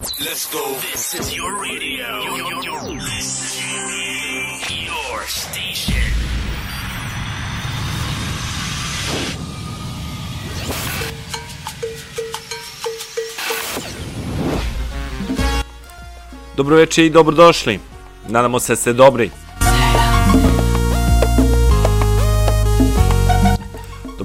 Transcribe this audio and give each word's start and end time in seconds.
Let's 0.00 0.50
go. 0.50 0.76
This 0.80 1.14
is 1.14 1.36
your 1.36 1.60
radio. 1.60 2.22
Your, 2.22 2.38
your, 2.64 2.84
your 4.70 5.26
station. 5.28 6.10
Dobro 16.56 16.76
večer 16.76 17.04
i 17.04 17.10
dobrodošli. 17.10 17.80
Nadamo 18.28 18.60
se 18.60 18.72
da 18.72 18.76
ste 18.76 18.92
dobri. 18.92 19.30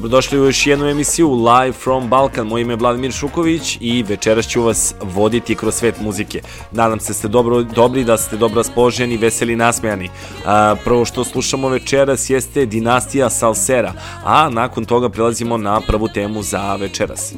Dobrodošli 0.06 0.40
u 0.40 0.46
još 0.46 0.68
jednu 0.68 0.86
emisiju 0.86 1.32
Live 1.34 1.72
from 1.72 2.10
Balkan. 2.10 2.48
Moje 2.48 2.62
ime 2.62 2.74
je 2.74 2.78
Vladimir 2.78 3.12
Šuković 3.12 3.78
i 3.82 4.04
večeras 4.04 4.48
ću 4.48 4.62
vas 4.62 4.96
voditi 5.02 5.56
kroz 5.56 5.76
svet 5.76 6.02
muzike. 6.02 6.42
Nadam 6.72 7.00
se 7.00 7.08
da 7.08 7.14
ste 7.14 7.28
dobro, 7.28 7.64
dobri, 7.64 8.04
da 8.04 8.18
ste 8.18 8.38
dobro 8.38 8.58
raspoloženi, 8.58 9.18
veseli 9.18 9.54
i 9.54 9.56
nasmejani. 9.56 10.10
A, 10.46 10.76
prvo 10.84 11.06
što 11.06 11.24
slušamo 11.24 11.70
večeras 11.70 12.30
jeste 12.30 12.66
Dinastija 12.66 13.30
Salsera, 13.30 13.94
a 14.24 14.50
nakon 14.50 14.86
toga 14.86 15.10
prelazimo 15.10 15.58
na 15.58 15.82
prvu 15.82 16.08
temu 16.08 16.44
za 16.44 16.76
večeras. 16.76 17.34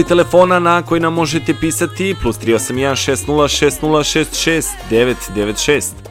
Broj 0.00 0.08
telefona 0.08 0.58
na 0.58 0.82
koji 0.82 1.00
nam 1.00 1.14
možete 1.14 1.54
pisati 1.54 2.16
plus 2.22 2.38
381 2.38 3.16
60 3.26 3.70
60 3.80 4.04
66 4.30 4.66
996. 4.90 6.09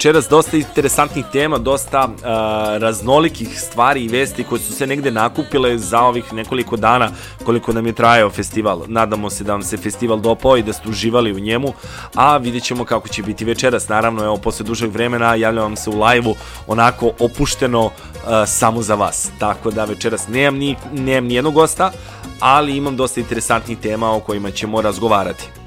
Večeras 0.00 0.28
dosta 0.28 0.56
interesantnih 0.56 1.24
tema, 1.32 1.58
dosta 1.58 2.04
uh, 2.04 2.22
raznolikih 2.82 3.60
stvari 3.60 4.04
i 4.04 4.08
vesti 4.08 4.44
koje 4.44 4.58
su 4.58 4.72
se 4.72 4.86
negde 4.86 5.10
nakupile 5.10 5.78
za 5.78 6.00
ovih 6.00 6.32
nekoliko 6.32 6.76
dana 6.76 7.10
koliko 7.44 7.72
nam 7.72 7.86
je 7.86 7.92
trajao 7.92 8.30
festival. 8.30 8.82
Nadamo 8.86 9.30
se 9.30 9.44
da 9.44 9.52
vam 9.52 9.62
se 9.62 9.76
festival 9.76 10.20
dopao 10.20 10.56
i 10.56 10.62
da 10.62 10.72
ste 10.72 10.88
uživali 10.88 11.32
u 11.32 11.38
njemu, 11.38 11.72
a 12.14 12.36
vidjet 12.36 12.64
ćemo 12.64 12.84
kako 12.84 13.08
će 13.08 13.22
biti 13.22 13.44
večeras. 13.44 13.88
Naravno, 13.88 14.24
evo, 14.24 14.36
posle 14.36 14.66
dužeg 14.66 14.90
vremena 14.90 15.34
javljam 15.34 15.64
vam 15.64 15.76
se 15.76 15.90
u 15.90 16.02
live-u 16.02 16.34
onako 16.66 17.10
opušteno 17.18 17.84
uh, 17.84 17.92
samo 18.46 18.82
za 18.82 18.94
vas. 18.94 19.30
Tako 19.38 19.70
da 19.70 19.84
večeras 19.84 20.28
nemam 20.28 20.58
ni, 20.58 20.76
nemam 20.92 21.24
ni 21.24 21.34
jednog 21.34 21.54
gosta, 21.54 21.92
ali 22.38 22.76
imam 22.76 22.96
dosta 22.96 23.20
interesantnih 23.20 23.78
tema 23.78 24.16
o 24.16 24.20
kojima 24.20 24.50
ćemo 24.50 24.82
razgovarati. 24.82 25.59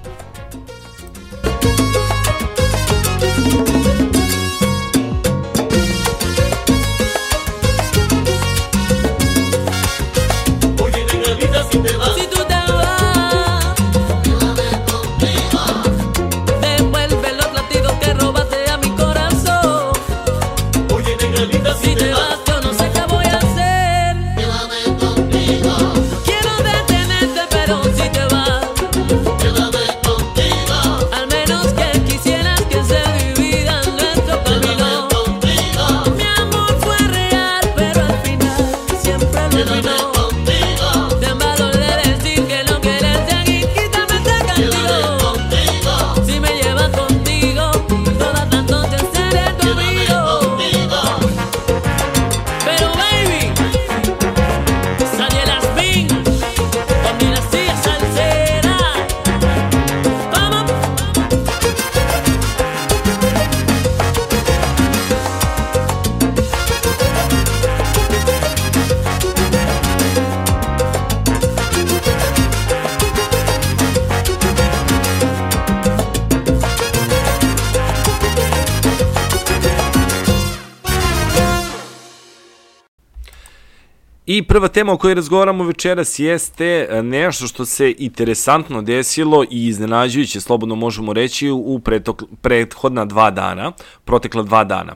I 84.33 84.43
prva 84.43 84.67
tema 84.67 84.93
o 84.93 84.97
kojoj 84.97 85.15
razgovaramo 85.15 85.63
večeras 85.63 86.19
jeste 86.19 86.87
e, 86.89 87.03
nešto 87.03 87.47
što 87.47 87.65
se 87.65 87.95
interesantno 87.97 88.81
desilo 88.81 89.43
i 89.43 89.67
iznenađujuće, 89.67 90.41
slobodno 90.41 90.75
možemo 90.75 91.13
reći, 91.13 91.49
u 91.49 91.79
pretok, 91.79 92.23
prethodna 92.41 93.05
dva 93.05 93.31
dana, 93.31 93.71
protekla 94.05 94.43
dva 94.43 94.63
dana. 94.63 94.95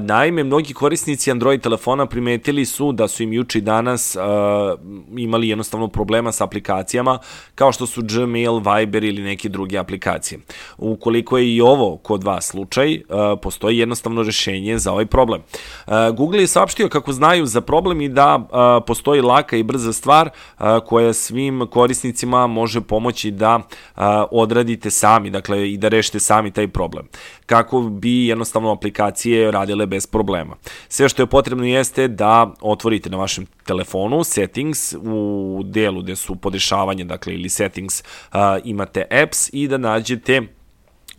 Naime, 0.00 0.44
mnogi 0.44 0.74
korisnici 0.74 1.30
Android 1.30 1.60
telefona 1.60 2.06
primetili 2.06 2.64
su 2.64 2.92
da 2.92 3.08
su 3.08 3.22
im 3.22 3.32
juče 3.32 3.58
i 3.58 3.62
danas 3.62 4.16
imali 5.16 5.48
jednostavno 5.48 5.88
problema 5.88 6.32
sa 6.32 6.44
aplikacijama 6.44 7.18
kao 7.54 7.72
što 7.72 7.86
su 7.86 8.02
Gmail, 8.02 8.58
Viber 8.58 9.04
ili 9.04 9.22
neke 9.22 9.48
druge 9.48 9.78
aplikacije. 9.78 10.40
Ukoliko 10.78 11.38
je 11.38 11.54
i 11.54 11.60
ovo 11.60 11.96
kod 11.96 12.24
vas 12.24 12.46
slučaj, 12.46 13.00
postoji 13.42 13.78
jednostavno 13.78 14.22
rešenje 14.22 14.78
za 14.78 14.92
ovaj 14.92 15.06
problem. 15.06 15.42
Google 16.16 16.40
je 16.40 16.46
saopštio 16.46 16.88
kako 16.88 17.12
znaju 17.12 17.46
za 17.46 17.60
problem 17.60 18.00
i 18.00 18.08
da 18.08 18.48
postoji 18.86 19.20
laka 19.20 19.56
i 19.56 19.62
brza 19.62 19.92
stvar 19.92 20.30
koja 20.86 21.12
svim 21.12 21.66
korisnicima 21.70 22.46
može 22.46 22.80
pomoći 22.80 23.30
da 23.30 23.60
odradite 24.30 24.90
sami, 24.90 25.30
dakle 25.30 25.72
i 25.72 25.76
da 25.76 25.88
rešite 25.88 26.20
sami 26.20 26.50
taj 26.50 26.68
problem. 26.68 27.08
Kako 27.46 27.80
bi 27.80 28.26
jednostavno 28.26 28.72
aplikacije 28.72 29.52
radile 29.62 29.86
bez 29.86 30.06
problema. 30.06 30.56
Sve 30.88 31.08
što 31.08 31.22
je 31.22 31.26
potrebno 31.26 31.64
jeste 31.64 32.08
da 32.08 32.54
otvorite 32.60 33.10
na 33.10 33.16
vašem 33.16 33.46
telefonu 33.66 34.24
settings 34.24 34.94
u 35.02 35.62
delu 35.64 36.02
gde 36.02 36.16
su 36.16 36.36
podešavanje, 36.36 37.04
dakle 37.04 37.34
ili 37.34 37.48
settings 37.48 38.02
imate 38.64 39.06
apps 39.22 39.50
i 39.52 39.68
da 39.68 39.78
nađete 39.78 40.42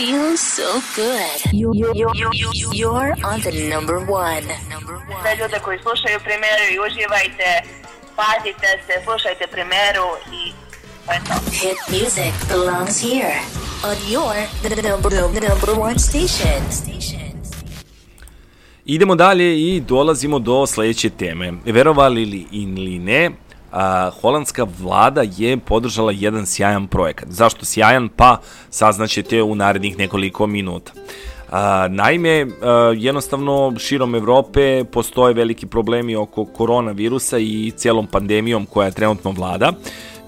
Feels 0.00 0.40
so 0.40 0.68
good. 0.96 1.52
You, 1.52 1.68
you, 1.74 1.92
you, 2.00 2.08
you, 2.14 2.30
you, 2.60 2.68
you're 2.80 3.12
on 3.30 3.38
the 3.40 3.52
number 3.68 3.98
one. 3.98 4.44
Number 4.76 4.96
one. 4.96 5.22
Za 5.24 5.32
ljude 5.38 5.58
koji 5.64 5.78
slušaju 5.78 6.18
premijeru 6.24 6.64
i 6.74 6.78
uživajte, 6.86 7.48
pazite 8.16 8.68
se, 8.86 8.94
slušajte 9.04 9.46
premijeru 9.54 10.08
i 10.38 10.52
to 11.06 11.12
je 11.12 11.20
to. 11.28 11.34
Hit 11.60 11.78
music 11.88 12.34
belongs 12.48 12.96
here 13.02 13.38
on 13.90 13.96
your 14.14 14.34
the 14.62 14.82
number, 14.90 15.10
the 15.10 15.40
number 15.48 15.70
one 15.88 15.98
station. 15.98 16.60
Station. 16.70 17.30
Idemo 18.84 19.14
dalje 19.14 19.48
i 19.60 19.80
dolazimo 19.80 20.38
do 20.38 20.66
sledeće 20.66 21.10
teme. 21.10 21.52
Verovali 21.64 22.24
li 22.24 22.46
ili 22.52 22.98
ne, 22.98 23.30
a, 23.72 24.10
holandska 24.20 24.66
vlada 24.78 25.22
je 25.36 25.56
podržala 25.56 26.12
jedan 26.12 26.46
sjajan 26.46 26.86
projekat. 26.86 27.28
Zašto 27.28 27.64
sjajan? 27.64 28.08
Pa 28.08 28.36
saznaćete 28.70 29.42
u 29.42 29.54
narednih 29.54 29.98
nekoliko 29.98 30.46
minuta. 30.46 30.92
A, 31.50 31.88
naime, 31.90 32.46
a, 32.62 32.92
jednostavno 32.96 33.72
širom 33.78 34.14
Evrope 34.14 34.84
postoje 34.84 35.34
veliki 35.34 35.66
problemi 35.66 36.16
oko 36.16 36.44
koronavirusa 36.44 37.38
i 37.38 37.72
cijelom 37.76 38.06
pandemijom 38.06 38.66
koja 38.66 38.90
trenutno 38.90 39.30
vlada 39.30 39.72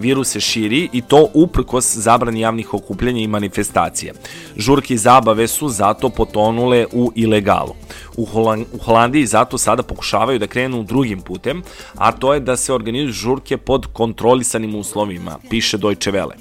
virus 0.03 0.29
se 0.29 0.41
širi 0.41 0.89
i 0.93 1.01
to 1.01 1.29
uprkos 1.35 1.97
zabrani 1.97 2.41
javnih 2.41 2.75
okupljanja 2.75 3.21
i 3.21 3.27
manifestacije. 3.27 4.13
Žurke 4.57 4.95
i 4.95 4.99
zabave 4.99 5.49
su 5.49 5.69
zato 5.69 6.09
potonule 6.09 6.87
u 6.93 7.13
ilegalu. 7.15 7.75
U, 8.17 8.25
Holand, 8.25 8.67
u 8.73 8.79
Holandiji 8.79 9.27
zato 9.27 9.59
sada 9.59 9.83
pokušavaju 9.83 10.39
da 10.39 10.47
krenu 10.47 10.83
drugim 10.83 11.21
putem, 11.21 11.63
a 11.95 12.13
to 12.13 12.35
je 12.35 12.41
da 12.41 12.57
se 12.57 12.73
organizuju 12.73 13.13
žurke 13.13 13.57
pod 13.57 13.87
kontrolisanim 13.93 14.75
uslovima, 14.75 15.39
piše 15.51 15.79
Deutsche 15.79 16.13
Welle. 16.13 16.35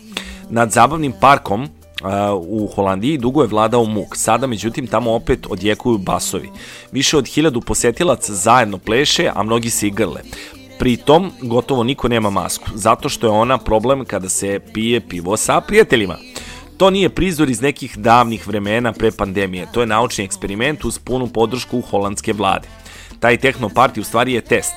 Nad 0.50 0.72
zabavnim 0.72 1.14
parkom 1.20 1.70
u 2.48 2.68
Holandiji 2.76 3.18
dugo 3.18 3.42
je 3.42 3.48
vladao 3.48 3.86
muk. 3.86 4.16
Sada, 4.16 4.48
međutim, 4.48 4.88
tamo 4.88 5.14
opet 5.14 5.48
odjekuju 5.50 5.98
basovi. 5.98 6.50
Više 6.92 7.18
od 7.18 7.28
hiljadu 7.28 7.62
posetilaca 7.62 8.34
zajedno 8.34 8.78
pleše, 8.78 9.30
a 9.36 9.44
mnogi 9.44 9.70
se 9.70 9.88
igrle. 9.88 10.22
Pritom, 10.82 11.32
gotovo 11.42 11.84
niko 11.84 12.08
nema 12.08 12.30
masku, 12.30 12.66
zato 12.76 13.10
što 13.10 13.28
je 13.28 13.32
ona 13.32 13.58
problem 13.58 14.06
kada 14.06 14.30
se 14.30 14.60
pije 14.74 15.02
pivo 15.08 15.38
sa 15.38 15.62
prijateljima. 15.62 16.18
To 16.78 16.90
nije 16.90 17.10
prizor 17.10 17.50
iz 17.50 17.62
nekih 17.62 17.98
davnih 17.98 18.48
vremena 18.48 18.94
pre 18.94 19.12
pandemije, 19.12 19.68
to 19.74 19.82
je 19.82 19.88
naučni 19.88 20.26
eksperiment 20.26 20.86
uz 20.86 21.00
punu 21.00 21.28
podršku 21.28 21.82
holandske 21.82 22.34
vlade. 22.34 22.68
Taj 23.20 23.38
tehnoparti 23.38 24.02
u 24.02 24.04
stvari 24.04 24.34
je 24.34 24.42
test. 24.42 24.74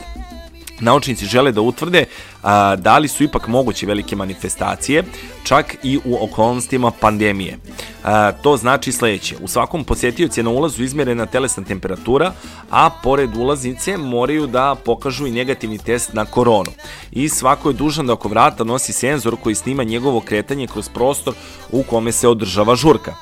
Naučnici 0.81 1.27
žele 1.27 1.53
da 1.53 1.61
utvrde 1.61 2.05
a, 2.45 2.77
da 2.77 2.99
li 2.99 3.09
su 3.09 3.25
ipak 3.25 3.49
moguće 3.49 3.87
velike 3.87 4.17
manifestacije, 4.17 5.05
čak 5.45 5.77
i 5.83 5.99
u 6.05 6.25
okolnostima 6.25 6.91
pandemije. 6.91 7.59
A, 8.05 8.33
to 8.33 8.57
znači 8.57 8.93
sledeće. 8.93 9.37
U 9.41 9.49
svakom 9.49 9.85
posjetiocu 9.85 10.41
je 10.41 10.45
na 10.45 10.51
ulazu 10.51 10.85
izmjerena 10.85 11.27
telesna 11.27 11.65
temperatura, 11.65 12.33
a 12.71 12.91
pored 13.03 13.37
ulaznice 13.37 13.97
moraju 13.97 14.47
da 14.47 14.75
pokažu 14.85 15.27
i 15.27 15.31
negativni 15.31 15.79
test 15.79 16.13
na 16.13 16.25
koronu. 16.25 16.71
I 17.13 17.29
svako 17.29 17.71
je 17.71 17.75
dužan 17.75 18.07
da 18.07 18.13
oko 18.13 18.29
vrata 18.29 18.65
nosi 18.65 18.93
senzor 18.93 19.37
koji 19.43 19.55
snima 19.55 19.85
njegovo 19.85 20.21
kretanje 20.21 20.67
kroz 20.67 20.89
prostor 20.89 21.35
u 21.73 21.83
kome 21.83 22.13
se 22.13 22.29
održava 22.29 22.77
žurka. 22.77 23.15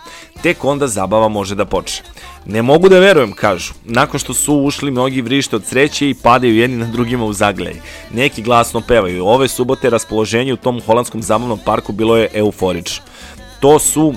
Tek 0.42 0.64
onda 0.64 0.86
zabava 0.88 1.28
može 1.28 1.54
da 1.54 1.64
počne. 1.64 2.06
Ne 2.46 2.62
mogu 2.62 2.88
da 2.88 2.98
verujem, 2.98 3.32
kažu. 3.32 3.74
Nakon 3.84 4.20
što 4.20 4.34
su 4.34 4.54
ušli, 4.54 4.90
mnogi 4.90 5.22
vrište 5.22 5.56
od 5.56 5.66
sreće 5.66 6.10
i 6.10 6.14
padaju 6.14 6.56
jedni 6.56 6.76
na 6.76 6.86
drugima 6.86 7.24
u 7.24 7.32
zaglej. 7.32 7.74
Neki 8.14 8.42
glasno 8.42 8.80
pevaju. 8.80 9.11
Ove 9.20 9.48
subote 9.48 9.90
raspoloženje 9.90 10.52
u 10.52 10.56
tom 10.56 10.80
holandskom 10.86 11.22
zabavnom 11.22 11.58
parku 11.64 11.92
bilo 11.92 12.16
je 12.16 12.28
euforično. 12.34 13.04
To 13.60 13.78
su 13.78 14.06
uh, 14.06 14.16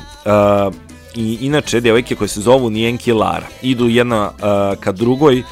i 1.16 1.38
inače 1.42 1.82
devojke 1.82 2.16
koje 2.16 2.28
se 2.28 2.42
zovu 2.42 2.70
Nijenki 2.70 3.12
Lara. 3.12 3.48
Idu 3.62 3.88
jedna 3.90 4.32
uh, 4.32 4.80
ka 4.80 4.92
drugoj 4.92 5.40
uh, 5.40 5.46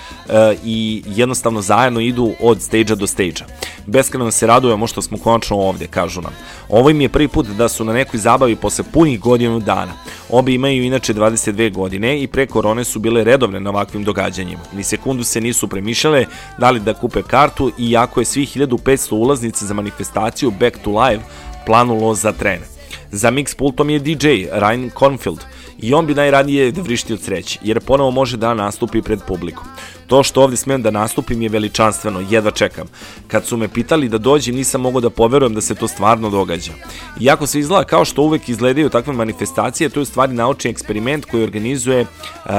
i 0.65 1.03
jednostavno 1.08 1.62
zajedno 1.62 2.00
idu 2.00 2.34
od 2.41 2.62
stage-a 2.62 2.96
do 2.96 3.08
stage-a. 3.08 3.46
Beskreno 3.86 4.32
se 4.32 4.48
radujemo 4.48 4.88
što 4.88 5.01
smo 5.01 5.17
konačno 5.17 5.58
ovde, 5.58 5.88
kažu 5.88 6.22
nam. 6.22 6.32
Ovo 6.70 6.89
im 6.89 7.01
je 7.01 7.10
prvi 7.10 7.27
put 7.27 7.48
da 7.48 7.70
su 7.70 7.84
na 7.84 7.93
nekoj 7.93 8.20
zabavi 8.20 8.55
posle 8.55 8.86
punih 8.93 9.20
godinu 9.20 9.60
dana. 9.60 9.91
Obe 10.29 10.53
imaju 10.53 10.84
inače 10.84 11.13
22 11.13 11.74
godine 11.74 12.24
i 12.24 12.27
pre 12.27 12.48
korone 12.48 12.84
su 12.84 13.00
bile 13.00 13.24
redovne 13.24 13.60
na 13.60 13.70
ovakvim 13.70 14.03
događanjima. 14.03 14.62
Ni 14.74 14.84
sekundu 14.84 15.24
se 15.24 15.41
nisu 15.41 15.67
premišljale 15.67 16.25
da 16.58 16.72
li 16.72 16.79
da 16.79 16.93
kupe 16.93 17.22
kartu, 17.22 17.72
iako 17.79 18.22
je 18.22 18.25
svih 18.25 18.58
1500 18.58 19.13
ulaznica 19.13 19.65
za 19.65 19.74
manifestaciju 19.74 20.51
Back 20.51 20.77
to 20.84 20.89
Live 20.89 21.24
planulo 21.65 22.13
za 22.13 22.32
trene. 22.32 22.65
Za 23.12 23.32
mix 23.32 23.55
pultom 23.55 23.89
je 23.89 24.00
DJ 24.00 24.27
Ryan 24.51 24.89
Confield 25.00 25.39
i 25.77 25.94
on 25.94 26.06
bi 26.06 26.13
najradije 26.13 26.72
da 26.72 26.82
vrišti 26.82 27.13
od 27.13 27.22
sreće, 27.22 27.60
jer 27.63 27.80
ponovo 27.80 28.12
može 28.12 28.38
da 28.38 28.53
nastupi 28.53 29.01
pred 29.01 29.20
publikom. 29.27 29.63
To 30.08 30.24
što 30.24 30.44
ovde 30.44 30.58
smem 30.58 30.82
da 30.82 30.92
nastupim 30.92 31.42
je 31.42 31.50
veličanstveno, 31.50 32.24
jedva 32.30 32.51
čekam. 32.51 32.88
Kad 33.27 33.46
su 33.46 33.58
me 33.58 33.68
pitali 33.68 34.10
da 34.10 34.18
dođem, 34.18 34.56
nisam 34.56 34.82
mogao 34.82 35.01
da 35.01 35.10
poverujem 35.10 35.53
da 35.53 35.62
se 35.62 35.75
to 35.75 35.88
stvarno 35.88 36.30
događa. 36.30 36.72
Iako 37.20 37.48
se 37.48 37.60
izgleda 37.60 37.84
kao 37.84 38.06
što 38.06 38.22
uvek 38.22 38.50
izgledaju 38.50 38.89
takve 38.89 39.13
manifestacije, 39.13 39.89
to 39.89 40.00
je 40.00 40.01
u 40.01 40.06
stvari 40.06 40.34
naučni 40.34 40.72
eksperiment 40.72 41.25
koji 41.25 41.44
organizuje 41.44 42.01
uh, 42.01 42.51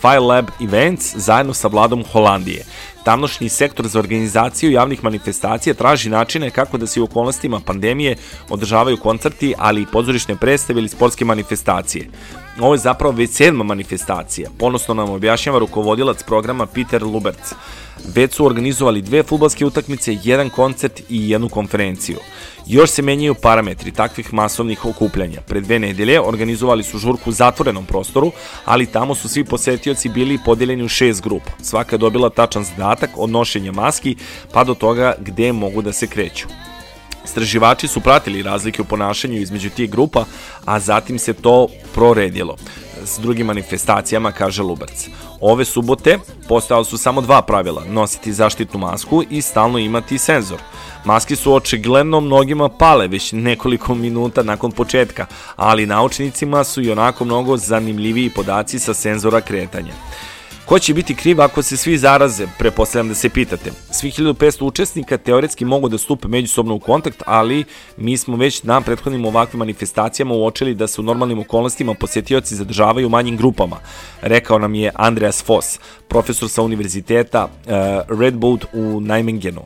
File 0.00 0.18
Lab 0.18 0.48
Events 0.60 1.16
zajedno 1.16 1.54
sa 1.54 1.68
vladom 1.68 2.04
Holandije. 2.12 2.64
Tamnošnji 3.04 3.48
sektor 3.48 3.88
za 3.88 3.98
organizaciju 3.98 4.70
javnih 4.70 5.04
manifestacija 5.04 5.74
traži 5.74 6.10
načine 6.10 6.50
kako 6.50 6.78
da 6.78 6.86
se 6.86 7.00
u 7.00 7.04
okolnostima 7.04 7.60
pandemije 7.60 8.16
održavaju 8.48 8.96
koncerti, 8.96 9.54
ali 9.58 9.82
i 9.82 9.86
pozorišne 9.92 10.36
predstave 10.36 10.80
ili 10.80 10.88
sportske 10.88 11.24
manifestacije. 11.24 12.08
Ovo 12.60 12.74
je 12.74 12.78
zapravo 12.78 13.14
već 13.14 13.30
sedma 13.30 13.64
manifestacija. 13.64 14.50
Ponosno 14.58 14.94
nam 14.94 15.10
objašnjava 15.10 15.58
rukovodilac 15.58 16.22
programa 16.22 16.66
Peter 16.66 17.02
Luberc. 17.02 17.52
Već 18.14 18.34
su 18.34 18.46
organizovali 18.46 19.02
dve 19.02 19.22
futbalske 19.22 19.66
utakmice, 19.66 20.16
jedan 20.22 20.50
koncert 20.50 21.00
i 21.08 21.30
jednu 21.30 21.48
konferenciju. 21.48 22.18
Još 22.66 22.90
se 22.90 23.02
menjaju 23.02 23.34
parametri 23.34 23.90
takvih 23.90 24.34
masovnih 24.34 24.84
okupljanja. 24.84 25.40
Pre 25.46 25.60
dve 25.60 25.78
nedelje 25.78 26.20
organizovali 26.20 26.82
su 26.82 26.98
žurku 26.98 27.30
u 27.30 27.32
zatvorenom 27.32 27.86
prostoru, 27.86 28.32
ali 28.64 28.86
tamo 28.86 29.14
su 29.14 29.28
svi 29.28 29.44
posetioci 29.44 30.08
bili 30.08 30.38
podeljeni 30.44 30.82
u 30.82 30.88
šest 30.88 31.22
grupa. 31.22 31.50
Svaka 31.62 31.94
je 31.96 31.98
dobila 31.98 32.30
tačan 32.30 32.64
zadatak 32.64 33.10
od 33.16 33.30
nošenja 33.30 33.72
maski 33.72 34.16
pa 34.52 34.64
do 34.64 34.74
toga 34.74 35.14
gde 35.20 35.52
mogu 35.52 35.82
da 35.82 35.92
se 35.92 36.06
kreću. 36.06 36.46
Istraživači 37.24 37.88
su 37.88 38.00
pratili 38.00 38.42
razlike 38.42 38.82
u 38.82 38.84
ponašanju 38.84 39.38
između 39.38 39.70
tih 39.70 39.90
grupa, 39.90 40.24
a 40.64 40.80
zatim 40.80 41.18
se 41.18 41.32
to 41.32 41.68
proredilo 41.94 42.56
s 43.04 43.18
drugim 43.18 43.46
manifestacijama, 43.46 44.32
kaže 44.32 44.62
Lubac. 44.62 45.08
Ove 45.40 45.64
subote 45.64 46.18
postojala 46.48 46.84
su 46.84 46.98
samo 46.98 47.20
dva 47.20 47.42
pravila, 47.42 47.84
nositi 47.88 48.32
zaštitnu 48.32 48.80
masku 48.80 49.22
i 49.30 49.42
stalno 49.42 49.78
imati 49.78 50.18
senzor. 50.18 50.58
Maske 51.04 51.36
su 51.36 51.54
očigledno 51.54 52.20
mnogima 52.20 52.68
pale 52.68 53.08
već 53.08 53.32
nekoliko 53.32 53.94
minuta 53.94 54.42
nakon 54.42 54.72
početka, 54.72 55.26
ali 55.56 55.86
naučnicima 55.86 56.64
su 56.64 56.82
i 56.82 56.90
onako 56.90 57.24
mnogo 57.24 57.56
zanimljiviji 57.56 58.30
podaci 58.30 58.78
sa 58.78 58.94
senzora 58.94 59.40
kretanja. 59.40 59.92
Ko 60.72 60.78
će 60.78 60.94
biti 60.94 61.14
kriv 61.14 61.40
ako 61.40 61.62
se 61.62 61.76
svi 61.76 61.98
zaraze, 61.98 62.46
prepostavljam 62.58 63.08
da 63.08 63.14
se 63.14 63.28
pitate. 63.28 63.70
Svi 63.90 64.10
1500 64.10 64.64
učesnika 64.64 65.16
teoretski 65.16 65.64
mogu 65.64 65.88
da 65.88 65.98
stupe 65.98 66.28
međusobno 66.28 66.74
u 66.74 66.80
kontakt, 66.80 67.22
ali 67.26 67.64
mi 67.96 68.16
smo 68.16 68.36
već 68.36 68.62
na 68.62 68.80
prethodnim 68.80 69.24
ovakvim 69.24 69.58
manifestacijama 69.58 70.34
uočili 70.34 70.74
da 70.74 70.86
se 70.86 71.00
u 71.00 71.04
normalnim 71.04 71.38
okolnostima 71.38 71.94
posjetioci 71.94 72.56
zadržavaju 72.56 73.06
u 73.06 73.10
manjim 73.10 73.36
grupama, 73.36 73.76
rekao 74.22 74.58
nam 74.58 74.74
je 74.74 74.92
Andreas 74.94 75.44
Foss, 75.44 75.78
profesor 76.08 76.48
sa 76.48 76.62
univerziteta 76.62 77.44
uh, 77.44 78.18
Redboat 78.18 78.64
u 78.72 79.00
Nijmegenu. 79.00 79.62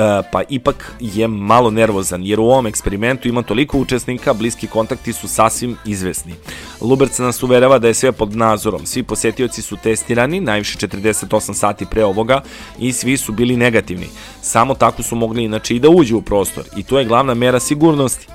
E, 0.00 0.22
pa 0.32 0.42
ipak 0.48 0.94
je 1.00 1.28
malo 1.28 1.70
nervozan, 1.70 2.24
jer 2.24 2.40
u 2.40 2.44
ovom 2.44 2.66
eksperimentu 2.66 3.28
ima 3.28 3.42
toliko 3.42 3.78
učesnika, 3.78 4.34
bliski 4.34 4.66
kontakti 4.66 5.12
su 5.12 5.28
sasvim 5.28 5.76
izvesni. 5.86 6.34
Luberc 6.80 7.18
nas 7.18 7.42
uverava 7.42 7.78
da 7.78 7.88
je 7.88 7.94
sve 7.94 8.12
pod 8.12 8.36
nadzorom. 8.36 8.86
Svi 8.86 9.02
posetioci 9.02 9.62
su 9.62 9.76
testirani, 9.76 10.40
najviše 10.40 10.78
48 10.78 11.54
sati 11.54 11.86
pre 11.86 12.04
ovoga, 12.04 12.40
i 12.78 12.92
svi 12.92 13.16
su 13.16 13.32
bili 13.32 13.56
negativni. 13.56 14.06
Samo 14.42 14.74
tako 14.74 15.02
su 15.02 15.16
mogli 15.16 15.44
inače 15.44 15.76
i 15.76 15.80
da 15.80 15.88
uđu 15.88 16.16
u 16.16 16.22
prostor, 16.22 16.64
i 16.76 16.82
to 16.82 16.98
je 16.98 17.04
glavna 17.04 17.34
mera 17.34 17.60
sigurnosti. 17.60 18.26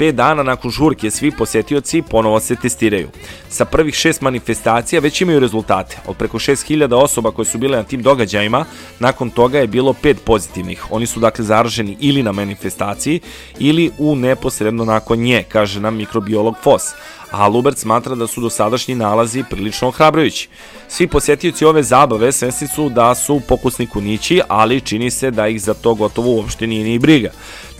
5 0.00 0.12
dana 0.12 0.42
nakon 0.42 0.70
žurke 0.70 1.10
svi 1.10 1.30
posetioci 1.30 2.02
ponovo 2.02 2.40
se 2.40 2.56
testiraju. 2.56 3.08
Sa 3.48 3.64
prvih 3.64 3.94
šest 3.94 4.20
manifestacija 4.20 5.00
već 5.00 5.20
imaju 5.20 5.40
rezultate. 5.40 5.98
Od 6.06 6.16
preko 6.16 6.38
6000 6.38 6.94
osoba 6.94 7.30
koje 7.30 7.46
su 7.46 7.58
bile 7.58 7.78
na 7.78 7.84
tim 7.84 8.02
događajima, 8.02 8.64
nakon 8.98 9.30
toga 9.30 9.58
je 9.58 9.66
bilo 9.66 9.92
pet 9.92 10.24
pozitivnih. 10.24 10.84
Oni 10.90 11.06
su 11.06 11.20
dakle 11.20 11.44
zaraženi 11.44 11.96
ili 12.00 12.22
na 12.22 12.32
manifestaciji 12.32 13.20
ili 13.58 13.90
u 13.98 14.16
neposredno 14.16 14.84
nakon 14.84 15.18
nje, 15.18 15.44
kaže 15.48 15.80
nam 15.80 15.96
mikrobiolog 15.96 16.54
Foss 16.62 16.84
a 17.30 17.48
Lubert 17.48 17.78
smatra 17.78 18.14
da 18.14 18.26
su 18.26 18.40
dosadašnji 18.40 18.94
nalazi 18.94 19.44
prilično 19.50 19.88
ohrabrujući. 19.88 20.48
Svi 20.88 21.06
posjetioci 21.06 21.64
ove 21.64 21.82
zabave 21.82 22.32
svesni 22.32 22.68
su 22.68 22.88
da 22.88 23.14
su 23.14 23.40
pokusni 23.48 23.86
kunići, 23.86 24.40
ali 24.48 24.80
čini 24.80 25.10
se 25.10 25.30
da 25.30 25.48
ih 25.48 25.62
za 25.62 25.74
to 25.74 25.94
gotovo 25.94 26.30
uopšte 26.30 26.66
nije 26.66 26.84
ni 26.84 26.98
briga. 26.98 27.30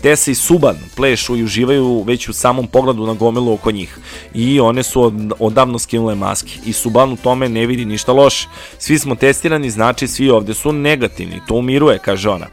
Tesa 0.01 0.31
i 0.31 0.35
Suban 0.35 0.75
plešu 0.95 1.37
i 1.37 1.43
uživaju 1.43 2.03
već 2.03 2.29
u 2.29 2.33
samom 2.33 2.67
pogledu 2.67 3.05
na 3.05 3.13
gomilu 3.13 3.53
oko 3.53 3.71
njih. 3.71 3.97
I 4.33 4.59
one 4.59 4.83
su 4.83 5.03
od, 5.03 5.33
odavno 5.39 5.79
skinule 5.79 6.15
maske. 6.15 6.51
I 6.65 6.73
Suban 6.73 7.13
u 7.13 7.17
tome 7.17 7.49
ne 7.49 7.65
vidi 7.65 7.85
ništa 7.85 8.13
loše. 8.13 8.47
Svi 8.77 8.99
smo 8.99 9.15
testirani, 9.15 9.69
znači 9.69 10.07
svi 10.07 10.29
ovde 10.29 10.53
su 10.53 10.71
negativni. 10.71 11.41
To 11.47 11.55
umiruje, 11.55 11.99
kaže 11.99 12.29
ona. 12.29 12.47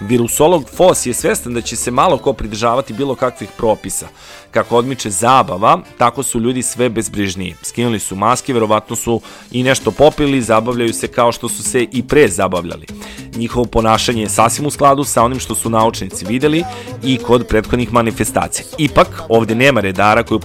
Virusolog 0.00 0.68
Fos 0.76 1.06
je 1.06 1.14
svestan 1.14 1.54
da 1.54 1.60
će 1.60 1.76
se 1.76 1.90
malo 1.90 2.18
ko 2.18 2.32
pridržavati 2.32 2.92
bilo 2.92 3.14
kakvih 3.14 3.48
propisa. 3.56 4.08
Kako 4.50 4.76
odmiče 4.76 5.10
zabava, 5.10 5.80
tako 5.98 6.22
su 6.22 6.40
ljudi 6.40 6.62
sve 6.62 6.88
bezbrižniji. 6.88 7.54
Skinuli 7.62 7.98
su 7.98 8.16
maske, 8.16 8.52
verovatno 8.52 8.96
su 8.96 9.20
i 9.50 9.62
nešto 9.62 9.90
popili, 9.90 10.42
zabavljaju 10.42 10.92
se 10.92 11.08
kao 11.08 11.32
što 11.32 11.48
su 11.48 11.62
se 11.62 11.86
i 11.92 12.02
pre 12.02 12.28
zabavljali. 12.28 12.86
Njihovo 13.36 13.64
ponašanje 13.66 14.22
je 14.22 14.28
sasvim 14.28 14.66
u 14.66 14.70
skladu 14.70 15.04
sa 15.04 15.22
onim 15.22 15.40
što 15.40 15.54
su 15.54 15.70
naučnici 15.70 16.24
videli 16.24 16.64
i 17.02 17.18
kod 17.18 17.46
prethodnih 17.46 17.92
manifestacija. 17.92 18.66
Ipak, 18.78 19.22
ovde 19.28 19.54
nema 19.54 19.80
redara 19.80 20.22
koji 20.22 20.40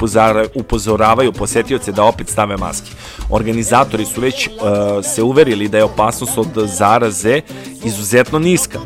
upozoravaju 0.55 1.31
posetioce 1.31 1.91
da 1.91 2.03
opet 2.03 2.29
stave 2.29 2.57
maske. 2.57 2.91
Organizatori 3.29 4.05
su 4.05 4.21
već 4.21 4.47
uh, 4.47 4.53
se 5.05 5.23
uverili 5.23 5.67
da 5.67 5.77
je 5.77 5.83
opasnost 5.83 6.37
od 6.37 6.47
zaraze 6.55 7.41
izuzetno 7.83 8.39
niska. 8.39 8.79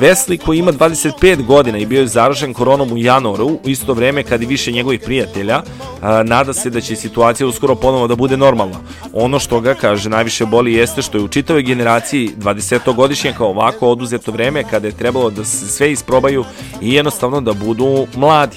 Vesli 0.00 0.38
koji 0.38 0.58
ima 0.58 0.72
25 0.72 1.44
godina 1.46 1.78
i 1.78 1.86
bio 1.86 2.00
je 2.00 2.06
zaražen 2.06 2.54
koronom 2.54 2.92
u 2.92 2.98
januaru, 2.98 3.46
u 3.46 3.60
isto 3.64 3.94
vreme 3.94 4.22
kad 4.22 4.42
i 4.42 4.46
više 4.46 4.72
njegovih 4.72 5.00
prijatelja, 5.00 5.62
a, 6.02 6.22
nada 6.22 6.52
se 6.52 6.70
da 6.70 6.80
će 6.80 6.96
situacija 6.96 7.46
uskoro 7.46 7.74
ponovo 7.74 8.06
da 8.06 8.16
bude 8.16 8.36
normalna. 8.36 8.78
Ono 9.12 9.38
što 9.38 9.60
ga, 9.60 9.74
kaže, 9.74 10.08
najviše 10.08 10.46
boli 10.46 10.74
jeste 10.74 11.02
što 11.02 11.18
je 11.18 11.24
u 11.24 11.28
čitavoj 11.28 11.62
generaciji 11.62 12.30
20-godišnjaka 12.38 13.44
ovako 13.44 13.88
oduzeto 13.88 14.32
vreme 14.32 14.64
kada 14.70 14.86
je 14.86 14.96
trebalo 14.96 15.30
da 15.30 15.44
se 15.44 15.66
sve 15.66 15.92
isprobaju 15.92 16.44
i 16.80 16.94
jednostavno 16.94 17.40
da 17.40 17.52
budu 17.52 18.06
mladi. 18.16 18.56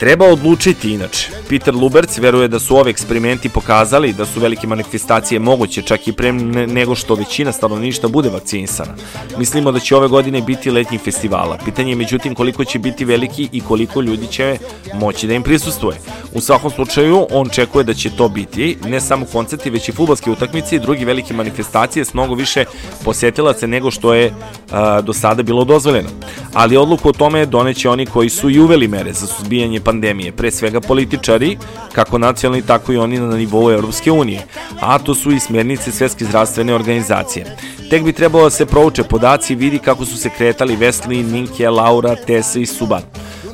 Treba 0.00 0.26
odlučiti 0.26 0.92
inače. 0.92 1.28
Peter 1.48 1.74
Luberc 1.74 2.18
veruje 2.18 2.48
da 2.48 2.58
su 2.58 2.76
ovi 2.76 2.90
eksperimenti 2.90 3.48
pokazali 3.48 4.12
da 4.12 4.26
su 4.26 4.40
velike 4.40 4.66
manifestacije 4.66 5.38
moguće 5.38 5.82
čak 5.82 6.08
i 6.08 6.12
pre 6.12 6.32
ne- 6.32 6.66
nego 6.66 6.94
što 6.94 7.14
većina 7.14 7.52
stanovništva 7.52 8.08
bude 8.08 8.28
vakcinisana. 8.28 8.94
Mislimo 9.38 9.72
da 9.72 9.78
će 9.80 9.96
ove 9.96 10.08
godine 10.08 10.40
biti 10.40 10.70
letnjih 10.70 11.00
festivala. 11.00 11.58
Pitanje 11.64 11.92
je 11.92 11.96
međutim 11.96 12.34
koliko 12.34 12.64
će 12.64 12.78
biti 12.78 13.04
veliki 13.04 13.48
i 13.52 13.60
koliko 13.60 14.00
ljudi 14.00 14.26
će 14.26 14.58
moći 14.94 15.26
da 15.26 15.34
im 15.34 15.42
prisustuje. 15.42 15.96
U 16.34 16.40
svakom 16.40 16.70
slučaju 16.70 17.26
on 17.30 17.48
čekuje 17.48 17.84
da 17.84 17.94
će 17.94 18.10
to 18.10 18.28
biti 18.28 18.76
ne 18.84 19.00
samo 19.00 19.26
koncerti 19.32 19.70
već 19.70 19.88
i 19.88 19.92
futbolske 19.92 20.30
utakmice 20.30 20.76
i 20.76 20.80
drugi 20.80 21.04
velike 21.04 21.34
manifestacije 21.34 22.04
s 22.04 22.14
mnogo 22.14 22.34
više 22.34 22.64
posetilaca 23.04 23.66
nego 23.66 23.90
što 23.90 24.14
je 24.14 24.34
a, 24.70 25.00
do 25.00 25.12
sada 25.12 25.42
bilo 25.42 25.64
dozvoljeno. 25.64 26.08
Ali 26.54 26.76
odluku 26.76 27.08
o 27.08 27.12
tome 27.12 27.46
doneće 27.46 27.88
oni 27.88 28.06
koji 28.06 28.30
su 28.30 28.50
i 28.50 28.60
uveli 28.60 28.88
mere 28.88 29.12
za 29.12 29.26
suzbijanje 29.26 29.80
pandemije, 29.90 30.32
pre 30.32 30.50
svega 30.50 30.80
političari, 30.80 31.56
kako 31.92 32.18
nacionalni, 32.18 32.66
tako 32.66 32.92
i 32.92 32.98
oni 32.98 33.18
na 33.18 33.36
nivou 33.36 33.70
Europske 33.70 34.12
unije, 34.12 34.46
a 34.80 34.98
to 34.98 35.14
su 35.14 35.32
i 35.32 35.40
smjernice 35.40 35.92
Svetske 35.92 36.24
zdravstvene 36.24 36.74
organizacije. 36.74 37.56
Tek 37.90 38.04
bi 38.04 38.12
trebalo 38.12 38.44
da 38.44 38.50
se 38.50 38.66
prouče 38.66 39.02
podaci 39.02 39.52
i 39.52 39.56
vidi 39.56 39.78
kako 39.78 40.04
su 40.04 40.16
se 40.16 40.30
kretali 40.30 40.76
Wesley, 40.76 41.24
Ninke, 41.32 41.68
Laura, 41.68 42.16
Tessa 42.26 42.58
i 42.58 42.66
Suban. 42.66 43.02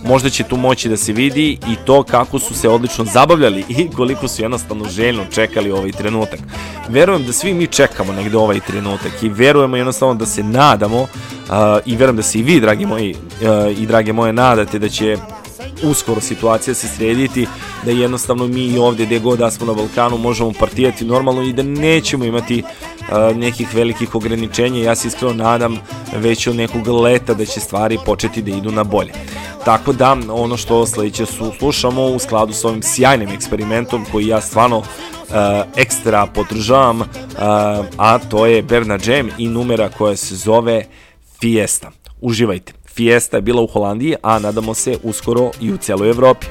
Možda 0.04 0.30
će 0.30 0.44
tu 0.44 0.56
moći 0.56 0.88
da 0.88 0.96
se 0.96 1.12
vidi 1.12 1.52
i 1.52 1.76
to 1.86 2.02
kako 2.02 2.38
su 2.38 2.54
se 2.54 2.68
odlično 2.68 3.04
zabavljali 3.04 3.64
i 3.68 3.88
koliko 3.96 4.28
su 4.28 4.42
jednostavno 4.42 4.84
željno 4.84 5.24
čekali 5.30 5.70
ovaj 5.70 5.92
trenutak. 5.92 6.40
Verujem 6.88 7.24
da 7.26 7.32
svi 7.32 7.54
mi 7.54 7.66
čekamo 7.66 8.12
negde 8.12 8.36
ovaj 8.36 8.60
trenutak 8.60 9.22
i 9.22 9.28
verujemo 9.28 9.76
jednostavno 9.76 10.14
da 10.14 10.26
se 10.26 10.42
nadamo 10.42 11.00
uh, 11.00 11.08
i 11.86 11.96
verujem 11.96 12.16
da 12.16 12.22
se 12.22 12.38
i 12.38 12.42
vi, 12.42 12.60
dragi 12.60 12.86
moji 12.86 13.14
uh, 13.14 13.78
i 13.78 13.86
drage 13.86 14.12
moje, 14.12 14.32
nadate 14.32 14.78
da 14.78 14.88
će 14.88 15.16
uskoro 15.82 16.20
situacija 16.20 16.74
se 16.74 16.88
srediti, 16.88 17.46
da 17.84 17.90
jednostavno 17.90 18.46
mi 18.46 18.66
i 18.66 18.78
ovde 18.78 19.06
gde 19.06 19.18
god 19.18 19.38
da 19.38 19.50
smo 19.50 19.66
na 19.66 19.74
Balkanu 19.74 20.18
možemo 20.18 20.52
partijati 20.52 21.04
normalno 21.04 21.42
i 21.42 21.52
da 21.52 21.62
nećemo 21.62 22.24
imati 22.24 22.62
a, 23.10 23.32
nekih 23.36 23.74
velikih 23.74 24.14
ograničenja. 24.14 24.82
Ja 24.82 24.94
se 24.94 25.08
iskreno 25.08 25.34
nadam 25.34 25.78
već 26.16 26.46
od 26.46 26.56
nekog 26.56 26.88
leta 26.88 27.34
da 27.34 27.44
će 27.44 27.60
stvari 27.60 27.98
početi 28.06 28.42
da 28.42 28.50
idu 28.50 28.72
na 28.72 28.84
bolje. 28.84 29.12
Tako 29.64 29.92
da 29.92 30.16
ono 30.30 30.56
što 30.56 30.86
sledeće 30.86 31.26
su 31.26 31.52
slušamo 31.58 32.06
u 32.06 32.18
skladu 32.18 32.52
sa 32.52 32.68
ovim 32.68 32.82
sjajnim 32.82 33.28
eksperimentom 33.28 34.06
koji 34.12 34.26
ja 34.26 34.40
stvarno 34.40 34.78
uh, 34.78 34.84
ekstra 35.76 36.26
podržavam, 36.26 37.00
uh, 37.00 37.06
a 37.96 38.18
to 38.18 38.46
je 38.46 38.62
Berna 38.62 38.98
Jam 39.06 39.28
i 39.38 39.48
numera 39.48 39.88
koja 39.88 40.16
se 40.16 40.36
zove 40.36 40.84
Fiesta. 41.40 41.90
Uživajte. 42.20 42.72
Fiesta 42.96 43.36
je 43.36 43.42
bila 43.42 43.62
u 43.62 43.66
Holandiji, 43.66 44.14
a 44.22 44.38
nadamo 44.38 44.74
se 44.74 44.98
uskoro 45.02 45.50
i 45.60 45.72
u 45.72 45.76
celoj 45.76 46.10
Evropi. 46.10 46.46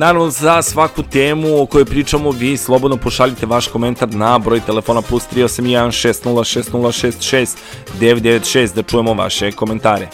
Naravno, 0.00 0.30
za 0.30 0.62
svaku 0.62 1.02
temu 1.02 1.62
o 1.62 1.66
kojoj 1.66 1.84
pričamo, 1.84 2.30
vi 2.30 2.56
slobodno 2.56 2.96
pošaljite 2.96 3.46
vaš 3.46 3.66
komentar 3.66 4.08
na 4.14 4.38
broj 4.38 4.60
telefona 4.60 5.02
plus 5.02 5.22
381 5.32 5.90
606 6.40 7.56
996 8.00 8.74
da 8.74 8.82
čujemo 8.82 9.14
vaše 9.14 9.52
komentare. 9.52 10.08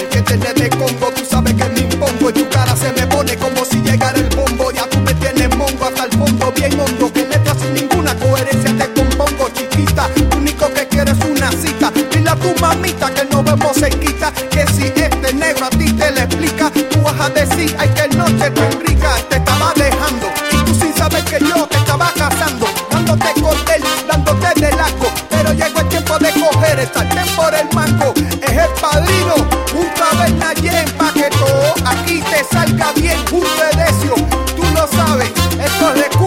El 0.00 0.08
que 0.08 0.22
te 0.22 0.36
de 0.36 0.70
Congo, 0.70 1.12
tú 1.16 1.24
sabes 1.30 1.52
que 1.52 1.68
me 1.74 1.80
impongo 1.80 2.30
y 2.30 2.32
tu 2.32 2.44
cara 2.50 2.76
se 2.76 2.88
me 3.00 3.06
pone 3.06 3.36
como 3.36 3.64
si 3.64 3.76
llegara 3.76 4.18
el 4.18 4.28
bombo. 4.36 4.72
Ya 4.72 4.88
tú 4.88 4.98
me 5.00 5.14
tienes 5.14 5.56
mongo 5.56 5.84
hasta 5.84 6.04
el 6.04 6.10
fondo, 6.12 6.52
bien 6.56 6.80
hondo, 6.80 7.12
que 7.12 7.26
letras 7.26 7.58
sin 7.60 7.74
ninguna 7.74 8.14
coherencia 8.14 8.72
te 8.78 9.00
compongo, 9.00 9.48
chiquita. 9.52 10.08
Único 10.36 10.66
que 10.74 10.88
quieres 10.88 11.18
una 11.30 11.50
cita. 11.52 11.92
Dile 12.10 12.30
a 12.30 12.36
tu 12.36 12.60
mamita 12.60 13.14
que 13.14 13.24
no 13.30 13.42
vemos 13.42 13.76
cerquita, 13.76 14.32
que 14.50 14.66
si 14.72 14.90
este 15.30 15.34
negro 15.34 15.66
a 15.66 15.70
ti 15.70 15.92
te 15.92 16.10
le 16.10 16.22
explica, 16.22 16.70
tú 16.70 17.02
vas 17.02 17.20
a 17.20 17.28
decir, 17.30 17.74
ay 17.78 17.88
que 17.90 18.16
noche 18.16 18.50
tan 18.50 18.80
rica, 18.80 19.14
te 19.28 19.36
estaba 19.36 19.72
dejando. 19.76 20.28
Y 20.50 20.56
tú 20.64 20.74
sin 20.74 20.92
saber 20.94 21.24
que 21.24 21.38
yo 21.38 21.66
te 21.68 21.76
estaba 21.76 22.12
casando, 22.16 22.66
dándote 22.90 23.40
cordel, 23.40 23.82
dándote 24.08 24.60
del 24.60 24.80
asco. 24.80 25.06
Pero 25.28 25.52
llegó 25.52 25.80
el 25.80 25.88
tiempo 25.88 26.18
de 26.18 26.32
coger 26.32 26.80
el 26.80 26.88
sartén 26.92 27.28
por 27.36 27.54
el 27.54 27.68
mango. 27.72 28.12
Es 28.42 28.50
el 28.50 28.70
padrino, 28.80 29.34
un 29.74 29.88
taberna 29.94 30.52
llena 30.54 30.92
pa' 30.98 31.12
que 31.12 31.30
todo 31.30 31.74
aquí 31.86 32.22
te 32.22 32.44
salga 32.52 32.92
bien. 32.92 33.18
Un 33.30 33.44
pedecio, 33.58 34.14
tú 34.56 34.64
lo 34.74 34.88
sabes, 34.88 35.30
esto 35.62 35.94
es 35.94 36.19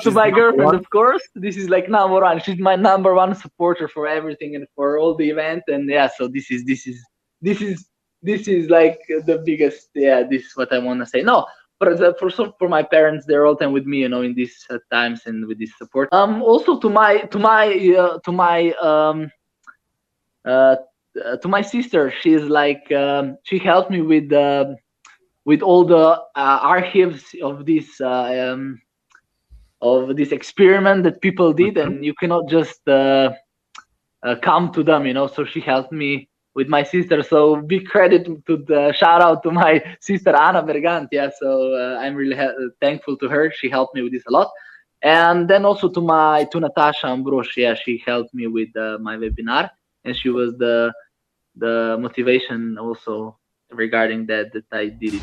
To 0.00 0.10
my 0.10 0.30
girlfriend, 0.30 0.74
of 0.74 0.88
course, 0.90 1.22
this 1.34 1.56
is 1.56 1.68
like 1.68 1.88
number 1.88 2.20
one. 2.20 2.40
She's 2.40 2.58
my 2.58 2.76
number 2.76 3.14
one 3.14 3.34
supporter 3.34 3.88
for 3.88 4.06
everything 4.06 4.54
and 4.56 4.66
for 4.74 4.98
all 4.98 5.14
the 5.14 5.28
event. 5.30 5.64
And 5.68 5.88
yeah, 5.88 6.08
so 6.16 6.28
this 6.28 6.50
is 6.50 6.64
this 6.64 6.86
is 6.86 7.04
this 7.40 7.60
is 7.60 7.88
this 8.22 8.48
is 8.48 8.70
like 8.70 8.98
the 9.08 9.42
biggest. 9.44 9.90
Yeah, 9.94 10.22
this 10.22 10.46
is 10.46 10.56
what 10.56 10.72
I 10.72 10.78
want 10.78 11.00
to 11.00 11.06
say. 11.06 11.22
No, 11.22 11.46
for 11.78 11.94
the, 11.94 12.14
for 12.18 12.30
for 12.58 12.68
my 12.68 12.82
parents, 12.82 13.24
they're 13.26 13.46
all 13.46 13.56
time 13.56 13.72
with 13.72 13.86
me, 13.86 13.98
you 13.98 14.08
know, 14.08 14.22
in 14.22 14.34
these 14.34 14.66
uh, 14.70 14.78
times 14.90 15.22
and 15.26 15.46
with 15.46 15.58
this 15.58 15.76
support. 15.78 16.08
Um, 16.12 16.42
also 16.42 16.78
to 16.80 16.88
my 16.90 17.18
to 17.18 17.38
my 17.38 17.66
uh, 17.96 18.18
to 18.24 18.32
my 18.32 18.72
um, 18.82 19.30
uh, 20.44 20.76
uh, 21.24 21.36
to 21.36 21.48
my 21.48 21.62
sister, 21.62 22.12
she's 22.20 22.42
like 22.42 22.90
um, 22.92 23.38
she 23.44 23.58
helped 23.58 23.90
me 23.90 24.02
with 24.02 24.32
uh, 24.32 24.74
with 25.44 25.62
all 25.62 25.84
the 25.84 26.20
uh, 26.36 26.58
archives 26.62 27.34
of 27.42 27.64
this. 27.64 28.00
Uh, 28.00 28.52
um, 28.52 28.80
of 29.80 30.16
this 30.16 30.32
experiment 30.32 31.04
that 31.04 31.20
people 31.20 31.52
did 31.52 31.78
and 31.78 32.04
you 32.04 32.14
cannot 32.14 32.48
just 32.48 32.86
uh, 32.88 33.32
uh, 34.24 34.34
come 34.42 34.72
to 34.72 34.82
them 34.82 35.06
you 35.06 35.14
know? 35.14 35.26
So 35.26 35.44
she 35.44 35.60
helped 35.60 35.92
me 35.92 36.28
with 36.54 36.68
my 36.68 36.82
sister. 36.82 37.22
So 37.22 37.56
big 37.56 37.86
credit 37.86 38.26
to 38.46 38.56
the 38.56 38.92
shout 38.92 39.22
out 39.22 39.42
to 39.44 39.50
my 39.52 39.82
sister 40.00 40.34
anna 40.34 40.62
bergant 40.62 41.08
yeah 41.12 41.30
so 41.38 41.74
uh, 41.74 41.98
i'm 42.00 42.14
really 42.14 42.36
ha- 42.36 42.56
thankful 42.80 43.16
to 43.18 43.28
her. 43.28 43.52
She 43.52 43.68
helped 43.68 43.94
me 43.94 44.02
with 44.02 44.12
this 44.12 44.26
a 44.26 44.32
lot. 44.32 44.50
And 45.02 45.48
then 45.48 45.64
also 45.64 45.88
to 45.88 46.00
my 46.00 46.44
to 46.50 46.58
natasha 46.60 47.06
ambrosch 47.06 47.56
yeah 47.56 47.74
she 47.74 48.02
helped 48.04 48.34
me 48.34 48.48
with 48.48 48.76
uh, 48.76 48.98
my 49.00 49.16
webinar 49.16 49.70
and 50.04 50.16
she 50.16 50.28
was 50.28 50.56
the 50.58 50.92
the 51.56 51.96
motivation 52.00 52.78
also 52.78 53.37
regarding 53.70 54.26
that 54.26 54.52
that 54.52 54.64
i 54.72 54.88
did 54.88 55.14
it 55.14 55.22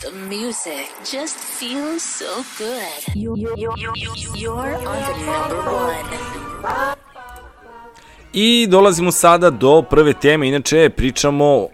The 0.00 0.10
music 0.10 0.88
just 1.04 1.36
feels 1.36 2.02
so 2.02 2.42
good. 2.58 3.14
You, 3.14 3.36
you, 3.36 3.54
you, 3.56 3.72
you, 3.76 3.92
you, 3.94 4.34
you're 4.34 4.74
on 4.74 4.82
the 4.82 5.14
number 5.26 5.60
one. 5.70 6.96
I 8.32 8.66
dolazimo 8.66 9.12
sada 9.12 9.50
do 9.50 9.82
prve 9.82 10.12
teme, 10.12 10.48
inače 10.48 10.90
pričamo, 10.90 11.56
uh, 11.56 11.68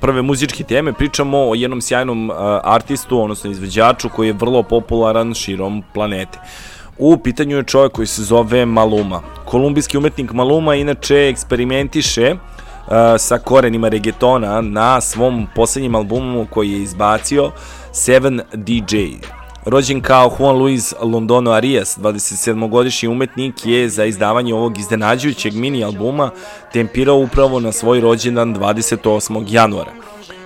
prve 0.00 0.22
muzičke 0.22 0.64
teme, 0.64 0.92
pričamo 0.92 1.38
o 1.38 1.54
jednom 1.54 1.80
sjajnom 1.80 2.30
uh, 2.30 2.36
artistu, 2.64 3.22
odnosno 3.22 3.50
izveđaču 3.50 4.08
koji 4.08 4.26
je 4.26 4.32
vrlo 4.32 4.62
popularan 4.62 5.34
širom 5.34 5.82
planete. 5.94 6.38
U 6.98 7.16
pitanju 7.16 7.56
je 7.56 7.64
čovjek 7.64 7.92
koji 7.92 8.06
se 8.06 8.22
zove 8.22 8.66
Maluma. 8.66 9.22
Kolumbijski 9.44 9.98
umetnik 9.98 10.32
Maluma 10.32 10.74
inače 10.74 11.28
eksperimentiše 11.28 12.32
uh, 12.32 12.55
sa 13.18 13.38
korenima 13.38 13.88
reggaetona 13.88 14.60
na 14.60 15.00
svom 15.00 15.46
poslednjem 15.54 15.94
albumu 15.94 16.46
koji 16.50 16.72
je 16.72 16.82
izbacio 16.82 17.50
Seven 17.92 18.40
DJ. 18.52 18.96
Rođen 19.64 20.00
kao 20.00 20.36
Juan 20.38 20.56
Luis 20.56 20.94
Londono 21.02 21.50
Arias, 21.50 21.98
27-godišnji 21.98 23.08
umetnik 23.08 23.66
je 23.66 23.88
za 23.88 24.04
izdavanje 24.04 24.54
ovog 24.54 24.78
iznenađujućeg 24.78 25.54
mini 25.54 25.84
albuma 25.84 26.30
tempirao 26.72 27.16
upravo 27.16 27.60
na 27.60 27.72
svoj 27.72 28.00
rođendan 28.00 28.54
28. 28.54 29.44
januara. 29.48 29.90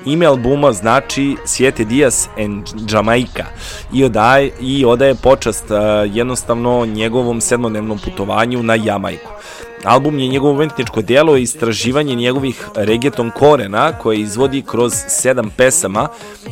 Ime 0.06 0.26
albuma 0.26 0.72
znači 0.72 1.36
Siete 1.44 1.84
Dias 1.84 2.28
en 2.36 2.64
Jamaica 2.90 3.44
i 3.92 4.04
odaje, 4.04 4.50
i 4.60 4.84
odaje 4.84 5.14
počast 5.14 5.64
uh, 5.70 5.76
jednostavno 6.16 6.86
njegovom 6.86 7.40
sedmodnevnom 7.40 7.98
putovanju 7.98 8.62
na 8.62 8.74
Jamajku. 8.74 9.30
Album 9.84 10.18
je 10.18 10.28
njegovo 10.28 10.52
umetničko 10.52 11.02
delo 11.02 11.36
i 11.36 11.42
istraživanje 11.42 12.14
njegovih 12.14 12.68
reggaeton 12.74 13.30
korena 13.30 13.92
koje 13.92 14.20
izvodi 14.20 14.62
kroz 14.62 14.92
sedam 15.08 15.50
pesama 15.56 16.08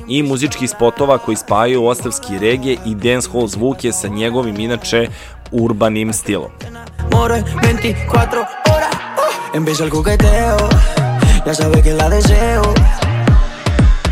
i 0.09 0.23
muzičkih 0.23 0.71
spotova 0.71 1.19
koji 1.19 1.37
spajaju 1.37 1.87
ostavski 1.87 2.39
reggae 2.39 2.77
i 2.87 2.95
dancehall 2.95 3.47
zvuke 3.47 3.93
sa 3.93 4.09
njegovim 4.09 4.61
inače 4.61 5.09
urbanim 5.51 6.13
stilom. 6.13 6.51
More 7.13 7.43
24 7.63 8.45
horas. 8.67 8.99
Empieza 9.55 9.85
el 9.85 9.91
coqueteo. 9.91 10.69
Ya 11.47 11.55
sabe 11.55 11.83
que 11.83 11.95
la 11.95 12.09
deseo. 12.09 13.08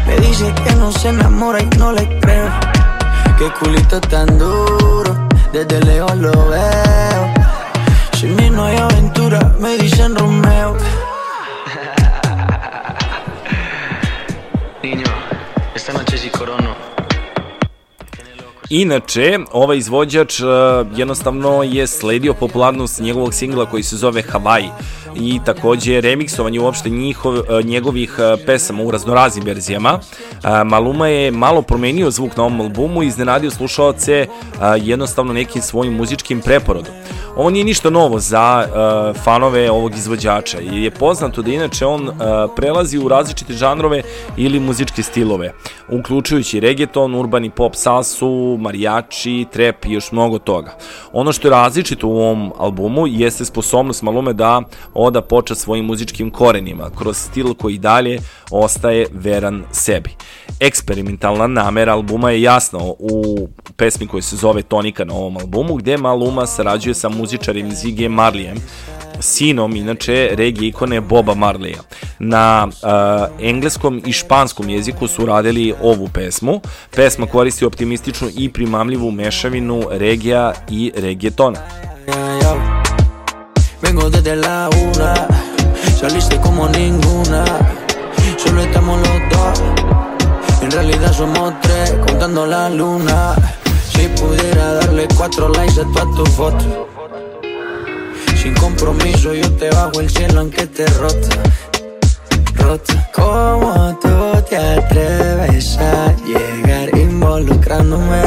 Me 0.07 0.17
dice 0.19 0.55
que 0.65 0.75
no 0.77 0.93
se 0.93 1.09
enamora 1.09 1.61
y 1.61 1.67
no 1.79 1.93
le 1.93 2.21
creo. 2.21 2.49
Que 3.39 3.51
culito 3.59 4.01
tan 4.01 4.39
duro. 4.39 5.29
Desde 5.53 5.81
lejos 5.81 6.17
lo 6.17 6.49
veo. 6.49 7.35
Sin 8.19 8.37
mí 8.37 8.51
no 8.51 8.65
hay 8.65 8.77
aventura. 8.77 9.53
Me 9.61 9.77
dicen 9.77 10.15
Romeo. 10.17 10.77
Inače, 18.71 19.39
ovaj 19.53 19.77
izvođač 19.77 20.41
uh, 20.41 20.49
jednostavno 20.97 21.63
je 21.63 21.87
sledio 21.87 22.35
popularnost 22.35 23.01
njegovog 23.01 23.35
singla 23.35 23.67
koji 23.67 23.83
se 23.83 23.97
zove 23.97 24.23
Hawaii 24.23 24.69
i 25.21 25.41
takođe 25.45 26.01
remiksovanje 26.01 26.61
uopšte 26.61 26.91
njihov, 26.91 27.35
uh, 27.35 27.65
njegovih 27.65 28.17
uh, 28.19 28.41
pesama 28.47 28.83
u 28.83 28.91
raznoraznim 28.91 29.45
verzijama. 29.45 29.99
Maluma 30.65 31.09
je 31.09 31.31
malo 31.31 31.63
promenio 31.63 32.11
zvuk 32.11 32.37
na 32.37 32.43
ovom 32.43 32.61
albumu 32.61 33.03
i 33.03 33.07
iznenadio 33.07 33.51
slušaoce 33.51 34.27
uh, 34.29 34.61
jednostavno 34.77 35.33
nekim 35.33 35.63
svojim 35.63 35.95
muzičkim 35.95 36.41
preporodom. 36.41 36.95
Ovo 37.37 37.51
nije 37.51 37.65
ništa 37.65 37.91
novo 37.91 38.19
za 38.19 38.69
fanove 39.25 39.71
ovog 39.71 39.95
izvođača 39.95 40.59
jer 40.59 40.75
je 40.75 40.91
poznato 40.91 41.43
da 41.43 41.51
inače 41.51 41.87
on 41.87 42.11
prelazi 42.57 42.99
u 42.99 43.09
različite 43.09 43.53
žanrove 43.53 44.03
ili 44.37 44.61
muzičke 44.61 45.03
stilove, 45.03 45.53
uključujući 45.89 46.61
reggaeton, 46.61 47.15
urbani 47.15 47.51
pop 47.51 47.75
salsu, 47.75 48.56
marijači, 48.59 49.47
trap 49.53 49.85
i 49.85 49.93
još 49.93 50.13
mnogo 50.13 50.39
toga. 50.39 50.77
Ono 51.13 51.33
što 51.33 51.49
je 51.49 51.53
različito 51.53 52.09
u 52.09 52.17
ovom 52.17 52.53
albumu 52.59 53.07
jeste 53.07 53.45
sposobnost 53.45 54.03
Malume 54.03 54.33
da 54.33 54.63
oda 54.95 55.23
počet 55.23 55.59
svojim 55.59 55.85
muzičkim 55.85 56.31
korenima, 56.31 56.91
kroz 56.99 57.17
stil 57.17 57.55
koji 57.55 57.79
dalje 57.79 58.19
ostaje 58.51 59.07
veran 59.13 59.65
sebi. 59.73 60.11
Eksperimentalna 60.61 61.47
namera 61.47 61.93
albuma 61.93 62.31
je 62.31 62.43
jasna 62.43 62.79
u 62.83 63.49
pesmi 63.77 64.07
koja 64.07 64.23
se 64.23 64.37
zove 64.37 64.63
Tonika 64.63 65.05
na 65.05 65.15
ovom 65.15 65.37
albumu, 65.37 65.75
gde 65.75 65.97
Maluma 65.97 66.47
sarađuje 66.47 66.95
sa 66.95 67.09
muzičarim 67.09 67.71
Ziggy 67.71 68.09
Marlijem, 68.09 68.57
sinom, 69.21 69.77
inače, 69.77 70.31
regije 70.33 70.69
ikone 70.69 71.01
Boba 71.01 71.35
Marleya. 71.35 71.83
Na 72.19 72.67
uh, 72.67 73.47
engleskom 73.47 74.03
i 74.07 74.13
španskom 74.13 74.69
jeziku 74.69 75.09
su 75.09 75.27
radili 75.27 75.75
ovu 75.83 76.09
pesmu. 76.09 76.61
Pesma 76.91 77.27
koristi 77.27 77.65
optimističnu 77.65 78.29
i 78.37 78.49
primamljivu 78.53 79.11
mešavinu 79.11 79.83
regija 79.91 80.53
i 80.71 80.93
reggaetona. 80.97 81.59
Vengo 83.83 84.09
desde 84.09 84.37
la 84.37 84.69
una. 84.69 85.15
Saliste 86.01 86.41
como 86.43 86.69
ninguna. 86.69 87.45
Solo 88.39 88.61
estamos 88.63 88.99
los 88.99 89.21
dos. 89.31 89.63
En 90.63 90.71
realidad 90.71 91.13
somos 91.13 91.53
tres, 91.63 91.95
contando 92.07 92.47
la 92.47 92.69
luna. 92.69 93.35
Si 93.91 94.09
pudiera 94.21 94.75
darle 94.75 95.07
cuatro 95.17 95.49
likes 95.49 95.81
a 95.81 95.85
toda 95.85 96.17
tu 96.17 96.27
foto. 96.27 96.86
Sin 98.47 98.55
compromiso 98.55 99.35
yo 99.35 99.51
te 99.55 99.69
bajo 99.71 100.01
el 100.01 100.09
cielo 100.09 100.39
aunque 100.39 100.69
te 100.69 100.87
rota, 100.87 101.37
rota. 102.55 103.11
¿Cómo 103.13 103.99
tú 104.01 104.41
te 104.49 104.57
atreves 104.57 105.77
a 105.79 106.15
llegar 106.25 106.97
involucrándome? 106.97 108.23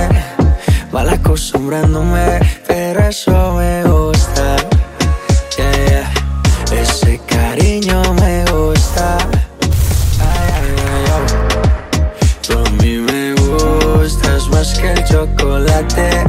Mal 0.91 1.07
acostumbrándome, 1.07 2.37
pero 2.67 2.99
eso 3.07 3.53
me 3.53 3.81
gusta. 3.85 4.57
Yeah, 5.57 5.85
yeah. 5.87 6.81
Ese 6.81 7.21
cariño 7.25 8.01
me 8.15 8.43
gusta. 8.51 9.19
Ay, 10.19 10.51
ay, 10.51 11.05
ay, 11.15 12.25
Tú 12.45 12.59
a 12.59 12.69
mí 12.83 12.97
me 12.97 13.35
gustas 13.35 14.49
más 14.49 14.77
que 14.77 14.91
el 14.91 15.03
chocolate. 15.05 16.28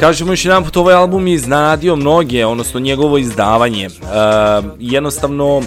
Kažemo 0.00 0.32
još 0.32 0.44
jedan 0.44 0.64
put, 0.64 0.76
ovaj 0.76 0.94
album 0.94 1.26
je 1.26 1.34
iznenadio 1.34 1.96
mnoge, 1.96 2.46
odnosno 2.46 2.80
njegovo 2.80 3.18
izdavanje. 3.18 3.86
Uh, 3.86 4.64
jednostavno, 4.78 5.62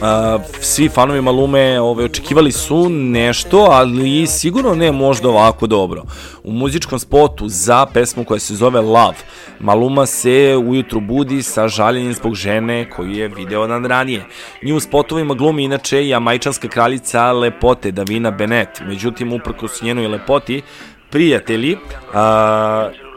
Uh, 0.00 0.42
svi 0.60 0.88
fanovi 0.88 1.20
Malume 1.20 1.80
ove, 1.80 2.04
očekivali 2.04 2.52
su 2.52 2.88
nešto, 2.90 3.58
ali 3.70 4.26
sigurno 4.26 4.74
ne 4.74 4.92
možda 4.92 5.28
ovako 5.28 5.66
dobro. 5.66 6.02
U 6.44 6.52
muzičkom 6.52 6.98
spotu 6.98 7.48
za 7.48 7.86
pesmu 7.86 8.24
koja 8.24 8.40
se 8.40 8.54
zove 8.54 8.80
Love, 8.80 9.16
Maluma 9.58 10.06
se 10.06 10.56
ujutru 10.66 11.00
budi 11.00 11.42
sa 11.42 11.68
žaljenjem 11.68 12.14
zbog 12.14 12.34
žene 12.34 12.90
koju 12.90 13.10
je 13.10 13.28
video 13.28 13.66
dan 13.66 13.84
ranije. 13.84 14.24
Nju 14.62 14.76
u 14.76 14.80
spotovima 14.80 15.34
glumi 15.34 15.64
inače 15.64 16.08
jamajčanska 16.08 16.68
kraljica 16.68 17.32
lepote 17.32 17.90
Davina 17.90 18.30
Bennett, 18.30 18.80
međutim 18.80 19.32
uprkos 19.32 19.82
njenoj 19.82 20.08
lepoti, 20.08 20.62
prijatelji 21.10 21.74
uh, 21.74 21.80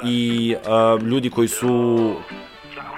i 0.06 0.56
uh, 0.56 1.04
ljudi 1.04 1.30
koji 1.30 1.48
su 1.48 2.14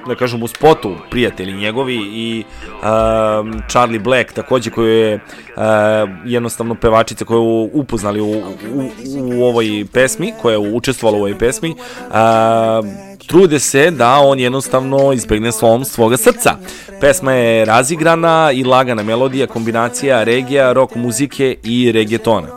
da 0.07 0.15
kažem 0.15 0.43
u 0.43 0.47
spotu 0.47 0.95
prijatelji 1.11 1.53
njegovi 1.53 1.95
i 1.95 2.43
um, 2.73 3.61
Charlie 3.69 3.99
Black 3.99 4.33
takođe 4.33 4.69
koju 4.69 4.87
je 4.87 5.15
uh, 5.15 5.61
jednostavno 6.25 6.75
pevačica 6.75 7.25
koju 7.25 7.69
upoznali 7.73 8.21
u, 8.21 8.31
u, 8.73 8.89
u 9.23 9.43
ovoj 9.43 9.85
pesmi, 9.93 10.33
koja 10.41 10.53
je 10.53 10.73
učestvovala 10.73 11.17
u 11.17 11.21
ovoj 11.21 11.37
pesmi 11.37 11.69
uh, 11.69 12.15
trude 13.27 13.59
se 13.59 13.91
da 13.91 14.19
on 14.19 14.39
jednostavno 14.39 15.13
izbegne 15.13 15.51
slom 15.51 15.85
svoga 15.85 16.17
srca. 16.17 16.55
Pesma 17.01 17.31
je 17.31 17.65
razigrana 17.65 18.51
i 18.53 18.63
lagana 18.63 19.03
melodija, 19.03 19.47
kombinacija 19.47 20.23
regija, 20.23 20.73
rock 20.73 20.95
muzike 20.95 21.55
i 21.63 21.91
reggaetona 21.91 22.47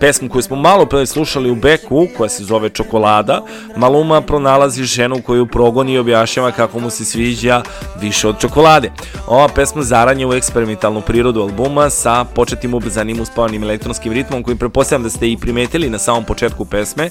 pesmu 0.00 0.28
koju 0.28 0.42
smo 0.42 0.56
malo 0.56 0.86
pre 0.86 1.06
slušali 1.06 1.50
u 1.50 1.54
Beku, 1.54 2.06
koja 2.16 2.28
se 2.28 2.44
zove 2.44 2.70
Čokolada, 2.70 3.42
Maluma 3.76 4.20
pronalazi 4.20 4.84
ženu 4.84 5.22
koju 5.22 5.46
progoni 5.46 5.92
i 5.92 5.98
objašnjava 5.98 6.50
kako 6.50 6.80
mu 6.80 6.90
se 6.90 7.04
sviđa 7.04 7.62
više 8.00 8.28
od 8.28 8.40
čokolade. 8.40 8.90
Ova 9.26 9.48
pesma 9.48 9.82
zaranje 9.82 10.26
u 10.26 10.32
eksperimentalnu 10.32 11.00
prirodu 11.00 11.40
albuma 11.40 11.90
sa 11.90 12.24
početnim 12.24 12.74
ubrzanim 12.74 13.20
uspavanim 13.20 13.62
elektronskim 13.62 14.12
ritmom 14.12 14.42
koji 14.42 14.56
prepostavljam 14.56 15.02
da 15.02 15.10
ste 15.10 15.30
i 15.30 15.36
primetili 15.36 15.90
na 15.90 15.98
samom 15.98 16.24
početku 16.24 16.64
pesme, 16.64 17.10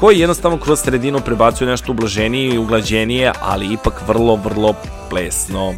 koji 0.00 0.18
jednostavno 0.20 0.58
kroz 0.58 0.80
sredinu 0.80 1.20
prebacuje 1.20 1.70
nešto 1.70 1.92
ublaženije 1.92 2.54
i 2.54 2.58
uglađenije, 2.58 3.32
ali 3.42 3.72
ipak 3.72 4.08
vrlo, 4.08 4.36
vrlo 4.36 4.74
plesno. 5.10 5.74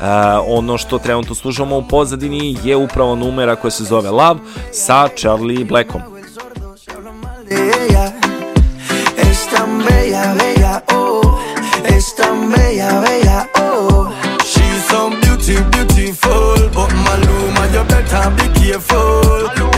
Uh, 0.00 0.06
ono 0.46 0.78
što 0.78 0.98
trenutno 0.98 1.34
slušamo 1.34 1.76
u 1.76 1.88
pozadini 1.88 2.56
je 2.64 2.76
upravo 2.76 3.14
numera 3.14 3.56
koja 3.56 3.70
se 3.70 3.84
zove 3.84 4.10
Love 4.10 4.40
sa 4.72 5.08
Charlie 5.16 5.64
Blackom. 5.64 6.02
you 18.66 19.76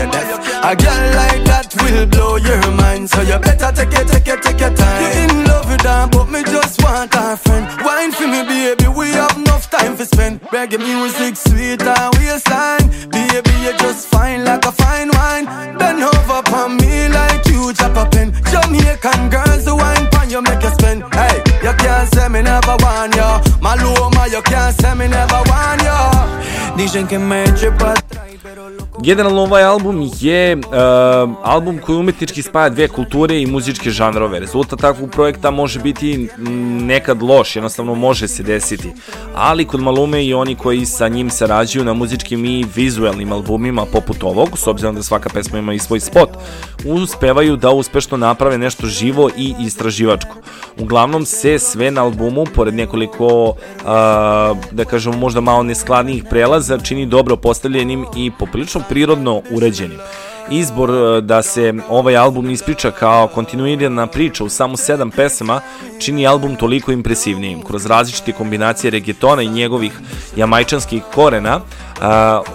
a 0.61 0.75
girl 0.75 1.05
like 1.15 1.43
that 1.45 1.73
will 1.81 2.05
blow 2.05 2.35
your 2.35 2.61
mind. 2.71 3.09
So 3.09 3.21
you 3.21 3.39
better 3.39 3.71
take 3.71 3.93
it, 3.93 4.07
take 4.07 4.27
it, 4.27 4.41
take 4.43 4.59
your 4.59 4.73
time. 4.75 5.01
You're 5.01 5.23
in 5.23 5.47
love 5.47 5.69
with 5.69 5.81
her, 5.81 6.07
but 6.11 6.29
me 6.29 6.43
just 6.43 6.83
want 6.83 7.13
her 7.15 7.35
friend. 7.37 7.65
Wine 7.83 8.11
for 8.11 8.27
me, 8.27 8.43
baby. 8.43 8.87
We 8.87 9.11
have 9.13 9.35
enough 9.37 9.48
time 9.69 9.97
to 9.97 10.05
spend. 10.05 10.41
Reggae 10.51 10.79
music, 10.79 11.35
sweet 11.35 11.81
and 11.81 12.15
waistline. 12.15 12.87
Baby, 13.09 13.51
you 13.63 13.73
just 13.77 14.07
fine 14.07 14.43
like 14.43 14.65
a 14.65 14.71
fine 14.71 15.09
wine. 15.13 15.45
Bend 15.77 16.03
over 16.03 16.41
for 16.49 16.69
me 16.69 17.07
like 17.09 17.45
you 17.47 17.73
drop 17.73 17.97
a 17.97 18.09
pen. 18.09 18.33
Jamaican 18.51 19.29
girls 19.29 19.65
who 19.65 19.75
wine 19.75 20.07
pan 20.11 20.29
you 20.29 20.41
make 20.41 20.61
you 20.61 20.69
spend. 20.71 21.03
Hey, 21.13 21.37
you 21.63 21.73
can't 21.73 22.07
say 22.13 22.27
me 22.29 22.41
never 22.41 22.75
want 22.79 23.15
you. 23.15 23.31
Maluma, 23.61 24.29
you 24.31 24.41
can't 24.41 24.75
say 24.79 24.93
me 24.95 25.07
never 25.07 25.41
want 25.45 25.81
you. 25.81 26.48
Dicen 26.79 27.07
que 27.07 27.17
me 27.17 27.43
eche 27.43 27.71
pa' 27.77 27.93
Generalno 29.01 29.41
ovaj 29.41 29.63
album 29.63 30.09
je 30.19 30.55
uh, 30.55 30.63
album 31.43 31.79
koji 31.85 31.97
umetnički 31.97 32.41
spaja 32.41 32.69
dve 32.69 32.87
kulture 32.87 33.41
i 33.41 33.45
muzičke 33.45 33.89
žanrove. 33.89 34.39
Rezultat 34.39 34.79
takvog 34.79 35.11
projekta 35.11 35.51
može 35.51 35.79
biti 35.79 36.29
nekad 36.81 37.23
loš, 37.23 37.55
jednostavno 37.55 37.95
može 37.95 38.27
se 38.27 38.43
desiti. 38.43 38.91
Ali 39.35 39.65
kod 39.65 39.81
Malume 39.81 40.25
i 40.25 40.33
oni 40.33 40.55
koji 40.55 40.85
sa 40.85 41.07
njim 41.07 41.29
sarađuju 41.29 41.85
na 41.85 41.93
muzičkim 41.93 42.45
i 42.45 42.65
vizuelnim 42.75 43.31
albumima 43.31 43.85
poput 43.85 44.23
ovog, 44.23 44.57
s 44.57 44.67
obzirom 44.67 44.95
da 44.95 45.03
svaka 45.03 45.29
pesma 45.29 45.59
ima 45.59 45.73
i 45.73 45.79
svoj 45.79 45.99
spot, 45.99 46.29
uspevaju 46.85 47.55
da 47.55 47.69
uspešno 47.71 48.17
naprave 48.17 48.57
nešto 48.57 48.87
živo 48.87 49.29
i 49.37 49.55
istraživačko. 49.59 50.35
Uglavnom 50.79 51.25
se 51.25 51.59
sve 51.59 51.91
na 51.91 52.03
albumu, 52.03 52.45
pored 52.55 52.73
nekoliko, 52.73 53.25
uh, 53.47 53.57
da 54.71 54.85
kažemo 54.89 55.17
možda 55.17 55.41
malo 55.41 55.63
neskladnijih 55.63 56.23
prelaza, 56.29 56.68
čini 56.77 57.05
dobro 57.05 57.35
postavljenim 57.35 58.05
i 58.15 58.31
poprilično 58.39 58.81
prirodno 58.89 59.41
uređenim. 59.51 59.99
Izbor 60.51 60.89
e, 60.89 61.21
da 61.21 61.41
se 61.41 61.73
ovaj 61.89 62.17
album 62.17 62.49
ispriča 62.49 62.91
kao 62.91 63.27
kontinuirana 63.27 64.07
priča 64.07 64.43
u 64.43 64.49
samo 64.49 64.77
sedam 64.77 65.11
pesama 65.11 65.61
čini 65.99 66.27
album 66.27 66.55
toliko 66.55 66.91
impresivnijim. 66.91 67.61
Kroz 67.63 67.85
različite 67.85 68.31
kombinacije 68.31 68.91
reggaetona 68.91 69.41
i 69.41 69.49
njegovih 69.49 69.99
jamajčanskih 70.35 71.03
korena, 71.15 71.59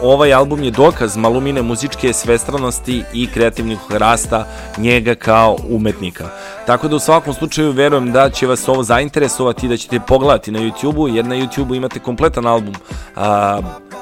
ovaj 0.03 0.35
album 0.35 0.63
je 0.63 0.71
dokaz 0.71 1.17
malumine 1.17 1.63
muzičke 1.63 2.13
svestranosti 2.13 3.03
i 3.13 3.27
kreativnih 3.27 3.79
rasta 3.91 4.47
njega 4.79 5.15
kao 5.15 5.57
umetnika. 5.69 6.25
Tako 6.67 6.89
da 6.89 6.97
u 6.97 6.99
svakom 6.99 7.35
slučaju 7.35 7.73
verujem 7.73 8.13
da 8.13 8.31
će 8.31 8.47
vas 8.47 8.69
ovo 8.69 8.83
zainteresovati 8.83 9.67
i 9.67 9.69
da 9.69 9.77
ćete 9.77 10.01
pogledati 10.01 10.51
na 10.51 10.59
YouTube-u, 10.59 11.09
jer 11.09 11.25
na 11.25 11.35
YouTube-u 11.35 11.75
imate 11.75 11.99
kompletan 11.99 12.47
album 12.47 12.75
a, 13.17 13.61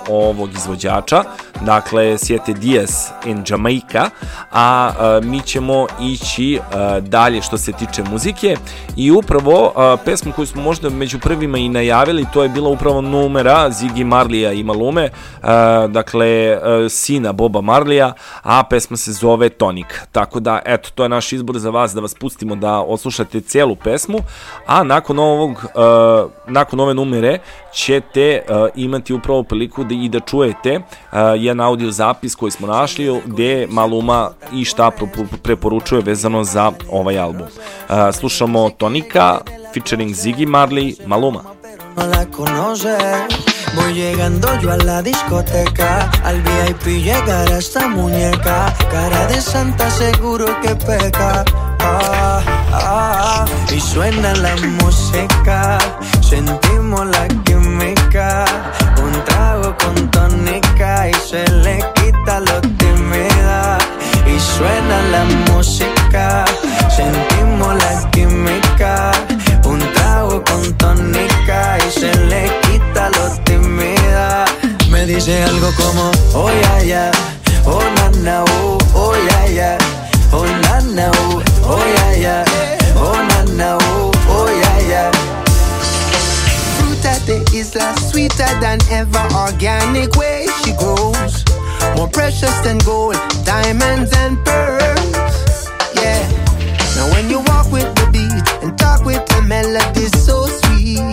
ovog 0.08 0.50
izvođača, 0.52 1.24
dakle 1.60 2.18
sjete 2.18 2.52
Diaz 2.52 2.90
in 3.26 3.44
Jamaica, 3.48 4.10
a, 4.52 4.90
a 4.98 5.20
mi 5.22 5.40
ćemo 5.40 5.86
ići 6.00 6.58
a, 6.72 7.00
dalje 7.00 7.42
što 7.42 7.58
se 7.58 7.72
tiče 7.72 8.02
muzike. 8.10 8.56
I 8.96 9.10
upravo 9.10 9.72
a, 9.76 9.96
pesmu 10.04 10.32
koju 10.32 10.46
smo 10.46 10.62
možda 10.62 10.90
među 10.90 11.18
prvima 11.18 11.58
i 11.58 11.68
najavili, 11.68 12.26
to 12.32 12.42
je 12.42 12.48
bila 12.48 12.68
upravo 12.68 13.00
numera 13.00 13.70
Ziggy 13.70 14.04
Marlija 14.04 14.52
i 14.52 14.62
Malume, 14.62 15.10
dakle 15.88 16.58
a, 16.62 16.88
sina 16.88 17.32
Boba 17.32 17.60
Marlija, 17.60 18.12
a 18.42 18.62
pesma 18.62 18.96
se 18.96 19.12
zove 19.12 19.48
Tonik. 19.48 20.00
Tako 20.12 20.40
da, 20.40 20.60
eto, 20.64 20.90
to 20.94 21.02
je 21.02 21.08
naš 21.08 21.32
izbor 21.32 21.58
za 21.58 21.70
vas 21.70 21.94
da 21.94 22.00
vas 22.00 22.14
pustimo 22.14 22.56
da 22.56 22.80
oslušate 22.80 23.40
celu 23.40 23.76
pesmu, 23.76 24.18
a 24.66 24.82
nakon 24.82 25.18
ovog, 25.18 25.64
a, 25.74 26.26
nakon 26.46 26.80
ove 26.80 26.94
numere 26.94 27.38
ćete 27.74 28.42
imati 28.74 29.14
upravo 29.14 29.42
priliku 29.42 29.84
da 29.84 29.94
i 29.94 30.08
da 30.08 30.20
čujete 30.20 30.80
jedan 31.36 31.60
audio 31.60 31.90
zapis 31.90 32.34
koji 32.34 32.50
smo 32.50 32.66
našli 32.66 33.22
gde 33.26 33.66
Maluma 33.70 34.30
i 34.52 34.64
šta 34.64 34.90
preporučuje 35.42 36.02
vezano 36.02 36.44
za 36.44 36.72
ovaj 36.90 37.18
album. 37.18 37.46
Slušamo 38.12 38.70
Tonika 38.70 39.38
featuring 39.74 40.10
Ziggy 40.10 40.46
Marley, 40.46 41.06
Maluma. 41.06 41.42
conoce. 42.36 43.51
Voy 43.74 43.94
llegando 43.94 44.48
yo 44.60 44.72
a 44.72 44.76
la 44.76 45.02
discoteca, 45.02 46.10
al 46.24 46.42
VIP 46.42 47.02
llegará 47.04 47.56
esta 47.56 47.88
muñeca, 47.88 48.74
cara 48.90 49.26
de 49.28 49.40
santa 49.40 49.90
seguro 49.90 50.46
que 50.60 50.74
peca. 50.74 51.42
Ah, 51.80 52.42
ah, 52.72 53.44
y 53.74 53.80
suena 53.80 54.34
la 54.34 54.54
música, 54.56 55.78
sentimos 56.20 57.06
la 57.06 57.26
química, 57.44 58.44
un 59.02 59.24
trago 59.24 59.74
con 59.78 60.10
tónica 60.10 61.08
y 61.08 61.14
se 61.14 61.50
le 61.50 61.78
quita 61.94 62.40
lo 62.40 62.60
tímida. 62.60 63.78
Y 64.26 64.38
suena 64.38 65.02
la 65.10 65.24
música, 65.50 66.44
sentimos 66.94 67.74
la 67.74 68.10
química, 68.10 69.12
un 69.64 69.80
trago 69.94 70.42
con 70.44 70.72
tónica 70.74 71.78
y 71.86 71.90
se 71.90 72.14
le 72.26 72.31
dice 75.14 75.42
algo 75.44 75.70
como, 75.76 76.10
oh 76.34 76.50
ya 76.50 76.82
ya, 76.82 77.10
oh 77.66 77.82
na 77.96 78.08
na, 78.22 78.44
oh, 78.44 78.78
oh 78.94 79.14
ya 79.28 79.46
ya, 79.46 79.78
oh 80.32 80.46
na 80.46 80.80
na, 80.80 81.10
oh, 81.10 81.42
oh 81.64 81.84
ya 81.96 82.16
ya, 82.16 82.44
oh 82.96 83.16
na 83.28 83.44
na, 83.52 83.76
oh, 83.76 84.10
oh 84.28 84.48
ya 84.48 84.74
ya. 84.88 85.10
Fruit 86.78 87.04
at 87.04 87.20
the 87.26 87.44
isla, 87.52 87.94
sweeter 88.10 88.48
than 88.60 88.78
ever, 88.90 89.26
organic 89.36 90.16
way 90.16 90.46
she 90.64 90.72
grows. 90.76 91.44
More 91.96 92.08
precious 92.08 92.56
than 92.64 92.78
gold, 92.78 93.16
diamonds 93.44 94.12
and 94.16 94.42
pearls. 94.46 95.68
Yeah. 95.94 96.24
Now 96.96 97.12
when 97.12 97.28
you 97.28 97.40
walk 97.40 97.70
with 97.70 97.92
the 97.96 98.08
beat 98.12 98.48
and 98.62 98.78
talk 98.78 99.04
with 99.04 99.24
the 99.26 99.42
melody 99.42 100.06
so 100.24 100.46
sweet. 100.46 101.04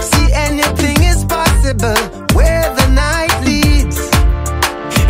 See 0.00 0.32
anything 0.32 1.02
is 1.02 1.24
possible 1.24 2.27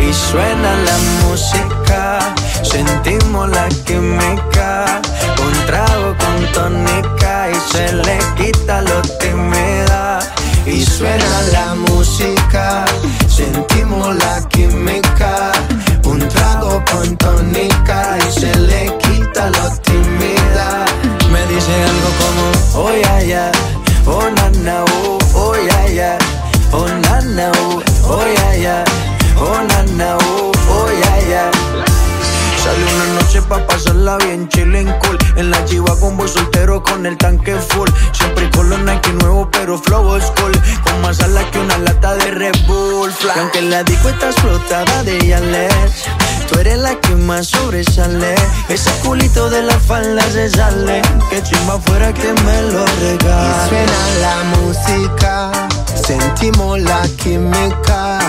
Y 0.09 0.13
suena 0.13 0.73
la 0.87 0.97
música, 1.23 2.33
sentimos 2.63 3.47
la 3.49 3.69
química, 3.85 5.01
un 5.45 5.65
trago 5.67 6.15
con 6.17 6.51
tónica 6.51 7.47
y 7.51 7.71
se 7.71 7.93
le 7.93 8.17
quita 8.35 8.81
lo 8.81 9.01
tímida. 9.19 10.19
Y 10.65 10.83
suena 10.83 11.41
la 11.53 11.75
música, 11.75 12.85
sentimos 13.27 14.15
la 14.15 14.41
química, 14.49 15.51
un 16.05 16.27
trago 16.27 16.83
con 16.91 17.15
tónica 17.17 18.17
y 18.27 18.39
se 18.39 18.55
le 18.55 18.97
quita 18.97 19.51
lo 19.51 19.69
tímida. 19.83 20.85
Me 21.31 21.45
dice 21.53 21.73
algo 21.83 22.09
como, 22.19 22.87
oh 22.87 22.95
yeah, 22.95 23.21
yeah, 23.21 23.51
oh 24.07 24.27
na 24.31 24.49
na, 24.63 24.83
oh, 24.85 25.19
oh 25.35 25.55
yeah, 25.55 25.87
yeah, 25.87 26.17
oh 26.71 26.87
na 26.87 27.21
na, 27.21 27.51
oh 27.61 27.68
cool 34.99 35.17
En 35.35 35.51
la 35.51 35.63
chiva 35.65 35.97
con 35.99 36.17
voz 36.17 36.31
soltero 36.31 36.83
con 36.83 37.05
el 37.05 37.17
tanque 37.17 37.55
full. 37.55 37.89
Siempre 38.11 38.49
con 38.51 38.69
los 38.69 38.79
Nike 38.79 39.11
nuevo 39.13 39.49
pero 39.51 39.77
flow 39.77 40.07
old 40.07 40.23
school. 40.23 40.51
Con 40.83 41.01
más 41.01 41.19
alas 41.21 41.45
que 41.51 41.59
una 41.59 41.77
lata 41.77 42.15
de 42.15 42.31
Red 42.31 42.55
Bull. 42.67 43.11
Fly. 43.11 43.31
Y 43.35 43.39
aunque 43.39 43.61
la 43.61 43.83
disco 43.83 44.09
está 44.09 44.27
explotada 44.29 45.03
de 45.03 45.27
Yales 45.27 45.73
Tú 46.49 46.59
eres 46.59 46.79
la 46.79 46.95
que 46.95 47.15
más 47.15 47.47
sobresale. 47.47 48.35
Ese 48.69 48.91
culito 49.03 49.49
de 49.49 49.61
la 49.61 49.79
falda 49.79 50.21
se 50.31 50.49
sale. 50.49 51.01
Que 51.29 51.43
chimba 51.43 51.79
fuera 51.79 52.11
que 52.13 52.33
me 52.33 52.61
lo 52.63 52.83
Y 52.83 53.17
regale 53.17 53.69
suena 53.69 54.07
la 54.21 54.43
música, 54.55 55.51
sentimos 55.95 56.79
la 56.79 57.07
química, 57.17 58.19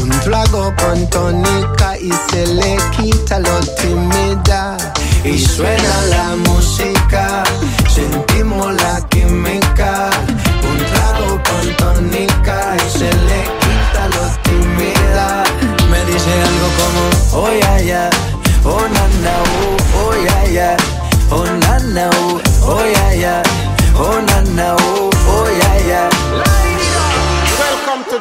un 0.00 0.10
trago 0.20 0.72
con 0.76 1.10
tónica 1.10 1.98
y 1.98 2.12
se 2.30 2.46
le 2.46 2.76
quita 2.96 3.40
lo 3.40 3.58
tímida. 3.80 4.76
Y 5.24 5.38
suena 5.38 6.06
la 6.10 6.36
música, 6.36 7.44
sentimos 7.88 8.74
la 8.74 9.08
química, 9.08 9.63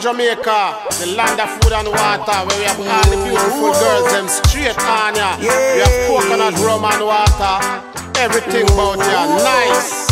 Jamaica, 0.03 0.83
the 0.99 1.15
land 1.15 1.39
of 1.39 1.49
food 1.63 1.71
and 1.71 1.87
water, 1.87 2.35
where 2.43 2.59
we 2.59 2.65
have 2.65 2.77
all 2.77 3.07
the 3.07 3.15
beautiful 3.23 3.71
girls, 3.71 4.11
them 4.11 4.27
straight 4.27 4.77
on 4.83 5.15
ya. 5.15 5.37
We 5.39 5.79
have 5.79 5.95
coconut 6.11 6.59
rum 6.59 6.83
and 6.83 7.05
water, 7.07 7.55
everything 8.19 8.67
about 8.67 8.99
ya, 8.99 9.23
nice. 9.39 10.11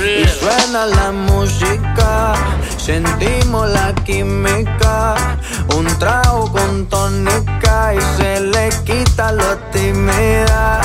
Y 0.00 0.24
suena 0.26 0.86
la 0.86 1.12
música, 1.12 2.32
sentimos 2.78 3.68
la 3.68 3.94
química, 4.06 5.36
un 5.76 5.84
trago 5.98 6.50
con 6.50 6.86
tónica 6.86 7.92
y 7.92 8.00
se 8.16 8.40
le 8.40 8.70
quita 8.86 9.32
lo 9.32 9.58
tímida. 9.72 10.80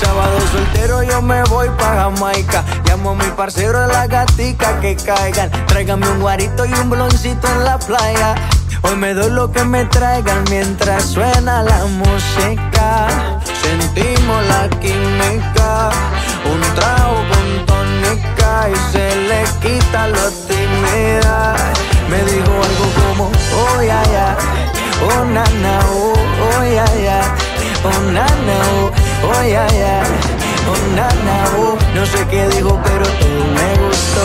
Sábado 0.00 0.40
soltero 0.50 1.02
yo 1.02 1.20
me 1.20 1.42
voy 1.44 1.68
pa' 1.76 1.94
Jamaica 1.94 2.64
Llamo 2.98 3.10
a 3.10 3.14
mi 3.14 3.30
parcero 3.36 3.80
de 3.82 3.92
la 3.92 4.08
gatica 4.08 4.80
que 4.80 4.96
caigan. 4.96 5.48
Tráigame 5.68 6.08
un 6.08 6.20
guarito 6.20 6.66
y 6.66 6.72
un 6.72 6.90
bloncito 6.90 7.46
en 7.46 7.62
la 7.62 7.78
playa. 7.78 8.34
Hoy 8.82 8.96
me 8.96 9.14
doy 9.14 9.30
lo 9.30 9.52
que 9.52 9.62
me 9.62 9.84
traigan 9.84 10.42
mientras 10.50 11.04
suena 11.04 11.62
la 11.62 11.84
música. 11.84 13.06
Sentimos 13.62 14.46
la 14.46 14.68
química 14.80 15.90
Un 16.44 16.60
trago 16.74 17.22
con 17.30 17.66
tónica 17.66 18.68
y 18.68 18.92
se 18.92 19.14
le 19.28 19.44
quita 19.62 20.08
lo 20.08 20.30
tímida 20.48 21.54
Me 22.08 22.18
dijo 22.24 22.50
algo 22.50 22.86
como 23.00 23.30
oh 23.54 23.82
ya 23.82 24.02
ya 24.10 24.36
Oh 25.02 25.24
na 25.24 25.44
na 25.44 25.80
oh, 25.90 26.14
oh 26.42 26.64
ya 26.64 26.86
ya 26.96 27.34
Oh 27.84 28.02
na 28.10 28.26
na 28.26 28.58
oh, 28.72 28.90
oh 29.28 29.42
ya 29.44 29.68
ya 29.68 30.37
Oh 30.68 30.76
na 30.96 31.08
na 31.26 31.36
oh 31.58 31.78
No 31.94 32.06
sé 32.06 32.26
qué 32.30 32.48
dijo 32.48 32.80
pero 32.84 33.04
todo 33.20 33.44
me 33.56 33.86
gustó. 33.86 34.20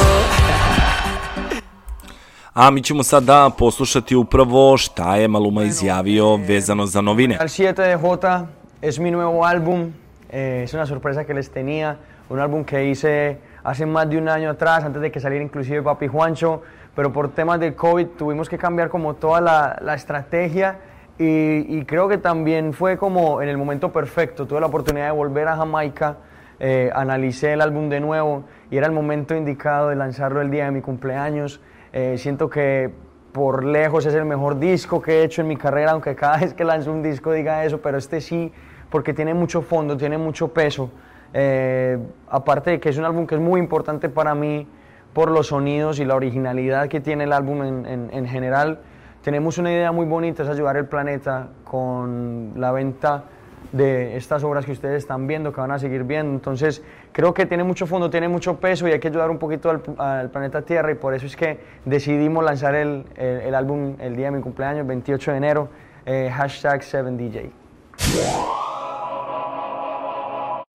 A 2.53 2.71
mi 2.71 2.83
ćemo 2.83 3.03
sad 3.03 3.23
da 3.23 3.49
poslušati 3.57 4.15
upravo 4.15 4.77
šta 4.77 5.15
je 5.15 5.27
Maluma 5.27 5.63
izjavio 5.63 6.35
vezano 6.35 6.85
za 6.85 7.01
novine. 7.01 7.37
El 7.41 7.49
7 7.49 7.81
de 7.81 7.97
J 7.97 8.45
es 8.81 8.99
mi 8.99 9.11
nuevo 9.11 9.45
álbum, 9.45 9.91
eh, 10.29 10.61
es 10.63 10.73
una 10.73 10.85
sorpresa 10.85 11.23
que 11.23 11.33
les 11.33 11.49
tenía, 11.49 11.97
un 12.29 12.39
álbum 12.39 12.63
que 12.63 12.89
hice 12.89 13.37
hace 13.63 13.85
más 13.85 14.09
de 14.09 14.17
un 14.17 14.29
año 14.29 14.49
atrás, 14.49 14.83
antes 14.83 15.01
de 15.01 15.11
que 15.11 15.19
saliera 15.19 15.43
inclusive 15.43 15.81
Papi 15.81 16.07
Juancho, 16.07 16.61
pero 16.95 17.11
por 17.11 17.29
temas 17.29 17.59
de 17.59 17.73
COVID 17.73 18.07
tuvimos 18.17 18.49
que 18.49 18.57
cambiar 18.57 18.89
como 18.89 19.13
toda 19.13 19.41
la, 19.41 19.79
la 19.81 19.95
estrategia. 19.95 20.77
Y, 21.17 21.77
y 21.77 21.85
creo 21.85 22.07
que 22.07 22.17
también 22.17 22.73
fue 22.73 22.97
como 22.97 23.41
en 23.41 23.49
el 23.49 23.57
momento 23.57 23.91
perfecto, 23.91 24.45
tuve 24.45 24.59
la 24.59 24.65
oportunidad 24.65 25.05
de 25.05 25.11
volver 25.11 25.47
a 25.47 25.55
Jamaica, 25.55 26.17
eh, 26.65 26.89
analicé 26.95 27.51
el 27.51 27.59
álbum 27.61 27.89
de 27.89 27.99
nuevo 27.99 28.45
y 28.71 28.77
era 28.77 28.85
el 28.87 28.93
momento 28.93 29.35
indicado 29.35 29.89
de 29.89 29.97
lanzarlo 29.97 30.39
el 30.39 30.49
día 30.49 30.63
de 30.63 30.71
mi 30.71 30.79
cumpleaños. 30.81 31.59
Eh, 31.91 32.15
siento 32.17 32.49
que 32.49 32.89
por 33.33 33.65
lejos 33.65 34.05
es 34.05 34.13
el 34.13 34.23
mejor 34.23 34.57
disco 34.59 35.01
que 35.01 35.19
he 35.19 35.23
hecho 35.25 35.41
en 35.41 35.49
mi 35.49 35.57
carrera, 35.57 35.91
aunque 35.91 36.15
cada 36.15 36.37
vez 36.41 36.53
que 36.53 36.63
lanzo 36.63 36.93
un 36.93 37.03
disco 37.03 37.33
diga 37.33 37.65
eso, 37.65 37.81
pero 37.81 37.97
este 37.97 38.21
sí, 38.21 38.53
porque 38.89 39.13
tiene 39.13 39.33
mucho 39.33 39.61
fondo, 39.61 39.97
tiene 39.97 40.17
mucho 40.17 40.53
peso. 40.53 40.89
Eh, 41.33 41.97
aparte 42.29 42.69
de 42.71 42.79
que 42.79 42.87
es 42.89 42.97
un 42.97 43.03
álbum 43.03 43.27
que 43.27 43.35
es 43.35 43.41
muy 43.41 43.59
importante 43.59 44.07
para 44.07 44.33
mí 44.33 44.65
por 45.13 45.29
los 45.31 45.47
sonidos 45.47 45.99
y 45.99 46.05
la 46.05 46.15
originalidad 46.15 46.87
que 46.87 47.01
tiene 47.01 47.25
el 47.25 47.33
álbum 47.33 47.61
en, 47.63 47.85
en- 47.85 48.09
en 48.13 48.25
general, 48.25 48.79
tenemos 49.21 49.57
una 49.57 49.69
idea 49.71 49.91
muy 49.91 50.05
bonita, 50.05 50.43
es 50.43 50.49
ayudar 50.49 50.77
al 50.77 50.87
planeta 50.87 51.49
con 51.65 52.53
la 52.55 52.71
venta 52.71 53.25
de 53.73 54.15
estas 54.15 54.43
obras 54.45 54.65
que 54.65 54.71
ustedes 54.71 54.99
están 54.99 55.27
viendo, 55.27 55.51
que 55.51 55.59
van 55.59 55.71
a 55.71 55.79
seguir 55.79 56.03
viendo. 56.05 56.31
Entonces, 56.33 56.81
creo 57.11 57.33
que 57.33 57.45
tiene 57.45 57.63
mucho 57.65 57.85
fondo, 57.87 58.09
tiene 58.09 58.29
mucho 58.29 58.55
peso 58.57 58.87
y 58.87 58.91
hay 58.91 58.99
que 58.99 59.09
ayudar 59.09 59.29
un 59.29 59.39
poquito 59.39 59.69
al, 59.69 60.29
planeta 60.29 60.61
Tierra 60.61 60.91
y 60.91 60.95
por 60.95 61.13
eso 61.13 61.25
es 61.25 61.35
que 61.35 61.59
decidimos 61.83 62.45
lanzar 62.45 62.75
el, 62.75 63.03
el- 63.17 63.41
el 63.41 63.55
álbum 63.55 63.95
el 63.99 64.15
día 64.15 64.27
de 64.31 64.37
mi 64.37 64.41
cumpleaños, 64.41 64.87
28 64.87 65.31
de 65.31 65.37
enero, 65.37 65.67
eh, 66.05 66.31
hashtag 66.33 66.81
7DJ. 66.81 67.51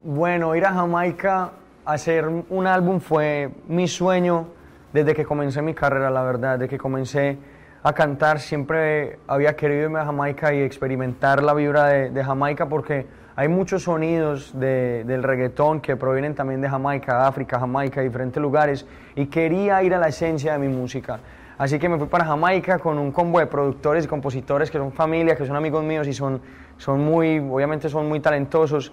Bueno, 0.01 0.55
ir 0.55 0.64
a 0.64 0.72
Jamaica 0.72 1.51
a 1.84 1.92
hacer 1.92 2.26
un 2.26 2.66
álbum 2.66 3.01
fue 3.01 3.51
mi 3.68 3.88
sueño 3.88 4.46
desde 4.92 5.14
que 5.14 5.24
comencé 5.24 5.61
mi 5.62 5.74
carrera, 5.74 6.11
la 6.11 6.22
verdad, 6.22 6.59
desde 6.59 6.68
que 6.68 6.78
comencé 6.78 7.36
a 7.83 7.93
cantar 7.93 8.41
siempre 8.41 9.18
había 9.26 9.55
querido 9.57 9.83
irme 9.85 10.01
a 10.01 10.05
Jamaica 10.05 10.53
y 10.53 10.61
experimentar 10.62 11.43
la 11.43 11.55
vibra 11.55 11.87
de, 11.87 12.11
de 12.11 12.24
Jamaica 12.24 12.68
porque 12.68 13.07
hay 13.37 13.47
muchos 13.49 13.85
sonidos 13.85 14.59
de- 14.59 15.05
del 15.05 15.22
reggaetón 15.22 15.81
que 15.81 15.97
provienen 15.97 16.35
también 16.35 16.61
de 16.61 16.68
Jamaica, 16.68 17.26
África, 17.26 17.61
Jamaica, 17.61 18.01
diferentes 18.01 18.43
lugares 18.43 18.85
y 19.14 19.26
quería 19.26 19.83
ir 19.85 19.95
a 19.95 19.99
la 19.99 20.09
esencia 20.09 20.53
de 20.55 20.59
mi 20.59 20.68
música. 20.68 21.20
Así 21.57 21.79
que 21.79 21.89
me 21.89 21.99
fui 21.99 22.07
para 22.09 22.24
Jamaica 22.24 22.79
con 22.79 22.99
un 22.99 23.11
combo 23.12 23.39
de 23.39 23.47
productores 23.47 24.05
y 24.05 24.09
compositores 24.09 24.70
que 24.70 24.79
son 24.79 24.93
familia, 24.93 25.37
que 25.37 25.47
son 25.47 25.57
amigos 25.57 25.83
míos 25.85 26.07
y 26.07 26.12
son, 26.12 26.41
son 26.76 27.01
muy, 27.05 27.39
obviamente 27.39 27.89
son 27.89 28.09
muy 28.09 28.20
talentosos. 28.20 28.93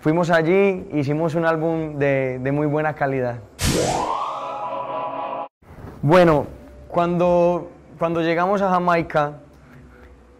Fuimos 0.00 0.30
allí, 0.30 0.88
hicimos 0.92 1.34
un 1.34 1.44
álbum 1.44 1.96
de, 1.98 2.38
de 2.40 2.52
muy 2.52 2.66
buena 2.66 2.94
calidad. 2.94 3.36
Bueno, 6.02 6.46
cuando, 6.88 7.70
cuando 8.00 8.22
llegamos 8.22 8.62
a 8.62 8.70
Jamaica, 8.70 9.34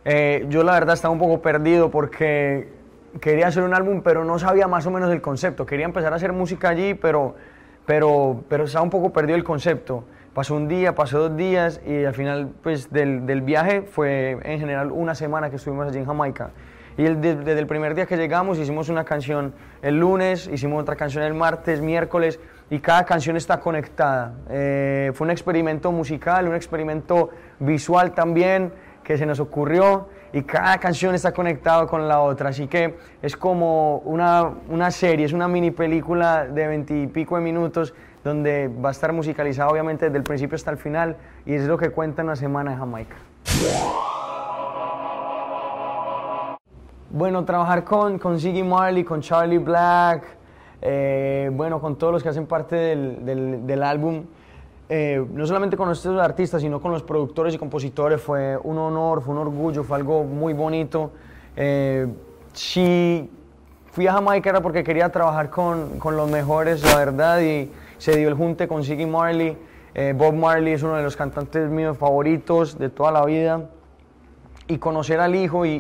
eh, 0.07 0.47
yo 0.49 0.63
la 0.65 0.73
verdad 0.73 0.95
estaba 0.95 1.13
un 1.13 1.19
poco 1.21 1.43
perdido 1.43 1.91
porque 1.91 2.73
quería 3.21 3.49
hacer 3.49 3.63
un 3.63 3.75
álbum, 3.75 4.01
pero 4.03 4.25
no 4.25 4.39
sabía 4.39 4.67
más 4.67 4.87
o 4.87 4.91
menos 4.91 5.13
el 5.13 5.21
concepto. 5.21 5.67
Quería 5.67 5.85
empezar 5.85 6.11
a 6.15 6.17
hacer 6.17 6.33
música 6.33 6.71
allí, 6.71 6.95
pero, 6.95 7.35
pero, 7.85 8.43
pero 8.49 8.65
estaba 8.65 8.83
un 8.83 8.89
poco 8.89 9.13
perdido 9.13 9.37
el 9.37 9.45
concepto. 9.45 10.05
Pasó 10.33 10.55
un 10.55 10.69
día, 10.69 10.95
pasó 10.95 11.29
dos 11.29 11.37
días 11.37 11.83
y 11.87 12.03
al 12.07 12.15
final 12.15 12.49
pues, 12.63 12.91
del, 12.91 13.27
del 13.27 13.43
viaje 13.43 13.83
fue 13.83 14.39
en 14.43 14.59
general 14.59 14.91
una 14.91 15.15
semana 15.15 15.51
que 15.51 15.57
estuvimos 15.57 15.87
allí 15.87 15.99
en 15.99 16.07
Jamaica. 16.07 16.53
Y 16.97 17.05
el- 17.05 17.21
de- 17.21 17.37
desde 17.37 17.59
el 17.61 17.67
primer 17.67 17.95
día 17.95 18.07
que 18.07 18.17
llegamos 18.17 18.57
hicimos 18.59 18.89
una 18.89 19.05
canción 19.05 19.53
el 19.83 19.99
lunes, 20.01 20.49
hicimos 20.51 20.81
otra 20.81 20.97
canción 20.97 21.25
el 21.25 21.35
martes, 21.35 21.83
miércoles, 21.83 22.41
y 22.71 22.79
cada 22.79 23.05
canción 23.05 23.37
está 23.37 23.59
conectada. 23.59 24.33
Eh, 24.49 25.11
fue 25.15 25.27
un 25.27 25.33
experimento 25.33 25.91
musical, 25.91 26.49
un 26.49 26.55
experimento 26.55 27.31
visual 27.59 28.13
también 28.13 28.73
que 29.03 29.19
se 29.19 29.27
nos 29.27 29.41
ocurrió 29.41 30.09
y 30.33 30.43
cada 30.43 30.79
canción 30.79 31.17
está 31.17 31.33
conectada 31.33 31.87
con 31.87 32.07
la 32.07 32.21
otra. 32.21 32.51
Así 32.51 32.69
que 32.69 32.97
es 33.21 33.37
como 33.37 33.99
una, 33.99 34.53
una 34.69 34.93
serie, 34.93 35.27
es 35.27 35.33
una 35.33 35.49
mini 35.49 35.73
película 35.73 36.47
de 36.47 36.69
veintipico 36.69 37.35
de 37.37 37.43
minutos 37.43 37.93
donde 38.23 38.69
va 38.69 38.91
a 38.91 38.93
estar 38.93 39.13
musicalizada 39.13 39.69
obviamente 39.71 40.05
desde 40.07 40.19
el 40.19 40.25
principio 40.25 40.55
hasta 40.55 40.71
el 40.71 40.77
final 40.77 41.17
y 41.45 41.55
es 41.55 41.65
lo 41.65 41.77
que 41.77 41.91
cuenta 41.91 42.23
una 42.23 42.37
semana 42.37 42.73
en 42.73 42.79
Jamaica. 42.79 43.17
bueno, 47.11 47.45
trabajar 47.45 47.83
con, 47.83 48.19
con 48.19 48.39
Ziggy 48.39 48.63
Marley, 48.63 49.03
con 49.03 49.21
Charlie 49.21 49.59
Black, 49.59 50.23
eh, 50.83 51.51
bueno, 51.53 51.81
con 51.81 51.97
todos 51.97 52.13
los 52.13 52.23
que 52.23 52.29
hacen 52.31 52.47
parte 52.47 52.77
del, 52.77 53.25
del- 53.25 53.67
del 53.67 53.83
álbum, 53.83 54.25
eh, 54.89 55.25
no 55.33 55.47
solamente 55.47 55.77
con 55.77 55.91
estos 55.91 56.21
artistas, 56.21 56.63
sino 56.63 56.81
con 56.81 56.91
los 56.93 57.03
productores 57.03 57.55
y 57.55 57.59
compositores, 57.59 58.21
fue 58.21 58.57
un 58.63 58.79
honor, 58.79 59.23
fue 59.23 59.35
un 59.35 59.41
orgullo, 59.41 59.85
fue 59.85 59.97
algo 59.99 60.25
muy 60.25 60.53
bonito. 60.53 61.13
Eh, 61.57 62.07
sí, 62.53 63.31
fui 63.93 64.07
a 64.07 64.13
Jamaica 64.15 64.51
era 64.51 64.61
porque 64.61 64.83
quería 64.83 65.09
trabajar 65.11 65.51
con, 65.51 65.99
con 65.99 66.17
los 66.17 66.29
mejores, 66.31 66.83
la 66.83 66.99
verdad, 66.99 67.41
y 67.41 67.71
se 67.99 68.17
dio 68.17 68.29
el 68.29 68.35
junte 68.35 68.67
con 68.67 68.83
Ziggy 68.83 69.07
Marley. 69.07 69.57
Eh, 69.95 70.15
Bob 70.17 70.35
Marley 70.35 70.73
es 70.73 70.83
uno 70.83 70.97
de 70.97 71.03
los 71.03 71.17
cantantes 71.17 71.69
míos 71.69 71.97
favoritos 71.99 72.79
de 72.79 72.89
toda 72.91 73.13
la 73.13 73.25
vida 73.25 73.69
y 74.69 74.79
conocer 74.79 75.19
al 75.21 75.35
hijo 75.35 75.67
y, 75.67 75.71
y- 75.71 75.75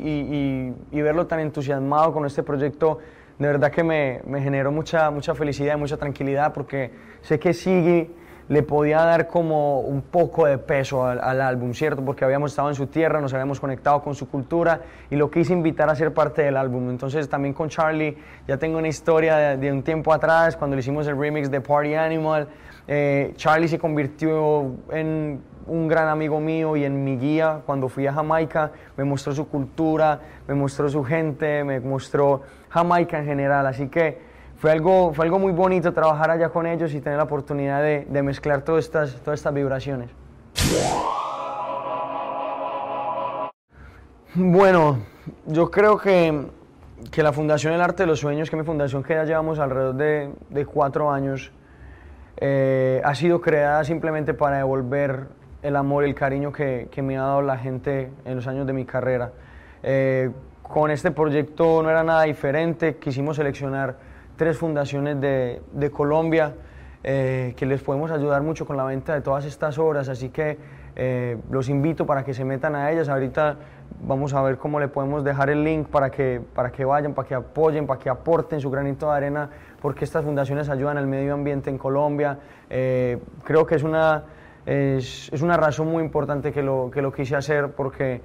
y- 0.92 0.98
y 0.98 1.02
verlo 1.02 1.26
tan 1.26 1.38
entusiasmado 1.40 2.12
con 2.12 2.26
este 2.26 2.42
proyecto, 2.42 2.98
de 3.40 3.46
verdad 3.46 3.72
que 3.72 3.82
me, 3.82 4.20
me 4.26 4.42
generó 4.42 4.70
mucha, 4.70 5.10
mucha 5.10 5.34
felicidad 5.34 5.74
y 5.74 5.78
mucha 5.78 5.96
tranquilidad 5.96 6.52
porque 6.52 6.90
sé 7.22 7.38
que 7.38 7.54
Siggy 7.54 8.14
le 8.48 8.62
podía 8.62 8.98
dar 8.98 9.28
como 9.28 9.80
un 9.80 10.02
poco 10.02 10.44
de 10.44 10.58
peso 10.58 11.06
al, 11.06 11.20
al 11.22 11.40
álbum, 11.40 11.72
¿cierto? 11.72 12.04
Porque 12.04 12.24
habíamos 12.24 12.52
estado 12.52 12.68
en 12.68 12.74
su 12.74 12.88
tierra, 12.88 13.20
nos 13.20 13.32
habíamos 13.32 13.58
conectado 13.58 14.02
con 14.02 14.14
su 14.14 14.28
cultura 14.28 14.82
y 15.08 15.16
lo 15.16 15.30
quise 15.30 15.54
invitar 15.54 15.88
a 15.88 15.94
ser 15.94 16.12
parte 16.12 16.42
del 16.42 16.58
álbum. 16.58 16.90
Entonces 16.90 17.30
también 17.30 17.54
con 17.54 17.70
Charlie 17.70 18.18
ya 18.46 18.58
tengo 18.58 18.76
una 18.76 18.88
historia 18.88 19.36
de, 19.36 19.56
de 19.56 19.72
un 19.72 19.82
tiempo 19.82 20.12
atrás, 20.12 20.56
cuando 20.56 20.76
le 20.76 20.80
hicimos 20.80 21.06
el 21.06 21.18
remix 21.18 21.50
de 21.50 21.62
Party 21.62 21.94
Animal. 21.94 22.48
Eh, 22.88 23.32
Charlie 23.36 23.68
se 23.68 23.78
convirtió 23.78 24.74
en 24.90 25.40
un 25.66 25.86
gran 25.86 26.08
amigo 26.08 26.40
mío 26.40 26.76
y 26.76 26.84
en 26.84 27.04
mi 27.04 27.16
guía 27.16 27.60
cuando 27.64 27.88
fui 27.88 28.06
a 28.06 28.12
Jamaica, 28.12 28.72
me 28.96 29.04
mostró 29.04 29.32
su 29.32 29.48
cultura, 29.48 30.20
me 30.48 30.54
mostró 30.54 30.88
su 30.88 31.04
gente, 31.04 31.62
me 31.62 31.78
mostró 31.78 32.42
Jamaica 32.70 33.18
en 33.18 33.26
general, 33.26 33.66
así 33.66 33.88
que 33.88 34.18
fue 34.56 34.70
algo, 34.72 35.12
fue 35.12 35.24
algo 35.24 35.38
muy 35.38 35.52
bonito 35.52 35.92
trabajar 35.92 36.30
allá 36.30 36.48
con 36.50 36.66
ellos 36.66 36.92
y 36.94 37.00
tener 37.00 37.18
la 37.18 37.24
oportunidad 37.24 37.82
de, 37.82 38.06
de 38.08 38.22
mezclar 38.22 38.62
todas 38.62 38.84
estas, 38.84 39.16
todas 39.22 39.40
estas 39.40 39.54
vibraciones. 39.54 40.10
Bueno, 44.34 44.98
yo 45.46 45.70
creo 45.70 45.98
que, 45.98 46.46
que 47.10 47.22
la 47.22 47.32
Fundación 47.32 47.72
El 47.72 47.80
Arte 47.80 48.04
de 48.04 48.06
los 48.06 48.20
Sueños, 48.20 48.48
que 48.48 48.56
es 48.56 48.60
mi 48.60 48.66
fundación 48.66 49.02
que 49.02 49.14
ya 49.14 49.24
llevamos 49.24 49.58
alrededor 49.58 49.94
de, 49.94 50.32
de 50.50 50.66
cuatro 50.66 51.10
años, 51.10 51.52
eh, 52.36 53.02
ha 53.04 53.14
sido 53.14 53.40
creada 53.40 53.82
simplemente 53.84 54.32
para 54.32 54.58
devolver 54.58 55.26
el 55.62 55.76
amor 55.76 56.04
el 56.04 56.14
cariño 56.14 56.52
que, 56.52 56.88
que 56.90 57.02
me 57.02 57.18
ha 57.18 57.22
dado 57.22 57.42
la 57.42 57.58
gente 57.58 58.10
en 58.24 58.36
los 58.36 58.46
años 58.46 58.66
de 58.66 58.72
mi 58.72 58.84
carrera. 58.84 59.32
Eh, 59.82 60.30
con 60.72 60.92
este 60.92 61.10
proyecto 61.10 61.82
no 61.82 61.90
era 61.90 62.04
nada 62.04 62.22
diferente, 62.22 62.96
quisimos 62.96 63.36
seleccionar 63.36 63.96
tres 64.36 64.56
fundaciones 64.56 65.20
de, 65.20 65.60
de 65.72 65.90
Colombia 65.90 66.54
eh, 67.02 67.54
que 67.56 67.66
les 67.66 67.82
podemos 67.82 68.12
ayudar 68.12 68.42
mucho 68.42 68.66
con 68.66 68.76
la 68.76 68.84
venta 68.84 69.12
de 69.14 69.20
todas 69.20 69.44
estas 69.46 69.78
obras, 69.78 70.08
así 70.08 70.28
que 70.28 70.58
eh, 70.94 71.38
los 71.50 71.68
invito 71.68 72.06
para 72.06 72.24
que 72.24 72.34
se 72.34 72.44
metan 72.44 72.76
a 72.76 72.92
ellas. 72.92 73.08
Ahorita 73.08 73.56
vamos 74.00 74.32
a 74.32 74.42
ver 74.42 74.58
cómo 74.58 74.78
le 74.78 74.86
podemos 74.86 75.24
dejar 75.24 75.50
el 75.50 75.64
link 75.64 75.88
para 75.88 76.08
que, 76.08 76.40
para 76.54 76.70
que 76.70 76.84
vayan, 76.84 77.14
para 77.14 77.26
que 77.26 77.34
apoyen, 77.34 77.88
para 77.88 77.98
que 77.98 78.08
aporten 78.08 78.60
su 78.60 78.70
granito 78.70 79.10
de 79.10 79.16
arena, 79.16 79.50
porque 79.82 80.04
estas 80.04 80.24
fundaciones 80.24 80.68
ayudan 80.68 80.98
al 80.98 81.08
medio 81.08 81.34
ambiente 81.34 81.68
en 81.68 81.78
Colombia. 81.78 82.38
Eh, 82.68 83.18
creo 83.42 83.66
que 83.66 83.74
es 83.74 83.82
una, 83.82 84.22
es, 84.66 85.30
es 85.32 85.42
una 85.42 85.56
razón 85.56 85.88
muy 85.90 86.04
importante 86.04 86.52
que 86.52 86.62
lo, 86.62 86.92
que 86.92 87.02
lo 87.02 87.12
quise 87.12 87.34
hacer, 87.34 87.72
porque 87.72 88.20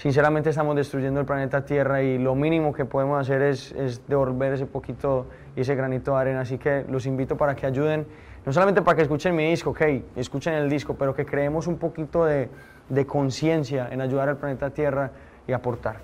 sinceramente 0.00 0.48
estamos 0.48 0.74
destruyendo 0.76 1.20
el 1.20 1.26
planeta 1.26 1.62
Tierra 1.62 2.02
y 2.02 2.16
lo 2.16 2.34
mínimo 2.34 2.72
que 2.72 2.86
podemos 2.86 3.20
hacer 3.20 3.42
es, 3.42 4.00
devolver 4.08 4.54
ese 4.54 4.64
poquito 4.64 5.26
y 5.54 5.60
ese 5.60 5.74
granito 5.74 6.12
de 6.12 6.16
arena. 6.16 6.40
Así 6.40 6.56
que 6.56 6.86
los 6.88 7.04
invito 7.04 7.36
para 7.36 7.54
que 7.54 7.66
ayuden, 7.66 8.06
no 8.46 8.50
solamente 8.50 8.80
para 8.80 8.96
que 8.96 9.02
escuchen 9.02 9.36
mi 9.36 9.50
disco, 9.50 9.70
ok, 9.70 9.82
escuchen 10.16 10.54
el 10.54 10.70
disco, 10.70 10.94
pero 10.94 11.14
que 11.14 11.26
creemos 11.26 11.66
un 11.66 11.76
poquito 11.76 12.24
de, 12.24 12.48
de 12.88 13.06
conciencia 13.06 13.88
en 13.90 14.00
ayudar 14.00 14.30
al 14.30 14.38
planeta 14.38 14.70
Tierra 14.70 15.10
y 15.46 15.52
aportar. 15.52 16.00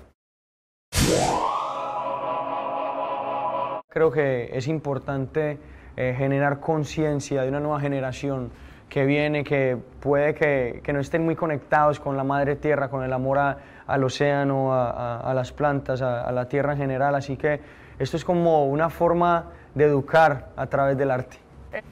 Creo 3.89 4.11
que 4.11 4.51
es 4.53 4.67
importante 4.67 5.57
eh, 5.95 6.13
generar 6.15 6.59
conciencia 6.59 7.41
de 7.41 7.49
una 7.49 7.59
nueva 7.59 7.79
generación 7.79 8.51
que 8.89 9.05
viene, 9.05 9.43
que 9.43 9.77
puede 9.99 10.33
que, 10.33 10.81
que 10.83 10.93
no 10.93 10.99
estén 10.99 11.25
muy 11.25 11.35
conectados 11.35 11.99
con 11.99 12.15
la 12.15 12.23
madre 12.23 12.55
tierra, 12.55 12.89
con 12.89 13.03
el 13.03 13.11
amor 13.13 13.37
a- 13.39 13.57
al 13.85 14.03
océano, 14.03 14.73
a, 14.73 14.89
a- 14.91 15.19
a 15.31 15.33
las 15.33 15.51
plantas, 15.51 16.01
a, 16.01 16.21
a 16.23 16.31
la 16.31 16.47
tierra 16.47 16.73
en 16.73 16.77
general. 16.79 17.15
Así 17.15 17.35
que 17.37 17.59
esto 17.99 18.15
es 18.17 18.23
como 18.23 18.65
una 18.67 18.89
forma 18.89 19.45
de 19.75 19.85
educar 19.85 20.49
a 20.55 20.67
través 20.67 20.97
del 20.97 21.11
arte. 21.11 21.37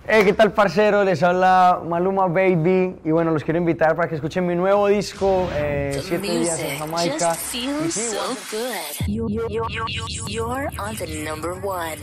Hey, 0.07 0.23
¿qué 0.23 0.33
tal, 0.33 0.51
parcero? 0.53 1.03
Les 1.03 1.21
habla 1.21 1.79
Maluma 1.85 2.27
Baby. 2.27 2.95
Y 3.03 3.11
bueno, 3.11 3.31
los 3.31 3.43
quiero 3.43 3.59
invitar 3.59 3.95
para 3.95 4.07
que 4.07 4.15
escuchen 4.15 4.47
mi 4.47 4.55
nuevo 4.55 4.87
disco, 4.87 5.47
eh, 5.53 5.99
Siete 6.01 6.25
días 6.27 6.59
en 6.59 6.79
Jamaica. 6.79 7.29
just 7.31 7.41
feels 7.51 7.93
so 7.93 8.35
good. 8.51 9.05
You, 9.07 9.27
you, 9.29 9.47
you, 9.49 9.85
you, 10.07 10.27
you're 10.27 10.69
on 10.79 10.95
the 10.95 11.23
number 11.25 11.51
one. 11.63 11.99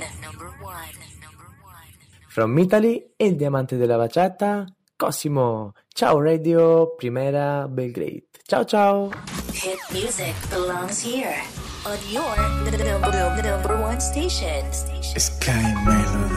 From 2.29 2.59
Italy, 2.59 3.07
el 3.19 3.37
diamante 3.37 3.77
de 3.77 3.87
la 3.87 3.97
bachata, 3.97 4.67
Cosimo. 5.03 5.75
Ciao 5.93 6.21
Radio, 6.21 6.95
Primera 6.95 7.67
Belgrade. 7.69 8.29
Ciao 8.47 8.63
ciao. 8.65 9.11
Hit 9.53 9.81
music 9.91 10.33
belongs 10.49 11.03
here 11.05 11.35
on 11.85 11.99
your 12.13 13.43
number, 13.43 13.83
one 13.83 13.99
station. 13.99 14.63
Sky 15.19 15.75
Melody. 15.85 16.32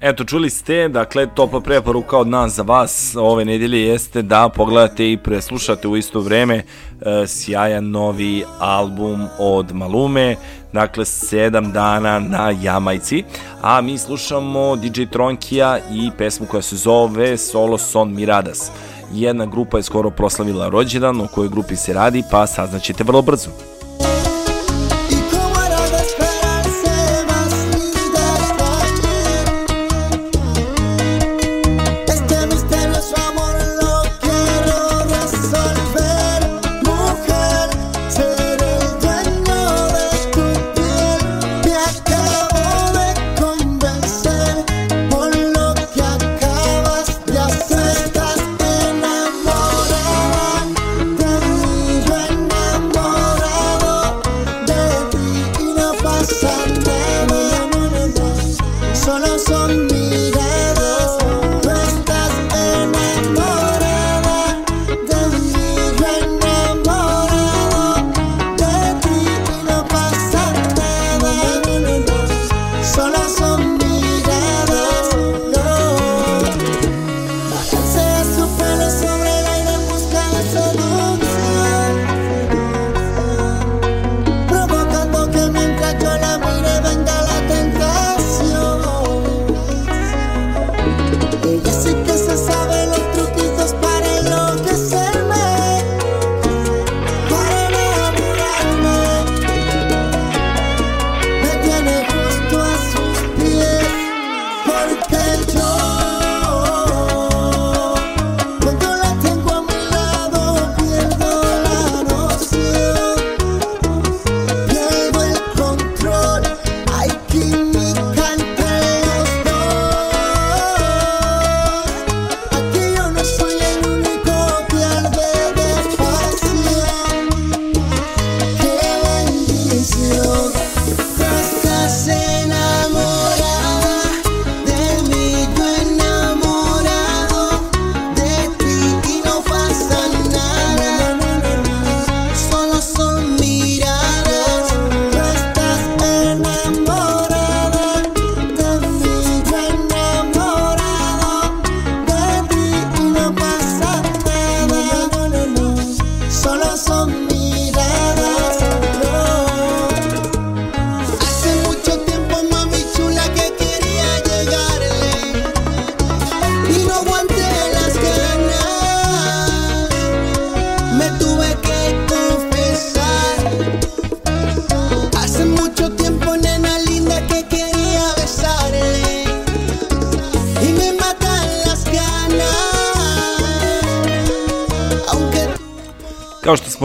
Eto, 0.00 0.24
čuli 0.24 0.50
ste, 0.50 0.88
dakle, 0.88 1.26
topla 1.34 1.60
preporuka 1.60 2.18
od 2.18 2.28
nas 2.28 2.52
za 2.52 2.62
vas 2.62 3.16
ove 3.16 3.44
nedelje 3.44 3.86
jeste 3.86 4.22
da 4.22 4.48
pogledate 4.48 5.12
i 5.12 5.16
preslušate 5.16 5.88
u 5.88 5.96
isto 5.96 6.20
vreme 6.20 6.56
e, 6.56 7.26
sjajan 7.26 7.90
novi 7.90 8.44
album 8.58 9.26
od 9.38 9.74
Malume, 9.74 10.36
dakle, 10.72 11.04
sedam 11.04 11.72
dana 11.72 12.18
na 12.18 12.54
Jamajci, 12.62 13.24
a 13.62 13.80
mi 13.80 13.98
slušamo 13.98 14.76
DJ 14.76 15.04
Tronkija 15.04 15.78
i 15.92 16.10
pesmu 16.18 16.46
koja 16.46 16.62
se 16.62 16.76
zove 16.76 17.36
Solo 17.36 17.78
Son 17.78 18.14
Miradas. 18.14 18.70
Jedna 19.12 19.46
grupa 19.46 19.76
je 19.76 19.82
skoro 19.82 20.10
proslavila 20.10 20.68
rođendan, 20.68 21.20
o 21.20 21.26
kojoj 21.26 21.48
grupi 21.48 21.76
se 21.76 21.92
radi, 21.92 22.22
pa 22.30 22.46
saznaćete 22.46 23.04
vrlo 23.04 23.22
brzo. 23.22 23.77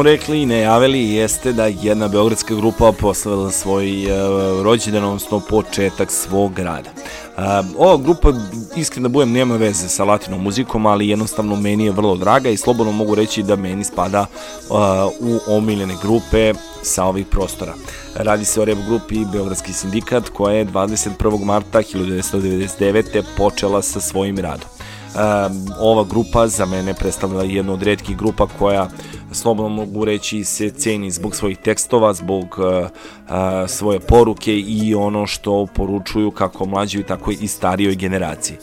Rekli 0.04 0.42
i 0.42 0.46
najavili 0.46 1.10
jeste 1.10 1.54
da 1.54 1.66
jedna 1.66 2.08
beogradska 2.08 2.56
grupa 2.56 2.92
proslavila 2.92 3.52
svoj 3.52 4.06
uh, 4.06 4.64
rođendan, 4.64 5.04
odnosno 5.04 5.40
početak 5.40 6.12
svog 6.12 6.60
rada. 6.60 6.90
Uh, 6.90 7.44
ova 7.78 7.98
grupa, 7.98 8.34
iskreno 8.76 9.08
da 9.08 9.14
budem, 9.14 9.32
nema 9.32 9.56
veze 9.56 9.90
sa 9.90 10.04
latinom 10.04 10.44
muzikom, 10.44 10.86
ali 10.86 11.10
jednostavno 11.10 11.56
meni 11.56 11.86
je 11.86 11.92
vrlo 11.92 12.16
draga 12.16 12.50
i 12.50 12.58
slobodno 12.58 12.92
mogu 12.92 13.16
reći 13.16 13.44
da 13.44 13.56
meni 13.56 13.84
spada 13.84 14.22
uh, 14.22 14.78
u 15.20 15.56
omiljene 15.56 15.94
grupe 16.02 16.54
sa 16.82 17.06
ovih 17.06 17.26
prostora. 17.26 17.74
Radi 18.16 18.46
se 18.46 18.62
o 18.62 18.66
rap 18.66 18.78
grupi 18.88 19.26
Beogradski 19.32 19.74
sindikat 19.74 20.30
koja 20.30 20.56
je 20.56 20.66
21. 20.66 21.44
marta 21.46 21.80
1999. 21.80 23.24
počela 23.38 23.82
sa 23.82 24.00
svojim 24.00 24.38
radom. 24.38 24.68
Um, 25.14 25.68
ova 25.80 26.04
grupa 26.04 26.48
za 26.48 26.66
mene 26.66 26.94
predstavlja 26.94 27.44
jednu 27.44 27.74
od 27.74 27.84
redkih 27.84 28.18
grupa 28.18 28.48
koja 28.60 28.90
slobodno 29.34 29.70
mogu 29.70 30.06
reći 30.06 30.44
se 30.44 30.70
ceni 30.70 31.12
zbog 31.12 31.36
svojih 31.36 31.58
tekstova, 31.58 32.14
zbog 32.14 32.44
uh, 32.44 32.66
uh, 32.66 33.34
svoje 33.68 34.00
poruke 34.00 34.56
i 34.60 34.96
ono 34.96 35.28
što 35.28 35.68
poručuju 35.76 36.32
kako 36.32 36.66
mlađoj 36.66 37.04
tako 37.04 37.32
i 37.32 37.48
starijoj 37.48 37.96
generaciji. 37.96 38.58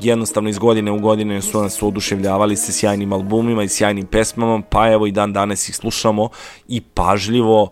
Jednostavno 0.00 0.50
iz 0.50 0.58
godine 0.58 0.90
u 0.90 0.98
godine 0.98 1.42
su 1.42 1.62
nas 1.62 1.82
oduševljavali 1.82 2.56
sa 2.56 2.72
sjajnim 2.72 3.12
albumima 3.12 3.62
i 3.62 3.68
sjajnim 3.68 4.06
pesmama, 4.06 4.62
pa 4.70 4.92
evo 4.92 5.06
i 5.06 5.12
dan 5.12 5.32
danas 5.32 5.68
ih 5.68 5.76
slušamo 5.76 6.28
i 6.68 6.80
pažljivo 6.80 7.70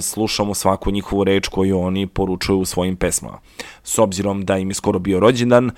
slušamo 0.00 0.54
svaku 0.54 0.90
njihovu 0.90 1.24
reč 1.24 1.48
koju 1.48 1.78
oni 1.78 2.06
poručuju 2.06 2.58
u 2.58 2.64
svojim 2.64 2.96
pesmama. 2.96 3.38
S 3.82 3.98
obzirom 3.98 4.44
da 4.44 4.58
im 4.58 4.70
je 4.70 4.74
skoro 4.74 4.98
bio 4.98 5.20
rođendan, 5.20 5.70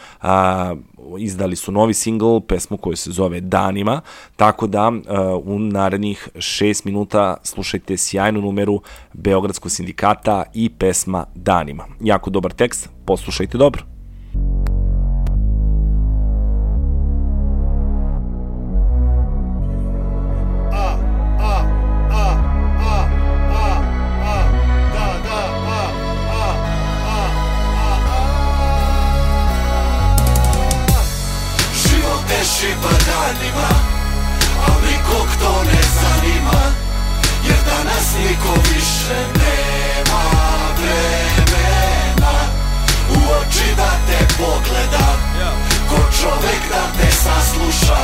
izdali 1.19 1.57
su 1.57 1.73
novi 1.73 1.95
single, 1.95 2.41
pesmu 2.47 2.77
koju 2.77 2.97
se 2.97 3.11
zove 3.11 3.41
Danima, 3.41 4.01
tako 4.37 4.67
da 4.67 4.93
u 5.45 5.59
narednih 5.59 6.29
6 6.35 6.87
minuta 6.87 7.37
slušajte 7.43 7.97
sjajnu 7.97 8.41
numeru 8.41 8.81
Beogradskog 9.13 9.71
sindikata 9.71 10.45
i 10.55 10.69
pesma 10.69 11.27
Danima. 11.35 11.85
Jako 12.01 12.31
dobar 12.31 12.53
tekst, 12.53 12.89
poslušajte 13.05 13.59
dobro. 13.59 13.98
Pogleda. 44.39 45.07
Ko 45.89 45.97
čovek 46.21 46.63
da 46.71 46.83
te 46.99 47.13
sasluša 47.13 48.01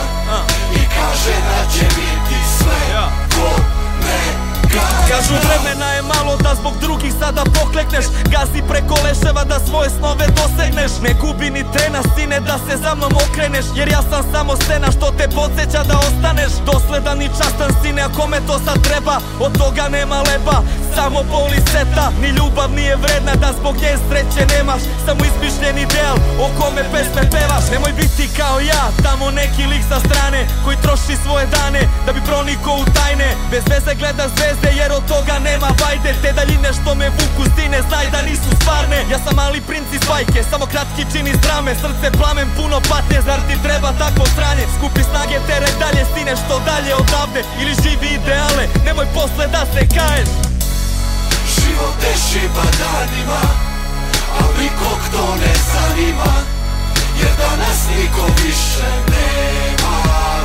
I 0.74 0.78
kaže 0.78 1.34
da 1.48 1.72
će 1.72 1.84
biti 1.84 2.38
sve 2.58 2.96
Ko 3.34 3.62
ne 4.00 4.43
Kažu 5.08 5.34
vremena 5.46 5.88
je 5.92 6.02
malo 6.02 6.36
da 6.36 6.54
zbog 6.54 6.74
drugih 6.80 7.12
sada 7.20 7.42
poklekneš. 7.44 8.04
Gazi 8.32 8.60
preko 8.68 8.94
leševa 9.04 9.44
da 9.44 9.58
svoje 9.68 9.90
snove 9.90 10.26
dosegneš. 10.38 10.92
Ne 11.02 11.12
gubi 11.20 11.50
ni 11.50 11.64
trena 11.72 12.02
sine 12.14 12.40
da 12.40 12.56
se 12.66 12.76
za 12.82 12.94
mnom 12.94 13.12
okreneš. 13.24 13.66
Jer 13.74 13.88
ja 13.88 14.02
sam 14.10 14.22
samo 14.32 14.56
scena 14.56 14.88
što 14.96 15.06
te 15.18 15.26
podsjeća 15.36 15.82
da 15.90 15.96
ostaneš. 16.06 16.52
Dosledan 16.68 17.22
i 17.22 17.28
častan 17.38 17.70
sine 17.82 18.02
a 18.02 18.08
kome 18.18 18.38
to 18.46 18.58
sad 18.64 18.78
treba? 18.88 19.16
Od 19.40 19.58
toga 19.58 19.88
nema 19.88 20.18
leba 20.28 20.56
Samo 20.96 21.20
boli 21.32 21.60
seta. 21.72 22.06
Ni 22.22 22.28
ljubav 22.28 22.70
nije 22.78 22.96
vredna 22.96 23.34
da 23.42 23.50
zbog 23.58 23.74
nje 23.76 23.92
sreće 24.08 24.42
nemaš. 24.54 24.82
Samo 25.06 25.20
izmišljen 25.30 25.78
ideal 25.78 26.16
o 26.44 26.46
kome 26.58 26.82
pesme 26.92 27.22
pevaš. 27.34 27.64
Nemoj 27.72 27.92
biti 27.92 28.24
kao 28.38 28.60
ja 28.60 28.84
Tamo 29.04 29.30
neki 29.30 29.64
lik 29.72 29.84
sa 29.90 29.98
strane 30.06 30.40
Koji 30.64 30.76
troši 30.84 31.14
svoje 31.24 31.46
dane 31.46 31.82
Da 32.06 32.12
bi 32.12 32.20
proniko 32.28 32.70
u 32.80 32.84
tajne. 32.96 33.28
Bez 33.50 33.64
veze 33.70 33.94
gleda 34.00 34.24
zvezde 34.36 34.63
jer 34.78 34.92
od 34.92 35.04
toga 35.12 35.36
nema 35.48 35.68
vajde. 35.80 36.10
Te 36.22 36.32
daljine 36.38 36.70
što 36.78 36.94
me 36.94 37.08
vuku 37.18 37.42
stine 37.52 37.78
Znaj 37.88 38.06
da 38.14 38.20
nisu 38.22 38.50
stvarne. 38.60 38.98
Ja 39.12 39.18
sam 39.24 39.34
mali 39.36 39.60
princ 39.68 39.88
iz 39.92 40.04
bajke 40.08 40.40
Samo 40.50 40.64
kratki 40.72 41.04
čin 41.12 41.26
iz 41.26 41.38
drame. 41.44 41.72
Srce 41.82 42.06
plamen 42.18 42.48
puno 42.56 42.76
patnje 42.90 43.20
Zar 43.26 43.40
ti 43.48 43.56
treba 43.66 43.90
takvo 44.04 44.24
sranje? 44.34 44.64
Skupi 44.76 45.02
snage 45.10 45.38
tere 45.48 45.70
dalje 45.82 46.02
Stine 46.10 46.34
što 46.42 46.54
dalje 46.70 46.92
odavde. 47.02 47.40
Ili 47.60 47.74
živi 47.82 48.08
ideale 48.18 48.64
Nemoj 48.86 49.06
posle 49.16 49.46
da 49.54 49.62
se 49.72 49.82
kaješ. 49.96 50.30
Život 51.54 51.94
te 52.00 52.12
šiba 52.26 52.66
danima 52.80 53.42
A 54.38 54.40
nikog 54.60 55.00
to 55.12 55.24
ne 55.42 55.54
zanima. 55.72 56.32
Jer 57.20 57.32
danas 57.42 57.80
niko 57.96 58.24
više 58.42 58.88
nema 59.12 59.96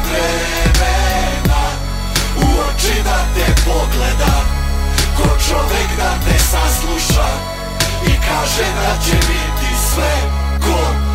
vremena 0.06 1.09
da 3.04 3.18
te 3.36 3.46
pogleda. 3.66 4.34
Ko 5.18 5.24
čovek 5.48 5.90
da 5.98 6.12
te 6.26 6.40
sasluša 6.40 7.28
I 8.06 8.12
kaže 8.28 8.66
da 8.82 9.04
će 9.06 9.16
biti 9.16 9.76
sve 9.92 10.14
Ko 10.62 11.09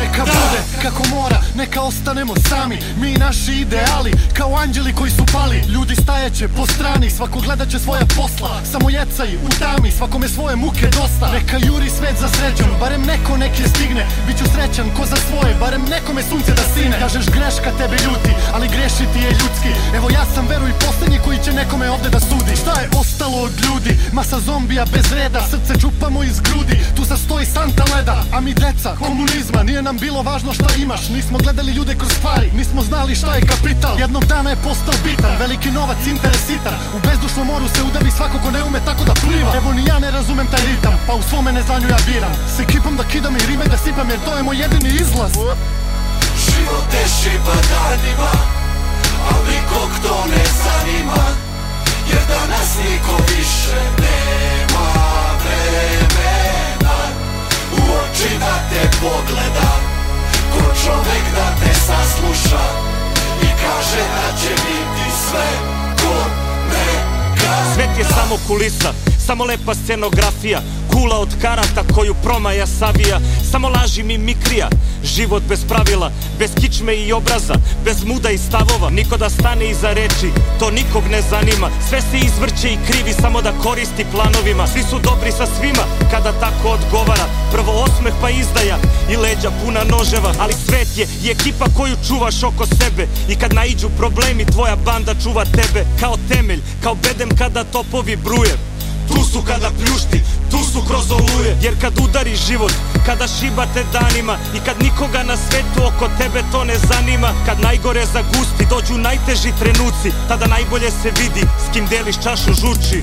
Neka 0.00 0.24
bude 0.24 0.60
kako 0.82 1.02
mora, 1.14 1.40
neka 1.54 1.80
ostanemo 1.80 2.34
sami. 2.48 2.78
Mi 3.00 3.12
naši 3.12 3.52
ideali, 3.52 4.12
kao 4.36 4.56
anđeli 4.56 4.92
koji 4.92 5.10
su 5.10 5.24
pali. 5.32 5.62
Ljudi 5.74 5.94
stajeće 5.96 6.48
po 6.48 6.66
strani, 6.66 7.10
svako 7.10 7.40
gledat 7.40 7.68
će 7.68 7.78
svoja 7.78 8.04
posla. 8.16 8.60
Samo 8.72 8.90
jecaj 8.90 9.36
u 9.36 9.48
tami, 9.58 9.90
svakome 9.90 10.28
svoje 10.28 10.56
muke 10.56 10.86
dosta. 10.86 11.32
Neka 11.32 11.56
juri 11.66 11.90
svet 11.90 12.16
za 12.20 12.28
srećom, 12.28 12.70
barem 12.80 13.02
neko 13.02 13.36
nek 13.36 13.60
je 13.60 13.68
stigne. 13.68 14.06
Biću 14.26 14.44
srećan 14.54 14.90
ko 14.96 15.06
za 15.06 15.16
svoje, 15.16 15.54
barem 15.60 15.82
nekome 15.90 16.22
sunce 16.22 16.52
da 16.52 16.62
sine. 16.74 16.98
Kažeš 16.98 17.26
greška 17.26 17.70
tebe 17.78 17.96
ljuti, 18.06 18.32
ali 18.54 18.68
grešiti 18.68 19.18
je 19.24 19.30
ljudski. 19.40 19.70
Evo 19.96 20.10
ja 20.10 20.24
sam 20.34 20.46
veruj 20.48 20.72
poslednji 20.86 21.18
koji 21.24 21.38
će 21.44 21.52
nekome 21.52 21.90
ovde 21.90 22.08
da 22.08 22.20
sudi. 22.20 22.56
Šta 22.62 22.80
je 22.80 22.88
ostalo 23.00 23.42
od 23.42 23.52
ljudi, 23.64 23.98
masa 24.12 24.38
zombija 24.40 24.84
bez 24.92 25.12
reda 25.12 25.40
Srce 25.50 25.80
čupamo 25.80 26.22
iz 26.22 26.40
grudi, 26.40 26.78
tu 26.96 27.04
sastoji 27.04 27.46
santa 27.46 27.84
leda 27.94 28.24
A 28.32 28.40
mi 28.40 28.54
deca, 28.54 28.96
komunizma, 29.48 29.62
nije 29.62 29.82
nam 29.82 29.96
bilo 29.98 30.22
važno 30.22 30.52
šta 30.52 30.66
imaš. 30.78 31.08
Nismo 31.08 31.38
gledali 31.38 31.72
ljude 31.72 31.94
kroz 31.94 32.12
stvari, 32.12 32.50
nismo 32.54 32.82
znali 32.82 33.14
šta 33.14 33.34
je 33.34 33.46
kapital. 33.46 33.98
Jednog 33.98 34.24
dana 34.24 34.50
je 34.50 34.56
postao 34.56 34.94
bitan, 35.04 35.36
veliki 35.38 35.70
novac, 35.70 35.98
interesitan. 36.06 36.74
U 36.96 36.98
bezdušnom 37.06 37.46
moru 37.46 37.68
se 37.68 37.82
udavi 37.82 38.10
svako 38.10 38.38
ko 38.44 38.50
ne 38.50 38.62
ume 38.62 38.80
tako 38.84 39.04
da 39.04 39.14
pliva. 39.14 39.52
Evo 39.56 39.72
ni 39.72 39.84
ja 39.84 39.98
ne 39.98 40.10
razumem 40.10 40.46
taj 40.46 40.64
ritam, 40.66 40.94
pa 41.06 41.14
u 41.14 41.22
svome 41.22 41.52
neznanju 41.52 41.88
ja 41.88 41.98
biram. 42.06 42.34
S 42.56 42.60
ekipom 42.60 42.96
da 42.96 43.04
kidam 43.04 43.36
i 43.36 43.46
rime 43.48 43.64
da 43.64 43.78
sipam 43.84 44.10
jer 44.10 44.20
to 44.24 44.36
je 44.36 44.42
moj 44.42 44.56
jedini 44.62 44.90
izlaz. 45.02 45.32
Život 46.44 46.84
te 46.90 47.02
šiba 47.16 47.56
danima 47.72 48.32
A 49.30 49.32
nikog 49.48 49.90
to 50.02 50.24
ne 50.30 50.44
zanima 50.62 51.24
Jer 52.10 52.22
danas 52.28 52.70
niko 52.78 53.16
više 53.28 53.80
nema 53.98 54.86
vremena 55.42 56.57
oči 58.18 58.38
da 58.38 58.54
te 58.70 58.88
pogleda 59.00 59.70
Ko 60.52 60.60
čovek 60.84 61.24
da 61.34 61.54
te 61.60 61.74
sasluša 61.74 62.64
I 63.42 63.46
kaže 63.46 64.02
da 64.16 64.36
će 64.40 64.48
biti 64.48 65.10
sve 65.28 65.48
Ko 65.96 66.14
neka 66.68 67.74
Svet 67.74 67.98
je 67.98 68.04
samo 68.04 68.36
kulisa, 68.46 68.92
samo 69.26 69.44
lepa 69.44 69.74
scenografija 69.74 70.60
Kula 70.90 71.18
od 71.18 71.28
karata 71.42 71.82
koju 71.94 72.14
promaja 72.22 72.66
savija 72.66 73.20
Samo 73.50 73.68
laži 73.68 74.02
mi 74.02 74.18
mikrija 74.18 74.68
Život 75.02 75.42
bez 75.48 75.64
pravila, 75.68 76.10
bez 76.38 76.50
kičme 76.60 76.96
i 76.96 77.12
obraza 77.12 77.54
Bez 77.84 78.04
muda 78.04 78.30
i 78.30 78.38
stavova. 78.38 78.90
Niko 78.90 79.16
da 79.16 79.30
stane 79.30 79.70
iza 79.70 79.92
reči, 79.92 80.30
to 80.58 80.70
nikog 80.70 81.02
ne 81.10 81.22
zanima. 81.30 81.70
Sve 81.88 82.00
se 82.00 82.18
izvrće 82.18 82.68
i 82.68 82.78
krivi 82.86 83.12
samo 83.12 83.42
da 83.42 83.52
koristi 83.52 84.04
planovima. 84.12 84.66
Svi 84.66 84.82
su 84.82 84.98
dobri 84.98 85.32
sa 85.32 85.46
svima 85.46 85.84
kada 86.10 86.32
tako 86.40 86.68
odgovara. 86.68 87.26
Prvo 87.52 87.72
osmeh 87.72 88.14
pa 88.20 88.30
izdaja 88.30 88.78
i 89.10 89.16
leđa 89.16 89.50
puna 89.64 89.84
noževa. 89.84 90.32
Ali 90.38 90.52
svet 90.52 90.88
je 90.98 91.06
i 91.24 91.30
ekipa 91.30 91.66
koju 91.76 91.96
čuvaš 92.08 92.42
oko 92.42 92.66
sebe. 92.66 93.06
I 93.28 93.34
kad 93.36 93.54
naiđu 93.54 93.88
problemi 93.98 94.44
tvoja 94.44 94.76
banda 94.76 95.14
čuva 95.22 95.44
tebe 95.44 95.86
Kao 96.00 96.16
temelj, 96.28 96.60
kao 96.82 96.94
bedem 96.94 97.36
kada 97.36 97.64
topovi 97.64 98.16
bruje 98.16 98.67
Tu 99.08 99.24
su 99.32 99.42
kada 99.42 99.70
pljušti, 99.70 100.20
tu 100.50 100.58
su 100.72 100.82
kroz 100.88 101.10
oluje. 101.10 101.56
Jer 101.62 101.80
kad 101.80 101.98
udari 101.98 102.36
život, 102.36 102.72
kada 103.06 103.26
šibate 103.28 103.84
danima 103.92 104.36
I 104.54 104.58
kad 104.66 104.82
nikoga 104.82 105.22
na 105.22 105.36
svetu 105.36 105.80
oko 105.88 106.08
tebe 106.18 106.42
to 106.52 106.64
ne 106.64 106.76
zanima 106.78 107.30
Kad 107.46 107.60
najgore 107.60 108.04
zagusti, 108.06 108.66
dođu 108.70 108.94
najteži 108.98 109.52
trenuci 109.60 110.10
Tada 110.28 110.46
najbolje 110.46 110.90
se 110.90 111.10
vidi 111.20 111.42
s 111.64 111.72
kim 111.72 111.86
deliš 111.86 112.16
čašu 112.24 112.52
žuči. 112.60 112.98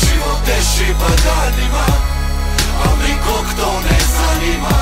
Život 0.00 0.38
te 0.46 0.56
šiba 0.70 1.10
danima 1.26 1.86
A 2.84 2.86
nikog 3.06 3.46
to 3.58 3.80
ne 3.88 3.98
zanima 4.16 4.78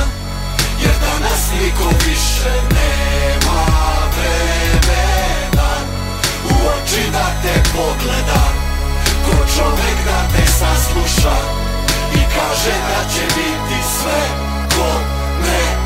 Jer 0.83 0.95
danas 1.05 1.43
niko 1.61 1.89
više 2.07 2.53
nema 2.77 3.61
vremena 4.15 5.45
ko 9.27 9.37
čovek 9.57 9.99
da 10.05 10.19
te 10.37 10.47
sasluša 10.47 11.37
I 12.15 12.23
kaže 12.35 12.75
da 12.89 13.11
će 13.15 13.23
biti 13.37 13.83
sve 13.99 14.21
ko 14.77 15.01
ne 15.43 15.84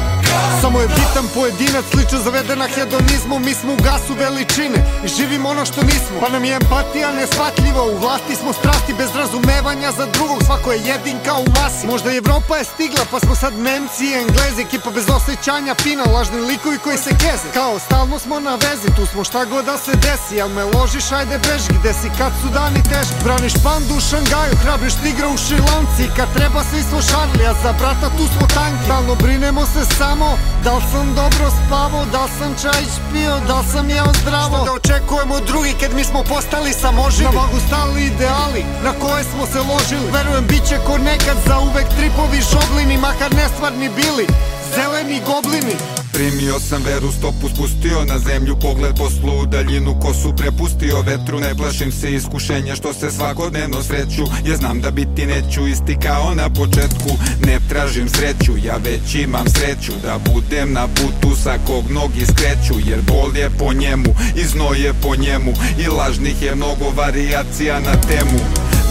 Samo 0.61 0.81
je 0.81 0.89
bitan 0.89 1.27
pojedinac, 1.35 1.85
slično 1.93 2.19
zavedena 2.19 2.67
hedonizmu. 2.75 3.39
Mi 3.39 3.55
smo 3.55 3.73
u 3.73 3.83
gasu 3.87 4.15
veličine 4.15 4.79
i 5.05 5.09
živimo 5.09 5.49
ono 5.49 5.65
što 5.65 5.83
nismo. 5.83 6.17
Pa 6.21 6.29
nam 6.29 6.45
je 6.45 6.55
empatija 6.55 7.13
nesvatljiva, 7.13 7.83
u 7.83 7.99
vlasti 7.99 8.35
smo 8.35 8.53
strasti 8.53 8.95
Bez 8.99 9.11
razumevanja 9.15 9.91
za 9.93 10.07
drugog, 10.07 10.39
svako 10.47 10.73
je 10.73 10.85
jedinka 10.91 11.35
u 11.35 11.47
masi. 11.57 11.87
Možda 11.87 12.13
Evropa 12.13 12.57
je 12.57 12.65
stigla, 12.65 13.05
pa 13.11 13.21
smo 13.21 13.35
sad 13.35 13.53
Nemci 13.59 14.05
i 14.07 14.19
Englezi. 14.23 14.63
Ekipa 14.63 14.91
bez 14.91 15.07
osjećanja, 15.19 15.75
fina, 15.75 16.05
lažni 16.15 16.41
likovi 16.41 16.79
koji 16.79 16.99
se 16.99 17.11
keze. 17.23 17.49
Kao 17.55 17.79
stalno 17.79 18.19
smo 18.19 18.41
na 18.41 18.55
vezi, 18.65 18.89
tu 18.97 19.07
smo 19.07 19.25
šta 19.25 19.45
god 19.45 19.65
da 19.65 19.77
se 19.79 19.93
desi. 20.05 20.37
Jel 20.41 20.49
me 20.49 20.65
ložiš, 20.65 21.13
ajde 21.13 21.39
beži, 21.47 21.71
gde 21.79 21.93
si 22.01 22.09
kad 22.19 22.33
su 22.41 22.49
dani 22.59 22.83
teški? 22.91 23.25
Braniš 23.25 23.55
pandu 23.65 23.95
u 23.97 24.01
Šangaju, 24.09 24.55
hrabriš 24.63 24.95
tigra 25.03 25.29
u 25.29 25.37
Šilanci 25.45 26.05
Kad 26.17 26.29
treba 26.37 26.61
svi 26.71 26.83
smo 26.89 26.99
šarli, 27.03 27.45
a 27.51 27.55
za 27.63 27.73
brata 27.81 28.09
tu 28.17 28.25
smo 28.33 28.47
tanki. 28.57 28.85
Stalno 28.85 29.15
brinemo 29.15 29.63
se 29.67 29.83
samo, 30.09 30.39
da 30.65 30.73
li 30.75 30.83
sam 30.93 31.15
dobro 31.15 31.47
spavao 31.59 32.05
Da 32.13 32.23
li 32.25 32.31
sam 32.39 32.53
čajić 32.63 32.95
pio, 33.13 33.35
da 33.49 33.59
li 33.59 33.67
sam 33.73 33.91
jeo 33.91 34.13
zdravo. 34.23 34.57
Šta 34.57 34.65
da 34.65 34.73
očekujemo 34.73 35.35
od 35.35 35.45
drugih 35.47 35.75
kad 35.81 35.95
mi 35.95 36.05
smo 36.05 36.23
postali 36.23 36.73
samoživi? 36.73 37.25
Na 37.25 37.41
vagu 37.41 37.59
stali 37.67 38.01
ideali, 38.07 38.63
na 38.85 38.93
koje 39.03 39.23
smo 39.25 39.47
se 39.53 39.61
ložili. 39.71 40.11
Verujem 40.13 40.47
bit 40.47 40.65
će 40.69 40.77
ko 40.87 40.99
nekad 40.99 41.37
za 41.47 41.59
uvek 41.59 41.89
tripovi 41.97 42.41
žoblini 42.51 42.97
Makar 42.99 43.35
nestvarni 43.35 43.89
bili, 43.89 44.27
zeleni 44.75 45.23
goblini 45.27 45.77
Primio 46.19 46.61
sam 46.61 46.83
veru, 46.83 47.13
stopu 47.13 47.49
spustio 47.49 48.05
na 48.05 48.19
zemlju 48.19 48.57
Pogled 48.57 48.97
poslu 48.97 49.41
u 49.43 49.47
daljinu, 49.47 50.01
kosu 50.01 50.37
prepustio 50.37 51.01
vetru 51.01 51.41
Ne 51.41 51.55
plašim 51.55 51.93
se 51.93 52.15
iskušenja 52.15 52.77
što 52.77 52.93
se 52.93 53.11
svakodnevno 53.11 53.83
sreću 53.83 54.23
Ja 54.47 54.57
znam 54.57 54.81
da 54.81 54.91
biti 54.91 55.27
neću 55.27 55.67
isti 55.67 55.97
kao 56.03 56.35
na 56.35 56.51
početku 56.51 57.11
Ne 57.47 57.59
tražim 57.69 58.09
sreću, 58.09 58.53
ja 58.65 58.77
već 58.85 59.15
imam 59.15 59.47
sreću 59.49 59.93
Da 60.03 60.19
budem 60.33 60.73
na 60.73 60.89
putu 60.89 61.37
sa 61.37 61.59
kog 61.67 61.85
mnogi 61.91 62.27
skreću 62.27 62.75
Jer 62.91 63.01
bol 63.03 63.37
je 63.37 63.51
po 63.59 63.73
njemu, 63.73 64.15
i 64.37 64.45
znoj 64.45 64.79
je 64.79 64.93
po 65.03 65.17
njemu 65.17 65.53
I 65.79 65.89
lažnih 65.89 66.43
je 66.43 66.55
mnogo 66.55 66.85
varijacija 66.97 67.81
na 67.81 67.95
temu. 68.09 68.41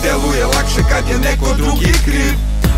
Deluje 0.04 0.46
lakše 0.46 0.82
kad 0.92 1.04
je 1.10 1.18
neko 1.20 1.56
drugi 1.58 1.94
kriv 2.06 2.34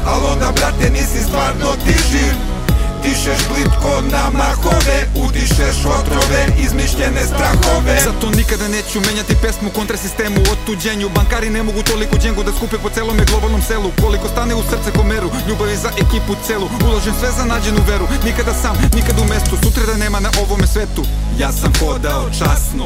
Al 0.05 0.25
onda 0.25 0.51
brate 0.55 0.89
nisi 0.89 1.19
stvarno 1.27 1.71
ti 1.85 1.93
živ 2.11 2.59
Dišeš 3.03 3.41
plitko 3.47 4.01
na 4.11 4.23
mahove 4.39 4.99
Udišeš 5.15 5.77
otrove, 5.85 6.41
izmišljene 6.65 7.21
strahove. 7.25 8.01
Zato 8.03 8.29
nikada 8.29 8.67
neću 8.67 8.99
menjati 9.01 9.35
pesmu 9.41 9.69
kontra 9.75 9.97
sistemu. 9.97 10.39
Otuđenju, 10.51 11.09
bankari 11.09 11.49
ne 11.49 11.63
mogu 11.63 11.83
toliko 11.83 12.17
džengu 12.17 12.43
da 12.43 12.51
skupe 12.51 12.77
po 12.77 12.89
celome 12.89 13.25
globalnom 13.25 13.61
selu. 13.61 13.91
Koliko 14.01 14.27
stane 14.27 14.55
u 14.55 14.63
srce 14.63 14.91
komeru, 14.97 15.29
ljubavi 15.47 15.75
za 15.77 15.89
ekipu 15.97 16.33
celu. 16.47 16.69
Uložim 16.85 17.13
sve 17.19 17.29
za 17.31 17.45
nađenu 17.45 17.81
veru, 17.87 18.07
nikada 18.25 18.53
sam, 18.53 18.75
nikad 18.95 19.19
u 19.19 19.25
mestu. 19.25 19.57
Sutra 19.63 19.85
da 19.85 19.97
nema 19.97 20.19
na 20.19 20.29
ovome 20.41 20.67
svetu. 20.67 21.03
Ja 21.39 21.51
sam 21.51 21.73
hodao 21.79 22.29
časno 22.29 22.85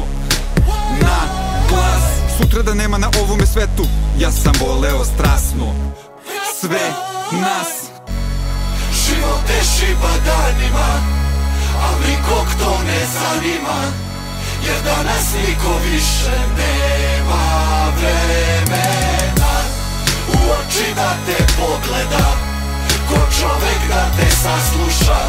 Na 1.00 1.18
glas. 1.68 2.04
Sutra 2.38 2.62
da 2.62 2.74
nema 2.74 2.98
na 2.98 3.10
ovome 3.22 3.46
svetu. 3.46 3.84
Ja 4.18 4.30
sam 4.30 4.52
voleo 4.60 5.04
strasno. 5.04 5.74
Sve 6.60 6.92
nas 7.32 7.83
Život 9.06 9.40
te 9.46 9.64
šiba 9.64 10.12
danima 10.26 10.88
Al 11.84 11.94
nikog 12.08 12.46
to 12.58 12.82
ne 12.86 13.00
zanima 13.14 13.80
Jer 14.66 14.82
danas 14.84 15.26
niko 15.34 15.78
više 15.84 16.36
nema 16.58 17.44
vremena 17.98 19.54
U 20.28 20.32
oči 20.32 20.94
da 20.94 21.16
te 21.26 21.44
pogleda 21.58 22.26
Ko 23.08 23.14
čovek 23.40 23.80
da 23.88 24.10
te 24.16 24.30
sasluša 24.30 25.20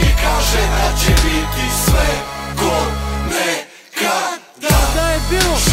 I 0.00 0.08
kaže 0.22 0.62
da 0.76 0.98
će 1.00 1.10
biti 1.10 1.66
sve 1.84 2.08
ko 2.56 2.76
nekada 3.24 4.76
Šta 4.92 5.10
je 5.10 5.20
bilo? 5.30 5.67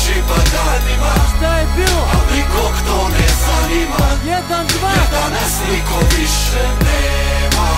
Šiba 0.00 0.38
danima. 0.54 1.12
Šta 1.36 1.50
je 1.58 1.66
bilo? 1.76 2.02
Al 2.14 2.22
nikog 2.36 2.74
to 2.86 2.98
ne 3.14 3.28
zanima. 3.44 4.06
Jedan, 4.34 4.66
dva. 4.66 4.90
Jer 4.96 5.06
danas 5.18 5.52
niko 5.70 5.96
više 6.16 6.64
nema 6.86 7.68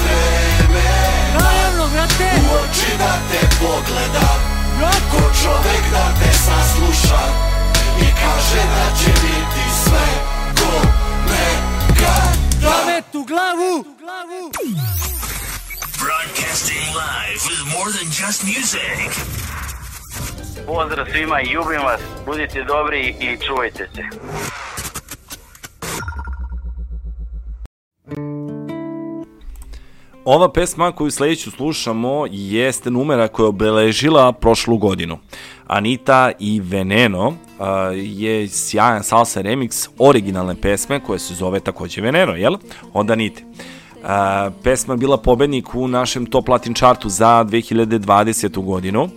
vremena 0.00 1.38
Naravno, 1.40 1.88
brate. 1.92 2.30
U 2.42 2.54
oči 2.54 2.90
da 2.98 3.12
te 3.30 3.40
pogleda. 3.60 4.28
Ko 5.10 5.18
čovek 5.42 5.82
da 5.92 6.14
te 6.20 6.32
sasluša 6.32 7.22
I 8.00 8.04
kaže 8.04 8.62
da 8.74 8.96
će 8.98 9.10
biti 9.10 9.64
sve 9.84 10.06
ko 10.56 10.86
nekada 11.30 12.70
Pamet 12.70 13.14
u 13.14 13.24
glavu. 13.24 13.84
Broadcasting 15.98 16.88
live 16.94 17.40
with 17.48 17.64
more 17.74 17.90
than 17.92 18.08
just 18.10 18.44
music. 18.44 19.10
Pozdrav 20.66 21.06
svima 21.12 21.40
i 21.40 21.52
ljubim 21.52 21.80
vas, 21.84 22.00
budite 22.26 22.64
dobri 22.64 23.14
i 23.20 23.46
čuvajte 23.46 23.88
se. 23.94 24.02
Ova 30.24 30.52
pesma 30.52 30.92
koju 30.92 31.10
sledeću 31.10 31.50
slušamo 31.50 32.26
jeste 32.30 32.90
numera 32.90 33.28
koja 33.28 33.44
je 33.44 33.48
obeležila 33.48 34.32
prošlu 34.32 34.78
godinu. 34.78 35.18
Anita 35.66 36.32
i 36.38 36.60
Veneno 36.60 37.34
je 37.94 38.48
sjajan 38.48 39.02
salsa 39.02 39.42
remix 39.42 39.88
originalne 39.98 40.60
pesme 40.60 41.00
koja 41.00 41.18
se 41.18 41.34
zove 41.34 41.60
takođe 41.60 42.00
Veneno, 42.00 42.32
jel? 42.32 42.56
Od 42.92 43.10
Anite. 43.10 43.42
Pesma 44.62 44.94
je 44.94 44.98
bila 44.98 45.16
pobednik 45.16 45.74
u 45.74 45.88
našem 45.88 46.26
top 46.26 46.48
latin 46.48 46.74
chartu 46.74 47.08
za 47.08 47.44
2020. 47.44 48.64
godinu, 48.64 49.08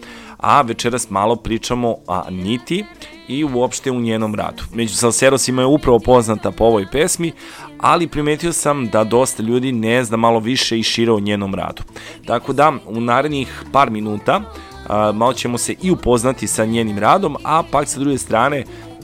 a 0.42 0.62
večeras 0.62 1.10
malo 1.10 1.36
pričamo 1.36 1.90
o 1.90 1.98
Aniti 2.08 2.86
i 3.28 3.44
uopšte 3.44 3.92
u 3.92 4.00
njenom 4.00 4.36
radu. 4.36 4.64
Među 4.74 4.96
salserosima 4.96 5.62
je 5.62 5.66
upravo 5.66 6.00
poznata 6.00 6.52
po 6.52 6.64
ovoj 6.64 6.86
pesmi, 6.92 7.32
ali 7.80 8.08
primetio 8.08 8.54
sam 8.54 8.88
da 8.88 9.04
dosta 9.04 9.44
ljudi 9.44 9.72
ne 9.72 10.04
zna 10.04 10.18
malo 10.18 10.40
više 10.40 10.80
i 10.80 10.84
šire 10.84 11.12
o 11.12 11.20
njenom 11.20 11.56
radu. 11.56 11.84
Tako 12.26 12.54
da, 12.54 12.74
u 12.88 13.02
narednih 13.02 13.64
par 13.72 13.92
minuta 13.92 14.42
a, 14.88 15.12
malo 15.12 15.34
ćemo 15.34 15.58
se 15.58 15.76
i 15.82 15.92
upoznati 15.92 16.48
sa 16.48 16.66
njenim 16.66 17.00
radom, 17.00 17.38
a 17.44 17.64
pak 17.72 17.88
sa 17.88 18.00
druge 18.00 18.18
strane 18.18 18.64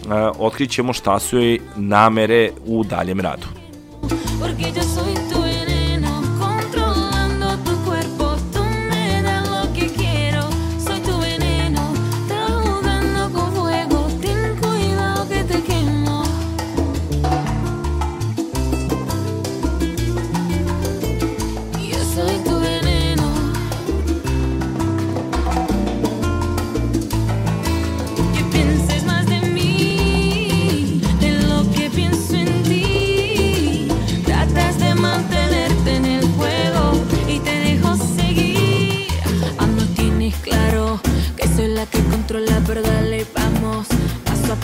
a, 0.09 0.31
otkrićemo 0.39 0.93
šta 0.93 1.19
su 1.19 1.37
joj 1.37 1.59
namere 1.75 2.51
u 2.65 2.83
daljem 2.83 3.19
radu. 3.19 3.47
Porque 4.39 4.71
yo 4.75 4.83
soy 4.83 5.16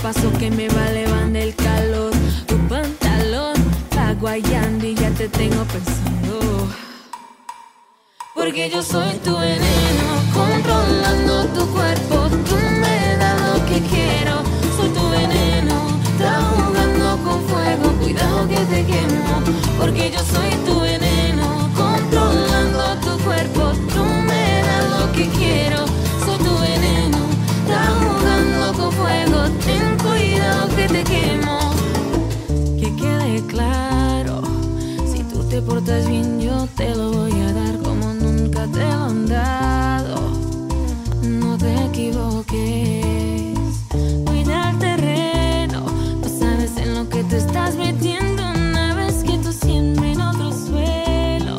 Paso 0.03 0.33
que 0.37 0.51
me 0.51 0.67
va 0.67 0.89
elevando 0.89 1.39
el 1.39 1.55
calor. 1.55 2.11
Tu 2.45 2.57
pantalón 2.67 3.53
va 3.97 4.13
guayando 4.19 4.85
y 4.85 4.95
ya 4.95 5.09
te 5.11 5.29
tengo 5.29 5.63
pensando. 5.63 6.67
Porque 8.35 8.69
yo 8.69 8.83
soy 8.83 9.13
tu 9.23 9.31
veneno, 9.37 10.05
controlando 10.33 11.45
tu 11.55 11.65
cuerpo. 11.71 12.27
Tú 12.49 12.55
me 12.81 13.15
das 13.15 13.41
lo 13.47 13.65
que 13.65 13.79
quiero. 13.79 14.43
Soy 14.75 14.89
tu 14.89 15.09
veneno, 15.09 15.75
está 16.11 16.33
jugando 16.51 17.17
con 17.23 17.41
fuego. 17.47 17.93
Cuidado 18.01 18.49
que 18.49 18.57
te 18.57 18.85
quemo. 18.85 19.41
Porque 19.79 20.11
yo 20.11 20.19
soy 20.19 20.49
tu 20.65 20.81
te 35.53 35.61
portas 35.61 36.09
bien, 36.09 36.41
yo 36.41 36.67
te 36.75 36.95
lo 36.95 37.11
voy 37.11 37.39
a 37.41 37.53
dar 37.53 37.77
como 37.83 38.11
nunca 38.11 38.65
te 38.65 38.79
lo 38.79 39.03
han 39.03 39.27
dado. 39.27 40.15
No 41.21 41.55
te 41.59 41.71
equivoques, 41.85 43.45
cuida 44.25 44.71
el 44.71 44.79
terreno, 44.79 45.85
no 46.21 46.27
sabes 46.27 46.75
en 46.77 46.95
lo 46.95 47.07
que 47.07 47.23
te 47.25 47.37
estás 47.37 47.75
metiendo 47.75 48.41
una 48.49 48.95
vez 48.95 49.23
que 49.23 49.37
tú 49.37 49.53
siempre 49.53 50.13
en 50.13 50.21
otro 50.21 50.51
suelo. 50.51 51.57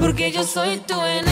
Porque 0.00 0.32
yo 0.32 0.42
soy 0.42 0.78
tu 0.78 1.00
enemigo. 1.00 1.25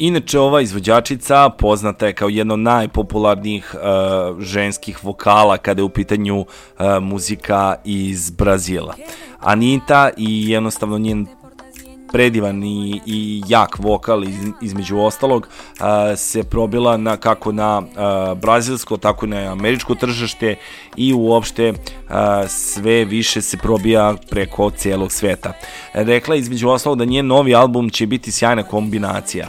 Inače, 0.00 0.38
ova 0.38 0.60
izvođačica 0.60 1.50
poznata 1.58 2.06
je 2.06 2.12
kao 2.12 2.28
jedna 2.28 2.54
od 2.54 2.60
najpopularnijih 2.60 3.74
uh, 3.74 4.40
ženskih 4.40 5.04
vokala 5.04 5.56
kada 5.56 5.80
je 5.80 5.84
u 5.84 5.88
pitanju 5.88 6.40
uh, 6.40 6.46
muzika 7.00 7.74
iz 7.84 8.30
Brazila. 8.30 8.94
Anita 9.40 10.10
i 10.16 10.50
jednostavno 10.50 10.98
njen 10.98 11.26
predivan 12.12 12.64
i, 12.64 13.00
i 13.06 13.42
jak 13.48 13.78
vokal 13.78 14.24
iz, 14.24 14.36
između 14.62 14.98
ostalog 14.98 15.48
uh, 15.48 15.86
se 16.16 16.44
probila 16.44 16.96
na 16.96 17.16
kako 17.16 17.52
na 17.52 17.78
uh, 17.78 18.38
brazilsko 18.38 18.96
tako 18.96 19.26
i 19.26 19.28
na 19.28 19.52
američko 19.52 19.94
tržište 19.94 20.56
i 20.96 21.14
uopšte 21.14 21.70
uh, 21.70 21.76
sve 22.48 23.04
više 23.04 23.42
se 23.42 23.56
probija 23.56 24.14
preko 24.30 24.70
celog 24.70 25.12
sveta. 25.12 25.52
Rekla 25.92 26.34
je 26.34 26.38
između 26.38 26.68
ostalog 26.68 26.98
da 26.98 27.04
njen 27.04 27.26
novi 27.26 27.54
album 27.54 27.90
će 27.90 28.06
biti 28.06 28.32
sjajna 28.32 28.62
kombinacija. 28.62 29.46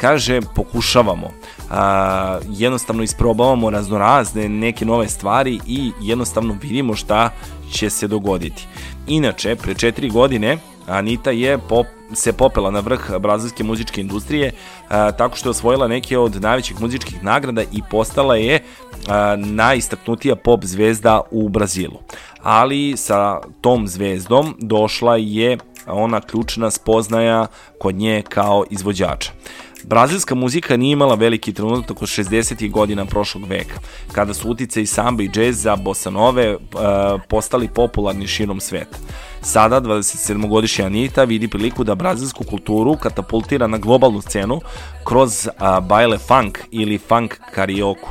Kaže, 0.00 0.40
pokušavamo, 0.54 1.30
a, 1.70 2.38
jednostavno 2.48 3.02
isprobavamo 3.02 3.70
raznorazne 3.70 4.48
neke 4.48 4.84
nove 4.84 5.08
stvari 5.08 5.60
i 5.66 5.92
jednostavno 6.00 6.56
vidimo 6.62 6.94
šta 6.94 7.30
će 7.72 7.90
se 7.90 8.08
dogoditi. 8.08 8.66
Inače, 9.06 9.56
pre 9.56 9.74
četiri 9.74 10.10
godine 10.10 10.58
Anita 10.86 11.30
je 11.30 11.58
pop, 11.58 11.86
se 12.12 12.32
popela 12.32 12.70
na 12.70 12.80
vrh 12.80 13.18
brazilske 13.18 13.64
muzičke 13.64 14.00
industrije 14.00 14.52
a, 14.88 15.12
tako 15.12 15.36
što 15.36 15.48
je 15.48 15.50
osvojila 15.50 15.88
neke 15.88 16.18
od 16.18 16.42
najvećih 16.42 16.80
muzičkih 16.80 17.24
nagrada 17.24 17.62
i 17.62 17.82
postala 17.90 18.36
je 18.36 18.62
a, 19.08 19.36
najistaknutija 19.38 20.36
pop 20.36 20.64
zvezda 20.64 21.20
u 21.30 21.48
Brazilu. 21.48 21.98
Ali 22.42 22.96
sa 22.96 23.40
tom 23.60 23.88
zvezdom 23.88 24.56
došla 24.58 25.16
je 25.16 25.58
ona 25.86 26.20
ključna 26.20 26.70
spoznaja 26.70 27.46
kod 27.78 27.94
nje 27.94 28.22
kao 28.28 28.64
izvođača. 28.70 29.32
Brazilska 29.84 30.34
muzika 30.34 30.76
nije 30.76 30.92
imala 30.92 31.14
veliki 31.14 31.52
trenutak 31.52 32.02
od 32.02 32.08
60. 32.08 32.70
godina 32.70 33.04
prošlog 33.04 33.44
veka, 33.44 33.74
kada 34.12 34.34
su 34.34 34.50
utice 34.50 34.82
i 34.82 34.86
samba 34.86 35.22
i 35.22 35.28
džeza, 35.28 35.76
bossa 35.76 36.10
nove 36.10 36.56
uh, 36.56 36.60
postali 37.28 37.68
popularni 37.68 38.26
širom 38.26 38.60
sveta. 38.60 38.96
Sada, 39.42 39.80
27-godišnja 39.80 40.86
Anita 40.86 41.24
vidi 41.24 41.48
priliku 41.48 41.84
da 41.84 41.94
brazilsku 41.94 42.44
kulturu 42.44 42.96
katapultira 42.96 43.66
na 43.66 43.78
globalnu 43.78 44.20
scenu 44.20 44.60
kroz 45.04 45.46
uh, 45.46 45.86
baile 45.86 46.18
funk 46.18 46.58
ili 46.70 46.98
funk 46.98 47.34
karaoke. 47.54 48.06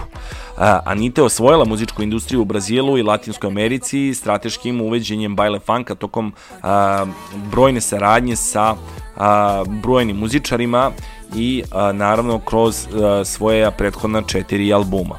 Uh, 0.60 0.64
Anita 0.86 1.22
je 1.22 1.26
osvojila 1.26 1.66
muzičku 1.66 2.04
industriju 2.04 2.42
u 2.42 2.46
Brazilu 2.46 2.98
i 2.98 3.04
Latinskoj 3.04 3.48
Americi 3.48 4.14
strateškim 4.14 4.82
uveđenjem 4.82 5.36
baile 5.36 5.60
funka 5.60 5.96
tokom 5.96 6.34
uh, 6.50 7.10
brojne 7.52 7.82
saradnje 7.82 8.36
sa 8.36 8.76
uh, 9.20 9.68
brojnim 9.68 10.18
muzičarima 10.18 10.92
i 11.36 11.64
a, 11.72 11.92
naravno 11.92 12.40
kroz 12.40 12.88
a, 12.88 13.26
svoje 13.26 13.72
prethodna 13.72 14.22
četiri 14.22 14.74
albuma. 14.74 15.16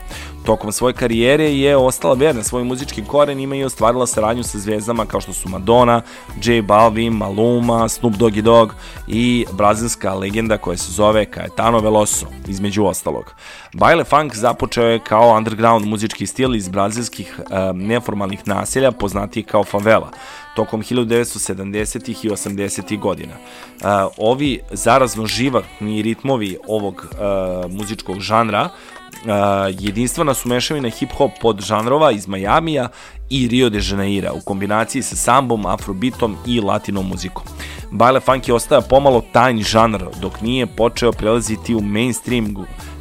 Tokom 0.50 0.72
svoje 0.72 0.94
karijere 0.94 1.44
je 1.54 1.76
ostala 1.76 2.14
verna 2.14 2.42
svojim 2.42 2.66
muzičkim 2.66 3.04
korenima 3.04 3.56
i 3.56 3.64
ostvarila 3.64 4.06
saradnju 4.06 4.42
sa 4.42 4.58
zvezdama 4.58 5.06
kao 5.06 5.20
što 5.20 5.32
su 5.32 5.48
Madonna, 5.48 6.02
J 6.42 6.62
Balvin, 6.62 7.12
Maluma, 7.12 7.88
Snoop 7.88 8.14
Doggy 8.14 8.40
Dogg 8.40 8.70
i 9.08 9.46
brazilska 9.52 10.14
legenda 10.14 10.58
koja 10.58 10.76
se 10.76 10.92
zove 10.92 11.26
Caetano 11.34 11.78
Veloso, 11.78 12.26
između 12.48 12.84
ostalog. 12.84 13.34
Baile 13.74 14.04
funk 14.04 14.34
započeo 14.34 14.84
je 14.84 14.98
kao 14.98 15.36
underground 15.36 15.86
muzički 15.86 16.26
stil 16.26 16.54
iz 16.54 16.68
brazilskih 16.68 17.40
a, 17.50 17.72
neformalnih 17.74 18.40
naselja, 18.46 18.92
poznatih 18.92 19.46
kao 19.46 19.64
favela 19.64 20.10
tokom 20.56 20.82
1970. 20.82 22.26
i 22.26 22.30
80. 22.30 22.98
godina. 22.98 23.32
Uh, 23.32 23.86
ovi 24.16 24.60
zarazno 24.70 25.26
živahni 25.26 26.02
ritmovi 26.02 26.56
ovog 26.66 26.94
uh, 27.12 27.72
muzičkog 27.72 28.20
žanra 28.20 28.68
uh, 29.12 29.30
jedinstvena 29.78 30.34
su 30.34 30.48
mešavina 30.48 30.88
hip-hop 30.88 31.30
pod 31.40 31.60
žanrova 31.60 32.12
iz 32.12 32.28
Majamija 32.28 32.88
i 33.30 33.48
Rio 33.48 33.70
de 33.70 33.80
Janeira 33.90 34.32
u 34.32 34.40
kombinaciji 34.40 35.02
sa 35.02 35.16
sambom, 35.16 35.66
afrobitom 35.66 36.36
i 36.46 36.60
latinom 36.60 37.08
muzikom. 37.08 37.44
Baile 37.90 38.20
funk 38.20 38.48
je 38.48 38.54
ostao 38.54 38.80
pomalo 38.80 39.24
tajni 39.32 39.62
žanr 39.62 40.04
dok 40.20 40.40
nije 40.40 40.66
počeo 40.66 41.12
prelaziti 41.12 41.74
u 41.74 41.80
mainstream 41.80 42.56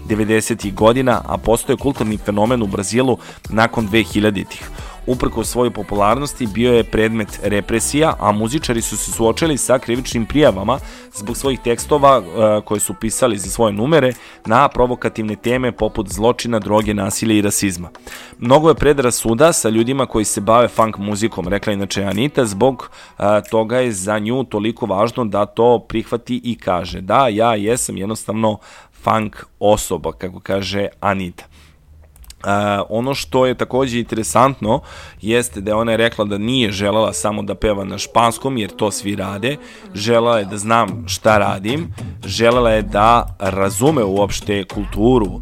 90. 0.08 0.74
godina, 0.74 1.22
a 1.28 1.38
postoje 1.38 1.78
kulturni 1.78 2.18
fenomen 2.18 2.62
u 2.62 2.68
Brazilu 2.68 3.18
nakon 3.50 3.90
2000-ih 3.90 4.70
uprko 5.10 5.44
svojoj 5.44 5.72
popularnosti 5.72 6.48
bio 6.48 6.74
je 6.74 6.84
predmet 6.84 7.40
represija, 7.44 8.14
a 8.20 8.32
muzičari 8.32 8.82
su 8.82 8.98
se 8.98 9.12
suočili 9.12 9.58
sa 9.58 9.80
krivičnim 9.80 10.26
prijavama 10.26 10.80
zbog 11.14 11.38
svojih 11.38 11.60
tekstova 11.60 12.18
uh, 12.18 12.26
koje 12.66 12.80
su 12.80 12.94
pisali 12.94 13.38
za 13.38 13.50
svoje 13.50 13.74
numere 13.74 14.14
na 14.46 14.68
provokativne 14.68 15.36
teme 15.36 15.72
poput 15.72 16.10
zločina, 16.10 16.60
droge, 16.60 16.94
nasilja 16.94 17.36
i 17.36 17.42
rasizma. 17.42 17.90
Mnogo 18.40 18.70
je 18.70 18.76
predrasuda 18.76 19.54
sa 19.54 19.70
ljudima 19.70 20.06
koji 20.06 20.26
se 20.26 20.42
bave 20.42 20.68
funk 20.68 20.98
muzikom, 20.98 21.48
rekla 21.48 21.74
inače 21.74 22.04
Anita, 22.04 22.46
zbog 22.46 22.90
uh, 22.90 23.26
toga 23.52 23.78
je 23.78 23.92
za 23.92 24.20
nju 24.20 24.44
toliko 24.44 24.86
važno 24.86 25.26
da 25.26 25.46
to 25.46 25.80
prihvati 25.80 26.42
i 26.44 26.58
kaže 26.58 27.02
da 27.02 27.28
ja 27.28 27.56
jesam 27.56 27.98
jednostavno 27.98 28.58
funk 29.04 29.46
osoba, 29.60 30.12
kako 30.12 30.40
kaže 30.40 30.88
Anita. 31.00 31.46
Uh, 32.40 32.52
ono 32.90 33.16
što 33.16 33.46
je 33.46 33.54
takođe 33.54 34.00
interesantno 34.00 34.82
jeste 35.22 35.62
da 35.62 35.72
je 35.72 35.76
ona 35.76 35.96
rekla 35.96 36.26
da 36.26 36.38
nije 36.38 36.72
želela 36.72 37.14
samo 37.14 37.42
da 37.42 37.56
peva 37.56 37.84
na 37.84 37.98
španskom 37.98 38.58
jer 38.58 38.70
to 38.70 38.92
svi 38.92 39.16
rade, 39.16 39.58
želela 39.94 40.40
je 40.40 40.46
da 40.46 40.58
znam 40.58 41.06
šta 41.08 41.38
radim, 41.38 41.94
želela 42.26 42.72
je 42.72 42.82
da 42.82 43.36
razume 43.40 44.04
uopšte 44.04 44.64
kulturu 44.64 45.42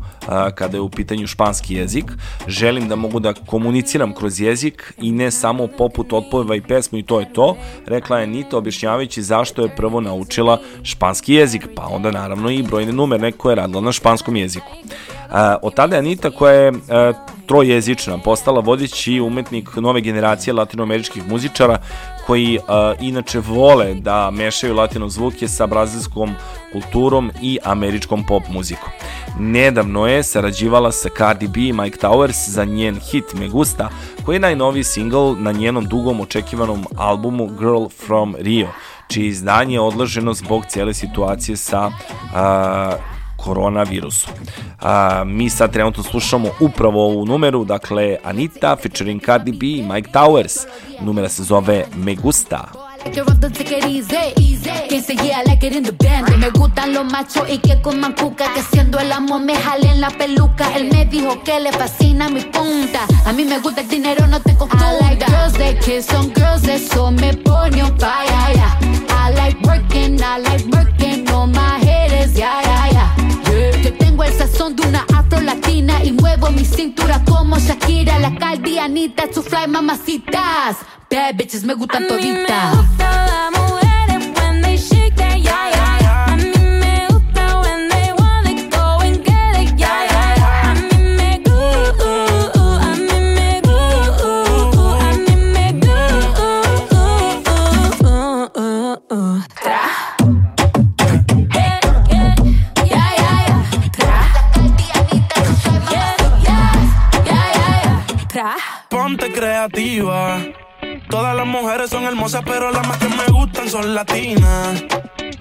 kada 0.55 0.77
je 0.77 0.81
u 0.81 0.89
pitanju 0.89 1.27
španski 1.27 1.75
jezik, 1.75 2.05
želim 2.47 2.87
da 2.87 2.95
mogu 2.95 3.19
da 3.19 3.33
komuniciram 3.33 4.13
kroz 4.13 4.39
jezik 4.39 4.93
i 4.97 5.11
ne 5.11 5.31
samo 5.31 5.67
poput 5.67 6.13
otpojeva 6.13 6.55
i 6.55 6.61
pesmu 6.61 6.97
i 6.97 7.03
to 7.03 7.19
je 7.19 7.33
to, 7.33 7.57
rekla 7.85 8.19
je 8.19 8.27
Nita 8.27 8.57
objašnjavajući 8.57 9.23
zašto 9.23 9.61
je 9.61 9.75
prvo 9.75 10.01
naučila 10.01 10.59
španski 10.83 11.33
jezik, 11.33 11.67
pa 11.75 11.87
onda 11.87 12.11
naravno 12.11 12.49
i 12.49 12.63
brojne 12.63 12.93
numerne 12.93 13.31
koje 13.31 13.51
je 13.51 13.55
radila 13.55 13.81
na 13.81 13.91
španskom 13.91 14.35
jeziku. 14.35 14.71
Od 15.61 15.73
tada 15.73 15.95
je 15.95 15.99
Anita 15.99 16.31
koja 16.31 16.53
je 16.53 16.71
uh, 16.71 16.77
trojezična 17.45 18.17
postala 18.17 18.59
vodeći 18.59 19.19
umetnik 19.19 19.75
nove 19.75 20.01
generacije 20.01 20.53
latinoameričkih 20.53 21.27
muzičara 21.27 21.77
koji 22.27 22.57
uh, 22.57 22.63
inače 22.99 23.39
vole 23.39 23.93
da 23.93 24.31
mešaju 24.31 24.75
latino 24.75 25.09
zvuke 25.09 25.47
sa 25.47 25.67
brazilskom 25.67 26.35
kulturom 26.71 27.31
i 27.41 27.57
američkom 27.63 28.25
pop 28.25 28.43
muzikom. 28.49 28.89
Nedavno 29.39 30.07
je 30.07 30.23
sarađivala 30.23 30.91
sa 30.91 31.09
Cardi 31.17 31.47
B 31.47 31.59
i 31.59 31.73
Mike 31.73 31.97
Towers 32.01 32.49
za 32.49 32.65
njen 32.65 32.95
hit 32.95 33.33
Me 33.33 33.47
Gusta, 33.47 33.89
koji 34.25 34.35
je 34.35 34.39
najnoviji 34.39 34.83
singl 34.83 35.33
na 35.37 35.51
njenom 35.51 35.85
dugom 35.85 36.21
očekivanom 36.21 36.85
albumu 36.97 37.47
Girl 37.47 37.85
from 38.05 38.35
Rio, 38.39 38.67
čije 39.07 39.27
izdanje 39.27 39.73
je 39.73 39.81
odloženo 39.81 40.33
zbog 40.33 40.65
cele 40.65 40.93
situacije 40.93 41.57
sa 41.57 41.87
uh, 41.87 43.16
koronavirusu. 43.37 44.29
A, 44.79 45.23
mi 45.23 45.49
sad 45.49 45.71
trenutno 45.73 46.03
slušamo 46.03 46.49
upravo 46.59 47.05
ovu 47.05 47.25
numeru, 47.25 47.65
dakle 47.65 48.17
Anita 48.23 48.75
featuring 48.75 49.21
Cardi 49.25 49.51
B 49.51 49.65
i 49.65 49.85
Mike 49.93 50.11
Towers. 50.11 50.57
Numera 51.01 51.29
se 51.29 51.43
zove 51.43 51.85
Me 51.95 52.15
Gusta. 52.15 52.87
Like 53.05 53.19
it 53.19 53.27
rough, 53.27 53.39
don't 53.39 53.55
take 53.55 53.77
it 53.77 53.85
easy. 53.85 54.33
Quien 54.89 55.01
se 55.01 55.13
yeah, 55.13 55.41
I 55.41 55.43
like 55.49 55.67
it 55.67 55.75
in 55.75 55.83
the 55.83 55.91
band. 55.91 56.37
Me 56.39 56.49
gustan 56.49 56.93
los 56.93 57.05
machos 57.05 57.43
y 57.49 57.57
que 57.57 57.81
coman 57.81 58.13
cuca. 58.13 58.53
Que 58.53 58.61
siendo 58.61 58.99
el 58.99 59.11
amo 59.11 59.39
me 59.39 59.55
jalen 59.55 60.01
la 60.01 60.09
peluca. 60.09 60.73
Él 60.75 60.89
me 60.91 61.05
dijo 61.05 61.41
que 61.43 61.59
le 61.59 61.71
fascina 61.71 62.29
mi 62.29 62.41
punta. 62.41 63.01
A 63.25 63.33
mí 63.33 63.45
me 63.45 63.59
gusta 63.59 63.81
el 63.81 63.87
dinero, 63.87 64.27
no 64.27 64.39
te 64.39 64.55
confunda. 64.55 64.91
I 64.91 64.99
like 65.01 65.25
girls 65.25 65.53
that 65.53 65.79
kiss 65.83 66.13
on 66.13 66.33
girls, 66.33 66.67
eso 66.67 67.11
me 67.11 67.33
pone 67.33 67.81
on 67.81 67.97
fire. 67.99 68.55
Yeah. 68.55 68.77
I 69.09 69.33
like 69.35 69.61
working, 69.61 70.21
I 70.21 70.39
like 70.39 70.65
working 70.71 71.26
con 76.47 76.55
mi 76.55 76.63
cintura 76.63 77.21
como 77.25 77.59
Shakira, 77.59 78.19
la 78.19 78.33
caldianita, 78.33 79.23
su 79.33 79.43
fly, 79.43 79.67
mamacitas. 79.67 80.77
Bad 81.11 81.35
bitches 81.35 81.63
me 81.63 81.73
gustan 81.73 82.07
toditas. 82.07 82.75
Gusta. 82.77 83.86
Creativa. 109.15 110.37
Todas 111.09 111.33
las 111.33 111.47
mujeres 111.47 111.89
son 111.89 112.03
hermosas, 112.03 112.43
pero 112.45 112.71
las 112.71 112.85
más 112.85 112.97
que 112.97 113.07
me 113.07 113.25
gustan 113.31 113.69
son 113.69 113.95
latinas. 113.95 114.83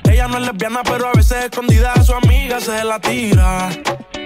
Ella 0.09 0.29
no 0.29 0.39
es 0.39 0.47
lesbiana, 0.47 0.83
pero 0.85 1.09
a 1.09 1.13
veces 1.13 1.47
escondida 1.47 1.93
a 1.93 2.03
su 2.05 2.15
amiga 2.15 2.61
se 2.61 2.85
la 2.85 3.01
tira. 3.01 3.69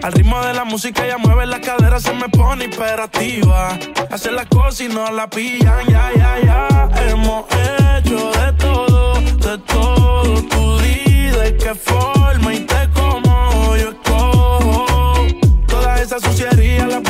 Al 0.02 0.12
ritmo 0.12 0.42
de 0.42 0.52
la 0.52 0.64
música 0.64 1.06
ella 1.06 1.16
mueve 1.16 1.46
la 1.46 1.58
cadera, 1.58 1.98
se 2.00 2.12
me 2.12 2.28
pone 2.28 2.66
hiperactiva. 2.66 3.78
Hace 4.10 4.30
las 4.30 4.46
cosas 4.46 4.82
y 4.82 4.88
no 4.88 5.10
la 5.10 5.30
pillan, 5.30 5.86
ya, 5.88 6.10
ya, 6.14 6.38
ya. 6.44 6.90
Hemos 7.08 7.46
hecho 7.46 8.30
de 8.32 8.52
todo, 8.58 9.14
de 9.20 9.58
todo. 9.58 10.42
Tú 10.50 10.76
de 10.76 11.56
qué 11.56 11.74
forma 11.74 12.52
y 12.52 12.60
te 12.60 12.90
como 12.92 13.74
yo 13.76 13.88
escojo. 13.88 15.26
Toda 15.66 16.02
esa 16.02 16.20
suciería 16.20 16.86
la 16.86 17.00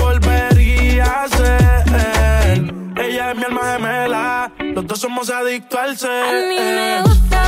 mí 6.33 6.59
me 6.59 7.03
gusta, 7.03 7.39
a 7.39 7.41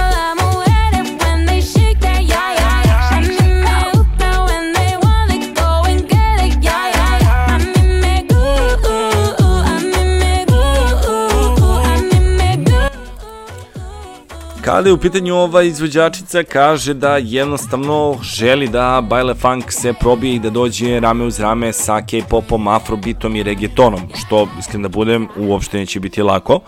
mí 3.20 3.28
me 3.30 3.93
gusta, 4.14 4.30
a 4.30 4.32
mí 11.99 12.26
me 12.28 12.57
gusta. 12.57 12.90
Kada 14.64 14.88
je 14.88 14.93
u 14.93 14.99
pitanju 14.99 15.36
ova 15.36 15.62
izvođačica, 15.62 16.43
kaže 16.43 16.95
da 16.95 17.16
jednostavno 17.16 18.18
želi 18.22 18.68
da 18.68 19.01
Bajle 19.01 19.34
Funk 19.34 19.72
se 19.72 19.93
probije 19.93 20.34
i 20.34 20.38
da 20.38 20.51
dođe 20.51 21.01
rame 21.01 21.24
uz 21.24 21.40
rame 21.40 21.72
sa 21.72 22.01
K-popom, 22.01 22.68
afrobitom 22.68 23.36
i 23.36 23.43
reggaetonom, 23.43 24.01
što, 24.14 24.49
iskreno 24.59 24.88
da 24.88 24.88
budem, 24.88 25.28
uopšte 25.36 25.78
neće 25.78 26.01
biti 26.01 26.22
lako. 26.22 26.61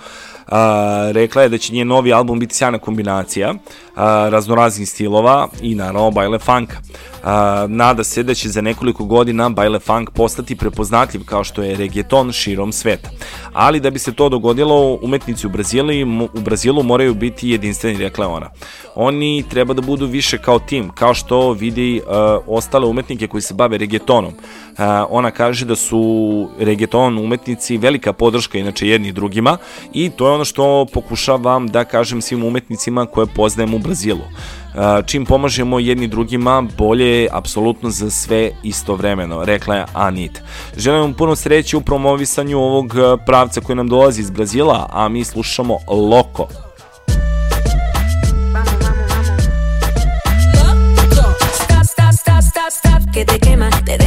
A, 0.48 1.10
rekla 1.12 1.42
je 1.42 1.48
da 1.48 1.58
će 1.58 1.72
njen 1.72 1.88
novi 1.88 2.12
album 2.12 2.38
biti 2.38 2.54
sjajna 2.54 2.78
kombinacija 2.78 3.54
raznoraznih 4.30 4.88
stilova 4.88 5.48
i 5.62 5.74
naravno 5.74 6.10
Bajle 6.10 6.38
Funka. 6.38 6.76
Nada 7.68 8.04
se 8.04 8.22
da 8.22 8.34
će 8.34 8.48
za 8.48 8.60
nekoliko 8.60 9.04
godina 9.04 9.48
Bajle 9.48 9.78
Funk 9.78 10.10
postati 10.10 10.56
prepoznatljiv 10.56 11.24
kao 11.24 11.44
što 11.44 11.62
je 11.62 11.76
reggaeton 11.76 12.32
širom 12.32 12.72
sveta. 12.72 13.10
Ali 13.52 13.80
da 13.80 13.90
bi 13.90 13.98
se 13.98 14.12
to 14.12 14.28
dogodilo, 14.28 14.98
umetnici 15.02 15.46
u 15.46 15.50
Brazilu, 15.50 16.28
u 16.34 16.40
Brazilu 16.40 16.82
moraju 16.82 17.14
biti 17.14 17.48
jedinstveni, 17.48 17.98
rekla 17.98 18.28
ona. 18.28 18.50
Oni 18.94 19.44
treba 19.50 19.74
da 19.74 19.82
budu 19.82 20.06
više 20.06 20.38
kao 20.38 20.58
tim, 20.58 20.90
kao 20.90 21.14
što 21.14 21.52
vidi 21.52 22.00
uh, 22.06 22.12
ostale 22.46 22.86
umetnike 22.86 23.26
koji 23.26 23.42
se 23.42 23.54
bave 23.54 23.78
reggaetonom. 23.78 24.32
Uh, 24.32 24.78
ona 25.08 25.30
kaže 25.30 25.64
da 25.64 25.76
su 25.76 26.48
reggaeton 26.58 27.18
umetnici 27.18 27.76
velika 27.76 28.12
podrška 28.12 28.58
inače 28.58 28.88
jedni 28.88 29.12
drugima 29.12 29.56
i 29.92 30.10
to 30.10 30.26
je 30.26 30.34
ono 30.34 30.44
što 30.44 30.86
pokušavam 30.92 31.68
da 31.68 31.84
kažem 31.84 32.22
svim 32.22 32.44
umetnicima 32.44 33.06
koje 33.06 33.26
poznajem 33.26 33.74
u 33.74 33.78
Brazilu. 33.78 34.24
Uh, 34.74 35.06
čim 35.06 35.24
pomažemo 35.24 35.78
jedni 35.78 36.06
drugima, 36.06 36.62
bolje 36.78 37.06
je 37.06 37.28
apsolutno 37.32 37.90
za 37.90 38.10
sve 38.10 38.50
istovremeno, 38.62 39.44
rekla 39.44 39.74
je 39.76 39.86
Anit. 39.92 40.42
Želim 40.76 41.00
vam 41.00 41.14
puno 41.14 41.36
sreće 41.36 41.76
u 41.76 41.80
promovisanju 41.80 42.58
ovog 42.58 42.84
uh, 42.86 43.20
pravca 43.26 43.60
koji 43.60 43.76
nam 43.76 43.88
dolazi 43.88 44.20
iz 44.20 44.30
Brazila, 44.30 44.88
a 44.92 45.08
mi 45.08 45.24
slušamo 45.24 45.78
Loko. 45.88 46.48
Que 53.14 53.24
te 53.24 53.38
quema. 53.38 53.70
Te 53.86 54.03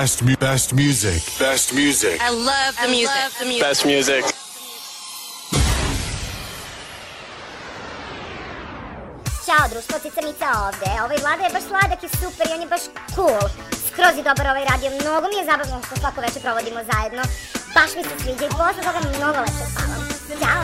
best, 0.00 0.24
best, 0.24 0.40
best, 0.40 0.40
best 0.40 0.74
music. 0.74 1.38
Best 1.38 1.74
music. 1.74 2.20
I 2.20 2.30
love 2.30 2.74
the 2.76 2.88
music. 2.88 3.60
Best 3.60 3.84
music. 3.84 4.24
Ćao 9.46 9.68
društvo, 9.72 9.98
Cica 10.02 10.20
Mica 10.26 10.48
ovde. 10.66 10.90
Ovaj 11.04 11.18
Vlada 11.22 11.42
je 11.44 11.52
baš 11.52 11.62
sladak 11.68 12.02
i 12.04 12.08
super 12.08 12.46
i 12.50 12.52
on 12.54 12.60
je 12.60 12.66
baš 12.66 12.80
cool. 13.14 13.44
Skroz 13.88 14.14
je 14.16 14.22
dobar 14.22 14.46
ovaj 14.46 14.64
radio, 14.70 14.90
mnogo 14.90 15.26
mi 15.28 15.36
je 15.40 15.44
zabavno 15.44 15.82
što 15.86 16.00
svako 16.00 16.20
večer 16.20 16.42
provodimo 16.42 16.80
zajedno. 16.92 17.22
Baš 17.74 17.90
mi 17.96 18.02
se 18.02 18.14
sviđa 18.22 18.44
i 18.46 18.50
posle 18.60 18.82
toga 18.86 19.00
mnogo 19.18 19.38
lepše 19.40 19.66
spavam. 19.72 20.08
Ćao! 20.40 20.62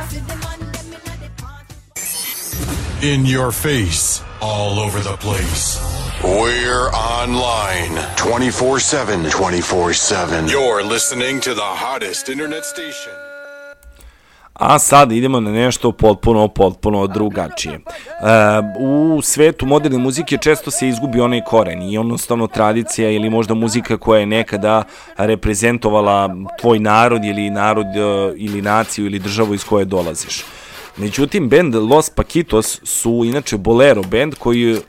In 3.03 3.27
your 3.27 3.51
face, 3.53 4.23
all 4.41 4.79
over 4.79 5.03
the 5.03 5.17
place. 5.17 5.86
We're 6.27 6.91
online 6.93 7.95
24 8.17 8.81
7. 8.81 9.31
24 9.31 9.93
7. 9.93 10.49
You're 10.49 10.83
listening 10.83 11.41
to 11.41 11.55
the 11.55 11.61
hottest 11.63 12.29
internet 12.29 12.65
station. 12.65 13.13
A 14.55 14.79
sad 14.79 15.13
idemo 15.13 15.41
na 15.41 15.51
nešto 15.51 15.93
potpuno, 15.93 16.49
potpuno 16.49 17.07
drugačije. 17.07 17.75
E, 17.75 17.81
u 18.79 19.23
svetu 19.23 19.67
moderne 19.67 19.99
muzike 19.99 20.39
često 20.39 20.71
se 20.71 20.89
izgubi 20.89 21.21
onaj 21.21 21.41
koren 21.41 21.83
i 21.83 21.95
jednostavno 21.95 22.47
tradicija 22.47 23.11
ili 23.11 23.31
možda 23.31 23.55
muzika 23.55 23.97
koja 23.97 24.21
je 24.21 24.27
nekada 24.27 24.83
reprezentovala 25.17 26.37
tvoj 26.61 26.79
narod 26.79 27.25
ili 27.25 27.51
narod 27.51 27.87
e, 27.87 28.35
ili 28.37 28.63
naciju 28.63 29.07
ili 29.07 29.19
državu 29.19 29.55
iz 29.55 29.65
koje 29.65 29.85
dolaziš. 29.85 30.45
Međutim, 30.97 31.49
band 31.49 31.75
Los 31.75 32.11
Paquitos 32.17 32.81
su 32.85 33.23
inače 33.25 33.57
bolero 33.57 34.03
band 34.03 34.35
koji 34.35 34.73
uh, 34.73 34.81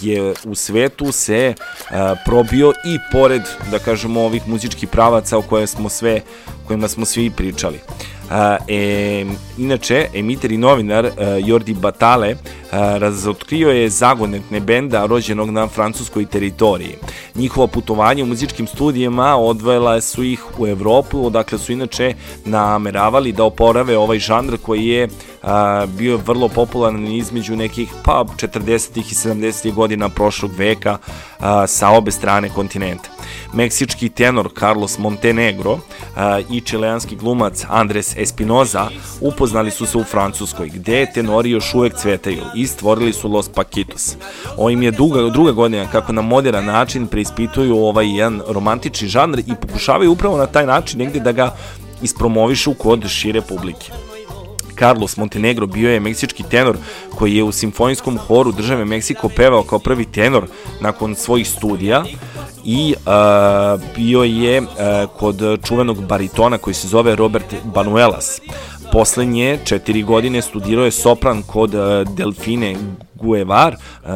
je 0.00 0.34
u 0.44 0.54
svetu 0.54 1.12
se 1.12 1.54
uh, 1.58 1.96
probio 2.24 2.70
i 2.70 2.98
pored, 3.12 3.42
da 3.70 3.78
kažemo, 3.78 4.20
ovih 4.20 4.48
muzičkih 4.48 4.88
pravaca 4.88 5.38
o 5.38 5.42
koje 5.42 5.66
smo 5.66 5.88
sve, 5.88 6.20
kojima 6.66 6.88
smo 6.88 7.04
svi 7.04 7.30
pričali. 7.30 7.78
Uh, 7.88 8.15
e, 8.68 9.24
inače, 9.58 10.06
emiter 10.14 10.52
i 10.52 10.56
novinar 10.56 11.04
uh, 11.04 11.12
Jordi 11.48 11.74
Batale 11.74 12.32
uh, 12.32 12.38
razotkrio 12.72 13.70
je 13.70 13.90
zagonetne 13.90 14.60
benda 14.60 15.06
rođenog 15.06 15.50
na 15.50 15.68
francuskoj 15.68 16.26
teritoriji. 16.26 16.96
Njihovo 17.34 17.66
putovanje 17.66 18.22
u 18.22 18.26
muzičkim 18.26 18.66
studijama 18.66 19.36
odvela 19.36 20.00
su 20.00 20.24
ih 20.24 20.44
u 20.58 20.66
Evropu, 20.66 21.26
odakle 21.26 21.58
su 21.58 21.72
inače 21.72 22.14
nameravali 22.44 23.32
da 23.32 23.44
oporave 23.44 23.98
ovaj 23.98 24.18
žanr 24.18 24.56
koji 24.62 24.86
je 24.86 25.08
a, 25.42 25.86
bio 25.98 26.16
vrlo 26.16 26.48
popularan 26.48 27.06
između 27.06 27.56
nekih 27.56 27.92
pa 28.04 28.24
40. 28.36 28.98
i 28.98 29.02
70. 29.02 29.72
godina 29.74 30.08
prošlog 30.08 30.52
veka 30.56 30.98
a, 31.38 31.66
sa 31.66 31.88
obe 31.90 32.10
strane 32.10 32.48
kontinenta. 32.48 33.15
Meksički 33.52 34.08
tenor 34.08 34.48
Carlos 34.58 34.98
Montenegro 34.98 35.78
i 36.50 36.60
čileanski 36.60 37.16
glumac 37.16 37.64
Andres 37.68 38.16
Espinoza 38.16 38.88
upoznali 39.20 39.70
su 39.70 39.86
se 39.86 39.98
u 39.98 40.04
Francuskoj, 40.04 40.68
gde 40.68 41.06
tenori 41.14 41.50
još 41.50 41.74
uvek 41.74 41.94
cvetaju 41.96 42.42
i 42.54 42.66
stvorili 42.66 43.12
su 43.12 43.28
Los 43.28 43.50
Paquitos. 43.50 44.14
Ovo 44.56 44.70
im 44.70 44.82
je 44.82 44.90
duga, 44.90 45.22
druga 45.22 45.52
godina 45.52 45.86
kako 45.86 46.12
na 46.12 46.22
modern 46.22 46.66
način 46.66 47.06
preispituju 47.06 47.76
ovaj 47.76 48.16
jedan 48.16 48.42
romantični 48.48 49.08
žanr 49.08 49.38
i 49.38 49.54
pokušavaju 49.62 50.12
upravo 50.12 50.38
na 50.38 50.46
taj 50.46 50.66
način 50.66 50.98
negde 50.98 51.20
da 51.20 51.32
ga 51.32 51.56
ispromovišu 52.02 52.74
kod 52.74 53.08
šire 53.08 53.40
publike. 53.40 53.92
Carlos 54.78 55.16
Montenegro 55.16 55.66
bio 55.66 55.90
je 55.90 56.00
meksički 56.00 56.42
tenor 56.42 56.76
koji 57.14 57.36
je 57.36 57.42
u 57.42 57.52
simfonijskom 57.52 58.18
horu 58.18 58.52
države 58.52 58.84
Meksiko 58.84 59.28
pevao 59.28 59.62
kao 59.62 59.78
prvi 59.78 60.04
tenor 60.04 60.46
nakon 60.80 61.14
svojih 61.14 61.48
studija 61.48 62.04
i 62.68 62.94
uh, 62.96 63.80
bio 63.96 64.22
je 64.22 64.60
uh, 64.60 64.66
kod 65.18 65.42
čuvenog 65.64 66.06
baritona 66.06 66.58
koji 66.58 66.74
se 66.74 66.88
zove 66.88 67.16
Robert 67.16 67.54
Banuelas. 67.74 68.40
Poslednje 68.92 69.58
četiri 69.64 70.02
godine 70.02 70.42
studirao 70.42 70.84
je 70.84 70.90
sopran 70.90 71.42
kod 71.42 71.74
uh, 71.74 71.80
Delfine 72.16 72.76
Guevar 73.22 73.74
uh, 73.74 74.10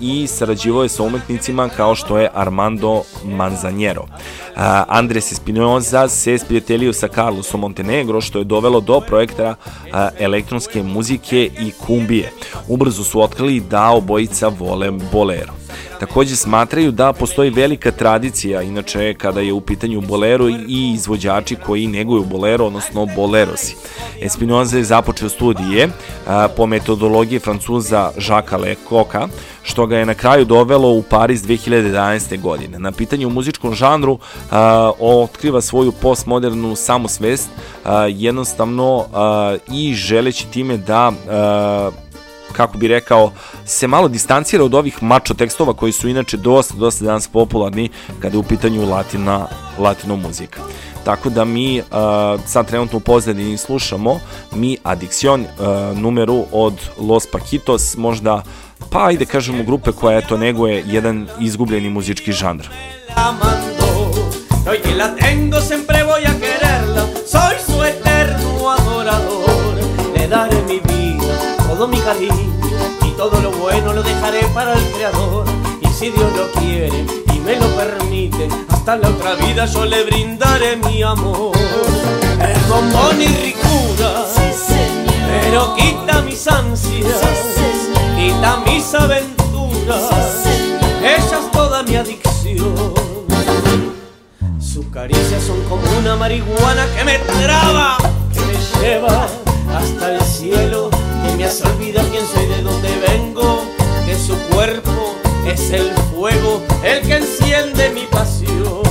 i 0.00 0.26
sarađivao 0.26 0.82
je 0.82 0.88
sa 0.88 1.02
umetnicima 1.02 1.68
kao 1.68 1.94
što 1.94 2.18
je 2.18 2.30
Armando 2.34 3.02
Manzanero. 3.24 4.02
Uh, 4.02 4.62
Andres 4.88 5.32
Espinoza 5.32 6.08
se 6.08 6.38
sprijateljio 6.38 6.92
sa 6.92 7.08
Carlosom 7.08 7.60
Montenegro 7.60 8.20
što 8.20 8.38
je 8.38 8.44
dovelo 8.44 8.80
do 8.80 9.00
projekta 9.00 9.54
uh, 9.70 9.94
elektronske 10.18 10.82
muzike 10.82 11.50
i 11.60 11.72
kumbije. 11.86 12.32
Ubrzo 12.68 13.04
su 13.04 13.22
otkrili 13.22 13.60
da 13.60 13.90
obojica 13.90 14.48
vole 14.48 14.90
bolero. 15.12 15.52
Takođe 16.00 16.36
smatraju 16.36 16.92
da 16.92 17.12
postoji 17.12 17.50
velika 17.50 17.90
tradicija, 17.90 18.62
inače 18.62 19.14
kada 19.14 19.40
je 19.40 19.52
u 19.52 19.60
pitanju 19.60 20.00
bolero 20.00 20.48
i 20.48 20.92
izvođači 20.94 21.56
koji 21.56 21.86
neguju 21.86 22.24
bolero, 22.24 22.66
odnosno 22.66 23.06
bolerosi. 23.06 23.76
Espinoza 24.20 24.78
je 24.78 24.84
započeo 24.84 25.28
studije 25.28 25.88
a, 26.26 26.48
po 26.56 26.66
metodologiji 26.66 27.38
francuza 27.38 28.10
Žaka 28.36 28.56
Lecoka, 28.56 29.28
što 29.62 29.86
ga 29.86 29.98
je 29.98 30.06
na 30.06 30.14
kraju 30.14 30.44
dovelo 30.44 30.90
u 30.90 31.02
Pariz 31.02 31.42
2011. 31.42 32.40
godine. 32.40 32.78
Na 32.78 32.92
pitanju 32.92 33.28
u 33.28 33.30
muzičkom 33.30 33.74
žanru 33.74 34.18
a, 34.50 34.90
otkriva 34.98 35.60
svoju 35.60 35.92
postmodernu 35.92 36.76
samosvest, 36.76 37.48
a, 37.84 38.02
jednostavno 38.02 39.04
a, 39.14 39.56
i 39.72 39.94
želeći 39.94 40.46
time 40.50 40.76
da 40.76 41.12
a, 41.28 41.90
kako 42.52 42.78
bi 42.78 42.88
rekao, 42.88 43.32
se 43.64 43.86
malo 43.86 44.08
distancira 44.08 44.64
od 44.64 44.74
ovih 44.74 45.02
mačo 45.02 45.34
tekstova 45.34 45.72
koji 45.72 45.92
su 45.92 46.08
inače 46.08 46.36
dosta, 46.36 46.74
dosta 46.74 47.04
danas 47.04 47.28
popularni 47.28 47.88
kada 48.20 48.36
je 48.36 48.38
u 48.38 48.42
pitanju 48.42 48.90
latina, 48.90 49.46
latino 49.78 50.16
muzika. 50.16 50.60
Tako 51.06 51.30
da 51.30 51.44
mi 51.44 51.80
uh, 51.80 51.86
sad 52.46 52.68
trenutno 52.68 52.98
u 52.98 53.00
pozadini 53.00 53.56
slušamo 53.56 54.20
mi 54.52 54.76
Adiccion 54.82 55.40
uh, 55.40 55.98
numeru 55.98 56.44
od 56.52 56.74
Los 56.98 57.26
Paquitos, 57.32 57.96
možda 57.96 58.42
pa 58.90 59.06
ajde 59.06 59.26
kažemo 59.26 59.62
grupe 59.62 59.92
koja 59.92 60.18
eto 60.18 60.36
neguje 60.36 60.84
jedan 60.86 61.28
izgubljeni 61.40 61.90
muzički 61.90 62.32
žanr. 62.32 62.66
Hoy 64.66 64.82
que 64.82 64.94
la 64.94 65.08
tengo 65.14 65.60
siempre 65.60 66.02
voy 66.02 66.22
a 66.30 66.34
quererla, 66.42 67.02
soy 67.32 67.56
su 67.66 67.76
eterno 67.92 68.68
adorador, 68.78 69.74
le 70.16 70.26
daré 70.28 70.58
mi 70.68 70.78
vida, 70.90 71.34
todo 71.68 71.86
mi 71.88 71.96
cariño 71.96 72.78
y 73.08 73.16
todo 73.16 73.40
lo 73.44 73.50
bueno 73.62 73.92
lo 73.92 74.02
dejaré 74.02 74.40
para 74.54 74.72
el 74.72 74.84
Creador. 74.94 75.46
Y 75.82 75.86
si 75.98 76.10
Dios 76.10 76.30
lo 76.36 76.60
quiere 76.60 77.25
me 77.46 77.54
lo 77.54 77.68
permite, 77.76 78.48
hasta 78.68 78.96
la 78.96 79.08
otra 79.08 79.36
vida 79.36 79.66
yo 79.66 79.84
le 79.84 80.02
brindaré 80.02 80.76
mi 80.76 81.00
amor. 81.00 81.56
Es 81.56 82.68
bombón 82.68 83.22
y 83.22 83.28
ricura, 83.28 84.24
pero 85.42 85.76
quita 85.76 86.22
mis 86.22 86.44
ansias, 86.48 87.20
quita 88.16 88.56
mis 88.66 88.92
aventuras, 88.94 90.44
ella 91.00 91.38
es 91.38 91.50
toda 91.52 91.84
mi 91.84 91.94
adicción. 91.94 92.74
Sus 94.58 94.86
caricias 94.86 95.44
son 95.44 95.62
como 95.68 95.84
una 96.00 96.16
marihuana 96.16 96.84
que 96.96 97.04
me 97.04 97.18
traba, 97.20 97.96
que 98.34 98.40
me 98.40 98.56
lleva 98.80 99.28
hasta 99.72 100.14
el 100.14 100.20
cielo, 100.20 100.90
que 100.90 101.36
me 101.36 101.44
hace 101.44 101.62
olvidar 101.62 102.04
quién 102.06 102.26
soy, 102.26 102.46
de 102.46 102.62
dónde 102.62 102.88
vengo, 103.06 103.62
que 104.04 104.18
su 104.18 104.36
cuerpo 104.48 105.14
es 105.46 105.70
el 105.70 105.92
fuego, 106.14 106.62
el 106.82 107.02
que 107.02 107.16
enciende 107.16 107.90
mi 107.90 108.02
pasión. 108.06 108.82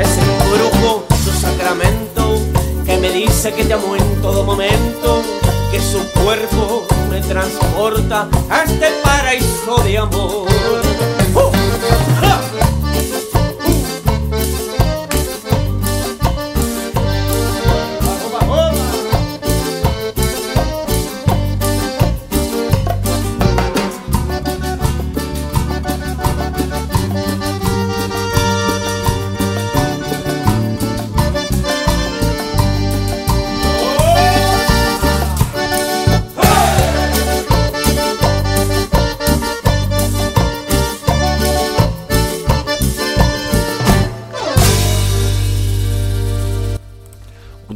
Es 0.00 0.18
el 0.18 0.50
brujo, 0.50 1.04
su 1.24 1.32
sacramento, 1.32 2.38
que 2.84 2.98
me 2.98 3.10
dice 3.10 3.52
que 3.52 3.64
te 3.64 3.74
amo 3.74 3.96
en 3.96 4.20
todo 4.20 4.44
momento, 4.44 5.22
que 5.70 5.80
su 5.80 6.04
cuerpo 6.20 6.84
me 7.10 7.20
transporta 7.20 8.28
a 8.50 8.62
este 8.64 8.88
paraíso 9.04 9.76
de 9.84 9.98
amor. 9.98 10.91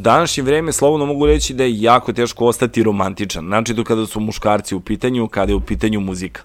Današnje 0.06 0.42
vreme 0.42 0.72
slobodno 0.72 1.06
mogu 1.06 1.26
reći 1.26 1.54
da 1.54 1.64
je 1.64 1.80
jako 1.80 2.12
teško 2.12 2.46
ostati 2.46 2.82
romantičan, 2.82 3.46
znači 3.46 3.74
to 3.74 3.84
kada 3.84 4.06
su 4.06 4.20
muškarci 4.20 4.74
u 4.74 4.80
pitanju, 4.80 5.28
kada 5.28 5.52
je 5.52 5.56
u 5.56 5.60
pitanju 5.60 6.00
muzika. 6.00 6.42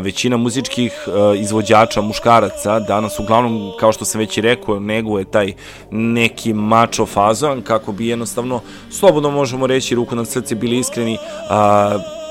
Većina 0.00 0.36
muzičkih 0.36 0.92
izvođača 1.36 2.00
muškaraca 2.00 2.80
danas 2.80 3.18
uglavnom, 3.18 3.72
kao 3.80 3.92
što 3.92 4.04
sam 4.04 4.18
već 4.18 4.38
i 4.38 4.40
rekao, 4.40 4.80
neguje 4.80 5.24
taj 5.24 5.52
neki 5.90 6.52
mačo 6.52 7.06
fazon, 7.06 7.62
kako 7.62 7.92
bi 7.92 8.08
jednostavno, 8.08 8.60
slobodno 8.90 9.30
možemo 9.30 9.66
reći, 9.66 9.94
ruku 9.94 10.16
na 10.16 10.24
srce 10.24 10.54
bili 10.54 10.78
iskreni, 10.78 11.18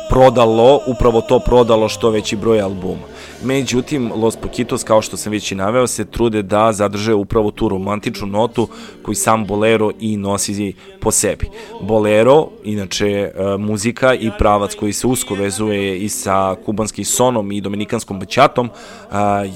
prodalo, 0.09 0.82
upravo 0.88 1.22
to 1.22 1.39
prodalo 1.39 1.89
što 1.89 2.09
veći 2.09 2.36
broj 2.36 2.61
albuma. 2.61 3.07
Međutim, 3.43 4.11
Los 4.15 4.38
Poquitos, 4.38 4.83
kao 4.83 5.01
što 5.01 5.17
sam 5.17 5.31
već 5.31 5.51
i 5.51 5.55
naveo, 5.55 5.88
se 5.88 6.05
trude 6.05 6.41
da 6.41 6.73
zadrže 6.73 7.13
upravo 7.13 7.51
tu 7.51 7.69
romantičnu 7.69 8.27
notu 8.27 8.67
koju 9.01 9.15
sam 9.15 9.45
Bolero 9.45 9.91
i 9.99 10.17
nosi 10.17 10.73
po 10.99 11.11
sebi. 11.11 11.45
Bolero, 11.81 12.47
inače 12.63 13.07
e, 13.07 13.31
muzika 13.57 14.13
i 14.13 14.31
pravac 14.39 14.75
koji 14.75 14.93
se 14.93 15.07
usko 15.07 15.33
vezuje 15.33 15.97
i 15.99 16.09
sa 16.09 16.55
kubanskim 16.65 17.05
sonom 17.05 17.51
i 17.51 17.61
dominikanskom 17.61 18.19
baćatom, 18.19 18.69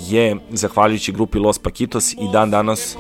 je, 0.10 0.36
zahvaljujući 0.50 1.12
grupi 1.12 1.40
Los 1.40 1.62
Paquitos, 1.62 2.14
i 2.14 2.32
dan 2.34 2.52
danas 2.52 2.98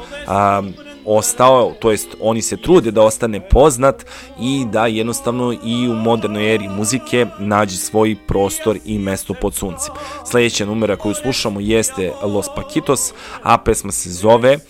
ostao, 1.05 1.73
to 1.79 1.91
jest 1.91 2.15
oni 2.21 2.41
se 2.41 2.57
trude 2.57 2.91
da 2.91 3.03
ostane 3.03 3.49
poznat 3.49 4.05
i 4.39 4.65
da 4.65 4.87
jednostavno 4.87 5.53
i 5.63 5.87
u 5.89 5.93
modernoj 5.93 6.53
eri 6.55 6.67
muzike 6.67 7.25
nađe 7.39 7.77
svoj 7.77 8.15
prostor 8.27 8.77
i 8.85 8.99
mesto 8.99 9.33
pod 9.41 9.53
suncem. 9.53 9.93
Sledeća 10.25 10.65
numera 10.65 10.95
koju 10.95 11.15
slušamo 11.15 11.59
jeste 11.59 12.11
Los 12.23 12.47
Paquitos, 12.55 13.13
a 13.43 13.57
pesma 13.57 13.91
se 13.91 14.09
zove 14.09 14.55
uh, 14.55 14.61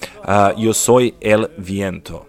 Yo 0.57 0.73
soy 0.73 1.13
el 1.21 1.45
viento. 1.57 2.25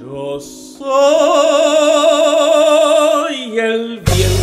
Yo 0.00 0.40
soy 0.40 0.88
el 3.58 4.00
viento. 4.00 4.41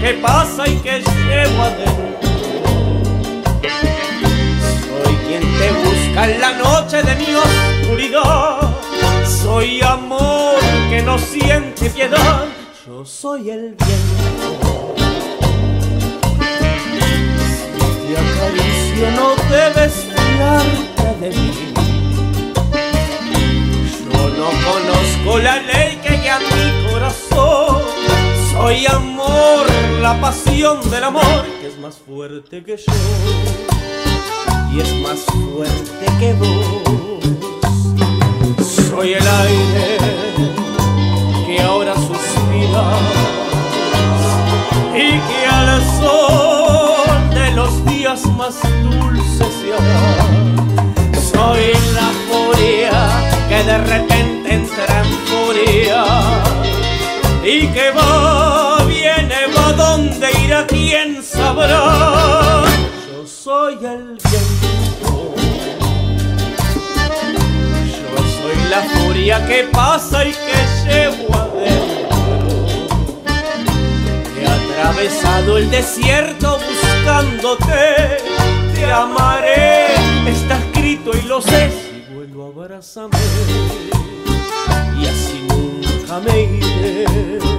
Que 0.00 0.14
pasa 0.14 0.68
y 0.68 0.76
que 0.76 1.00
llevo 1.00 1.62
adentro. 1.62 2.18
Soy 4.86 5.14
quien 5.26 5.42
te 5.42 5.72
busca 5.72 6.30
en 6.30 6.40
la 6.40 6.52
noche 6.52 7.02
de 7.02 7.14
mi 7.16 7.34
oscuridad. 7.34 8.70
Soy 9.26 9.82
amor 9.82 10.56
que 10.90 11.02
no 11.02 11.18
siente 11.18 11.90
piedad. 11.90 12.44
Yo 12.86 13.04
soy 13.04 13.50
el 13.50 13.76
viento. 13.76 14.94
Si 17.48 18.08
te 18.08 18.18
acaricio 18.18 19.10
no 19.16 19.34
debes 19.50 19.94
fiarte 20.14 21.20
de 21.20 21.30
mí. 21.30 21.74
Yo 24.12 24.28
no 24.38 24.48
conozco 24.68 25.38
la 25.38 25.56
ley 25.62 25.98
que 26.02 26.16
guía 26.16 26.38
mi 26.38 26.90
corazón. 26.90 28.01
Soy 28.52 28.86
amor, 28.86 29.66
la 30.00 30.20
pasión 30.20 30.78
del 30.90 31.04
amor, 31.04 31.44
que 31.60 31.68
es 31.68 31.78
más 31.78 31.96
fuerte 31.98 32.62
que 32.62 32.76
yo. 32.76 32.92
Y 34.72 34.80
es 34.80 34.94
más 35.02 35.20
fuerte 35.20 36.06
que 36.20 36.32
vos. 36.34 37.22
Soy 38.90 39.14
el 39.14 39.26
aire 39.26 39.98
que 41.46 41.62
ahora 41.62 41.94
suspira 41.94 42.84
y 44.94 45.18
que 45.28 45.46
al 45.50 45.80
sol 45.98 47.30
de 47.34 47.50
los 47.52 47.84
días 47.86 48.26
más 48.36 48.54
dulces 48.82 49.48
se 49.60 49.72
hará. 49.72 50.26
Soy 51.32 51.72
la 51.94 52.08
furia 52.28 52.92
que 53.48 53.58
de 53.64 53.78
repente 53.78 54.54
entra 54.54 55.02
en 55.02 55.08
furia 55.26 56.04
y 57.44 57.66
que 57.68 57.90
va, 57.90 58.31
Yo 61.54 63.26
soy 63.26 63.74
el 63.74 64.18
viento. 64.24 65.34
Yo 68.00 68.16
soy 68.40 68.56
la 68.70 68.82
furia 68.82 69.46
que 69.46 69.64
pasa 69.64 70.24
y 70.24 70.32
que 70.32 70.58
llevo 70.86 71.34
adentro. 71.34 72.16
He 74.40 74.46
atravesado 74.46 75.58
el 75.58 75.70
desierto 75.70 76.58
buscándote. 76.58 78.16
Te 78.74 78.90
amaré, 78.90 79.94
está 80.26 80.56
escrito 80.58 81.10
y 81.12 81.22
lo 81.26 81.42
sé. 81.42 81.70
Si 81.70 82.14
vuelvo 82.14 82.46
abrázame 82.46 83.18
y 84.98 85.06
así 85.06 85.46
nunca 85.48 86.18
me 86.20 86.44
iré. 86.44 87.51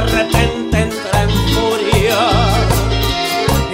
De 0.00 0.06
repente 0.06 0.80
entra 0.80 1.22
en 1.22 1.30
furia 1.54 2.18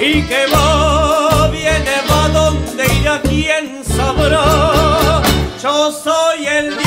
y 0.01 0.23
que 0.23 0.47
va, 0.53 1.49
viene, 1.49 1.93
va 2.11 2.29
donde 2.29 2.85
irá, 3.01 3.21
quién 3.23 3.85
sabrá. 3.85 5.23
Yo 5.63 5.93
soy 5.93 6.47
el 6.47 6.71
viento. 6.71 6.87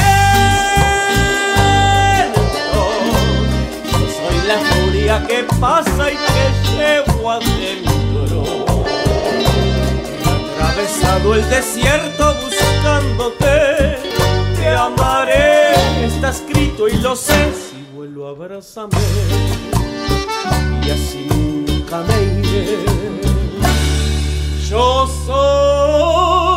Soy 4.18 4.38
la 4.48 4.60
furia 4.60 5.26
que 5.28 5.46
pasa 5.60 6.12
y 6.12 6.18
que 6.28 6.44
llevo 6.76 7.32
adentro. 7.32 8.66
He 10.26 10.30
atravesado 10.58 11.36
el 11.36 11.50
desierto 11.50 12.36
buscándote. 12.44 14.00
Te 14.58 14.68
amaré, 14.70 16.06
está 16.06 16.30
escrito 16.30 16.88
y 16.88 16.98
lo 16.98 17.16
sé. 17.16 17.69
Abrázame 18.30 18.96
y 20.86 20.90
así 20.92 21.28
nunca 21.68 22.04
me 22.04 22.22
iré. 22.42 22.86
Yo 24.70 25.08
soy 25.26 26.49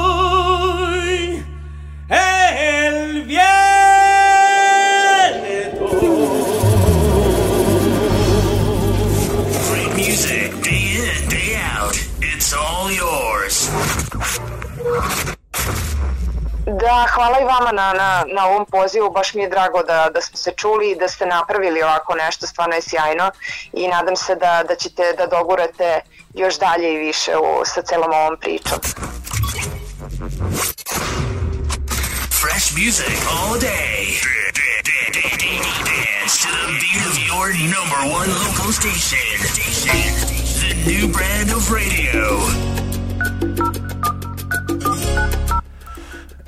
Da, 16.83 17.07
hvala 17.15 17.41
i 17.41 17.45
vama 17.45 17.73
na, 17.73 17.93
na, 17.93 18.25
na 18.27 18.47
ovom 18.47 18.67
pozivu, 18.67 19.11
baš 19.11 19.35
mi 19.35 19.43
je 19.43 19.49
drago 19.49 19.83
da, 19.83 20.11
da 20.15 20.21
smo 20.21 20.37
se 20.37 20.53
čuli 20.57 20.91
i 20.91 20.97
da 20.97 21.09
ste 21.09 21.27
napravili 21.27 21.83
ovako 21.83 22.15
nešto, 22.15 22.47
stvarno 22.47 22.75
je 22.75 22.83
sjajno 22.83 23.31
i 23.73 23.89
nadam 23.89 24.17
se 24.17 24.35
da, 24.35 24.65
da 24.69 24.75
ćete 24.75 25.03
da 25.19 25.27
dogurate 25.27 26.01
još 26.35 26.59
dalje 26.59 26.93
i 26.93 26.97
više 26.97 27.37
u, 27.37 27.65
sa 27.65 27.83
celom 27.83 28.13
ovom 28.13 28.37
pričom. 28.41 28.79
Fresh 32.41 32.67
music 32.85 33.19
all 33.31 33.55
day. 33.61 34.03
Dance 35.89 36.37
to 36.43 36.49
the 36.49 36.73
beat 36.83 37.05
of 37.11 37.17
your 37.29 37.47
number 37.77 38.01
one 38.21 38.31
local 38.45 38.73
station. 38.73 39.29
The 40.61 40.75
new 40.91 41.09
brand 41.13 41.51
of 41.51 41.71
radio. 41.71 42.72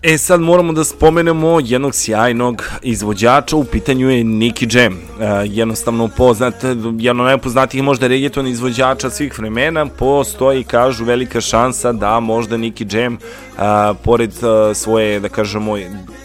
E 0.07 0.19
sad 0.19 0.41
moramo 0.41 0.73
da 0.73 0.85
spomenemo 0.85 1.61
jednog 1.63 1.95
sjajnog 1.95 2.65
izvođača, 2.83 3.57
u 3.57 3.65
pitanju 3.65 4.11
je 4.11 4.25
Nicky 4.25 4.77
Jam. 4.77 4.93
E, 4.93 4.99
jednostavno 5.47 6.09
poznat, 6.09 6.55
jedno 6.99 7.25
najpoznatijih 7.25 7.85
možda 7.85 8.07
reggaeton 8.07 8.47
izvođača 8.47 9.11
svih 9.11 9.39
vremena, 9.39 9.87
postoji, 9.87 10.65
kažu, 10.65 11.05
velika 11.05 11.41
šansa 11.41 11.93
da 11.93 12.21
možda 12.21 12.57
Nicky 12.57 12.97
Jam, 12.97 13.19
a, 13.59 13.95
pored 14.03 14.33
a, 14.43 14.75
svoje, 14.75 15.21
da 15.21 15.29
kažemo, 15.29 15.77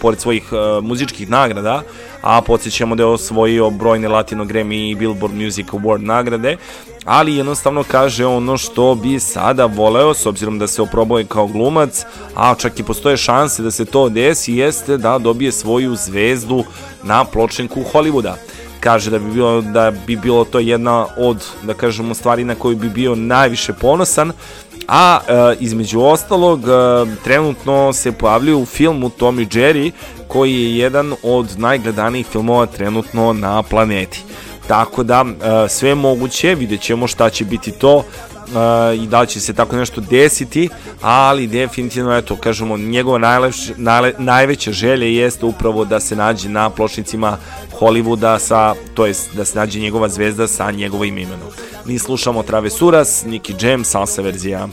pored 0.02 0.20
svojih 0.20 0.54
a, 0.54 0.80
muzičkih 0.84 1.30
nagrada, 1.30 1.82
a 2.22 2.42
podsjećamo 2.42 2.96
da 2.96 3.04
je 3.04 3.08
osvojio 3.08 3.70
brojne 3.70 4.08
Latino 4.08 4.46
Grammy 4.46 4.92
i 4.92 4.96
Billboard 4.96 5.36
Music 5.36 5.68
Award 5.68 6.02
nagrade, 6.02 6.58
ali 7.06 7.36
jednostavno 7.36 7.84
kaže 7.84 8.26
ono 8.26 8.58
što 8.58 8.96
bi 8.96 9.20
sada 9.20 9.66
voleo, 9.66 10.14
s 10.14 10.26
obzirom 10.26 10.60
da 10.60 10.68
se 10.68 10.82
oproboje 10.82 11.26
kao 11.26 11.48
glumac, 11.48 12.06
a 12.36 12.56
čak 12.56 12.80
i 12.80 12.84
postoje 12.84 13.18
šanse 13.18 13.64
da 13.64 13.72
se 13.72 13.86
to 13.86 14.10
desi, 14.10 14.54
jeste 14.54 14.98
da 14.98 15.18
dobije 15.18 15.52
svoju 15.52 15.96
zvezdu 15.96 16.64
na 17.04 17.26
pločenku 17.26 17.84
Hollywooda. 17.94 18.34
Kaže 18.80 19.12
da 19.12 19.20
bi 19.20 19.32
bilo 19.32 19.62
da 19.62 19.92
bi 20.08 20.16
bilo 20.16 20.46
to 20.46 20.60
jedna 20.60 21.06
od 21.18 21.46
da 21.64 21.74
kažemo 21.74 22.14
stvari 22.14 22.44
na 22.44 22.56
koju 22.56 22.78
bi 22.78 22.90
bio 22.90 23.16
najviše 23.16 23.74
ponosan 23.74 24.32
a 24.88 25.20
e, 25.28 25.56
između 25.60 26.02
ostalog 26.02 26.60
e, 26.60 26.72
trenutno 27.24 27.94
se 27.94 28.12
pojavljuje 28.12 28.56
u 28.56 28.66
filmu 28.66 29.10
Tom 29.10 29.40
i 29.40 29.46
Jerry 29.46 29.92
koji 30.28 30.54
je 30.54 30.78
jedan 30.78 31.14
od 31.24 31.60
najgledanijih 31.60 32.28
filmova 32.28 32.66
trenutno 32.66 33.34
na 33.34 33.64
planeti 33.64 34.24
tako 34.70 35.04
da 35.04 35.26
e, 35.26 35.70
sve 35.70 35.96
moguće, 35.96 36.56
vidjet 36.56 36.82
ćemo 36.82 37.08
šta 37.08 37.30
će 37.30 37.46
biti 37.46 37.72
to 37.72 38.04
e, 38.04 38.96
i 38.96 39.08
da 39.08 39.22
li 39.22 39.28
će 39.28 39.40
se 39.40 39.54
tako 39.54 39.76
nešto 39.76 40.02
desiti, 40.02 40.70
ali 41.02 41.48
definitivno, 41.48 42.18
eto, 42.18 42.36
kažemo, 42.36 42.78
njegova 42.78 43.18
najlepša, 43.18 43.74
najle, 43.78 44.14
najveća 44.18 44.72
želja 44.72 45.06
jeste 45.06 45.46
upravo 45.46 45.86
da 45.86 46.00
se 46.00 46.16
nađe 46.16 46.50
na 46.50 46.70
pločnicima 46.70 47.38
Hollywooda 47.80 48.40
sa, 48.40 48.76
to 48.94 49.06
jest 49.06 49.36
da 49.36 49.46
se 49.46 49.58
nađe 49.60 49.80
njegova 49.80 50.10
zvezda 50.10 50.48
sa 50.48 50.72
njegovim 50.72 51.18
imenom. 51.18 51.50
Mi 51.86 52.00
slušamo 52.00 52.44
Travesuras, 52.44 53.26
Nicky 53.26 53.66
Jam, 53.66 53.84
salsa 53.84 54.22
verzija. 54.22 54.68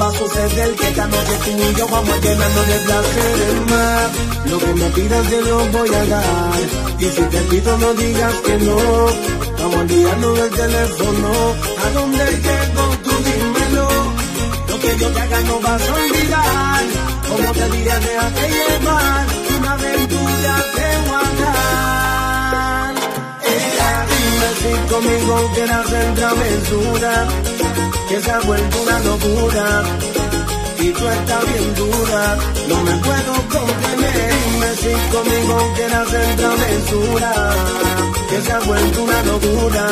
Va 0.00 0.06
a 0.06 0.12
suceder 0.12 0.74
que 0.76 0.88
esta 0.88 1.06
noche 1.08 1.34
tú 1.76 1.88
vamos 1.90 2.10
a 2.10 2.20
llenarnos 2.20 2.66
de 2.68 2.78
placeres 2.86 3.54
más. 3.68 4.50
Lo 4.50 4.58
que 4.58 4.74
me 4.74 4.90
pidas 4.90 5.28
te 5.28 5.42
lo 5.42 5.58
voy 5.72 5.88
a 5.88 6.04
dar. 6.06 6.60
Y 7.00 7.04
si 7.04 7.22
te 7.22 7.40
pido 7.50 7.78
no 7.78 7.94
digas 7.94 8.34
que 8.46 8.58
no. 8.58 8.76
Vamos 9.58 9.74
a 9.74 9.80
olvidarnos 9.80 10.38
del 10.38 10.50
teléfono. 10.50 11.30
¿A 11.84 11.90
dónde 11.90 12.24
llego? 12.46 12.84
Tú 13.04 13.10
dímelo. 13.26 13.88
Lo 14.68 14.80
que 14.80 14.98
yo 14.98 15.08
te 15.10 15.20
haga 15.20 15.40
no 15.40 15.60
vas 15.60 15.82
a 15.88 15.94
olvidar. 15.94 16.84
Como 17.28 17.52
te 17.52 17.70
diría, 17.70 17.98
déjate 17.98 18.48
llevar. 18.56 19.26
Una 19.58 19.72
aventura 19.72 20.17
si 24.60 24.70
conmigo 24.92 25.34
quieres 25.54 25.76
hacer 25.76 26.14
travesura 26.14 27.12
que 28.08 28.20
se 28.20 28.30
ha 28.30 28.40
vuelto 28.40 28.82
una 28.82 28.98
locura 29.00 29.82
y 30.80 30.90
tú 30.90 31.08
estás 31.08 31.42
bien 31.52 31.74
dura, 31.74 32.36
no 32.68 32.76
me 32.82 32.94
puedo 33.06 33.32
contener. 33.56 34.32
Dime 34.44 34.70
si 34.82 34.92
conmigo 35.14 35.72
quieres 35.76 35.94
hacer 35.94 36.36
travesura, 36.36 37.30
que 38.30 38.40
se 38.42 38.52
ha 38.52 38.60
vuelto 38.60 39.02
una 39.02 39.22
locura 39.22 39.84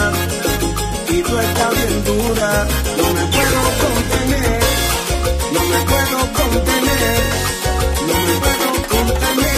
y 1.09 1.23
tú 1.23 1.39
estás 1.39 1.71
bien 1.75 2.05
dura, 2.05 2.51
no 2.99 3.07
me 3.17 3.25
puedo 3.35 3.61
contener, 3.85 4.61
no 5.55 5.63
me 5.73 5.81
puedo 5.93 6.19
contener, 6.41 7.19
no 8.09 8.17
me 8.27 8.35
puedo 8.45 8.67
contener, 8.95 9.56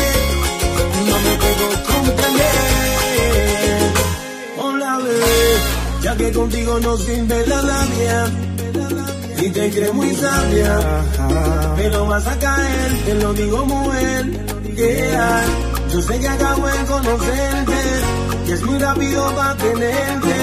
que 6.19 6.33
contigo 6.33 6.81
no 6.81 6.97
sirve 6.97 7.47
la 7.47 7.63
labia 7.63 8.27
y 9.41 9.51
te 9.51 9.71
crees 9.71 9.95
muy 9.95 10.15
sabia, 10.17 10.79
pero 11.77 12.07
vas 12.07 12.27
a 12.27 12.37
caer, 12.39 13.05
te 13.07 13.15
lo 13.15 13.33
digo 13.35 13.65
mujer. 13.67 14.27
Yeah. 14.75 15.45
Yo 15.93 16.03
sé 16.03 16.19
que 16.19 16.29
acabo 16.29 16.67
de 16.67 16.85
conocerte, 16.85 17.81
y 18.47 18.53
es 18.53 18.63
muy 18.63 18.79
rápido 18.79 19.35
para 19.35 19.57
tenerte. 19.57 20.35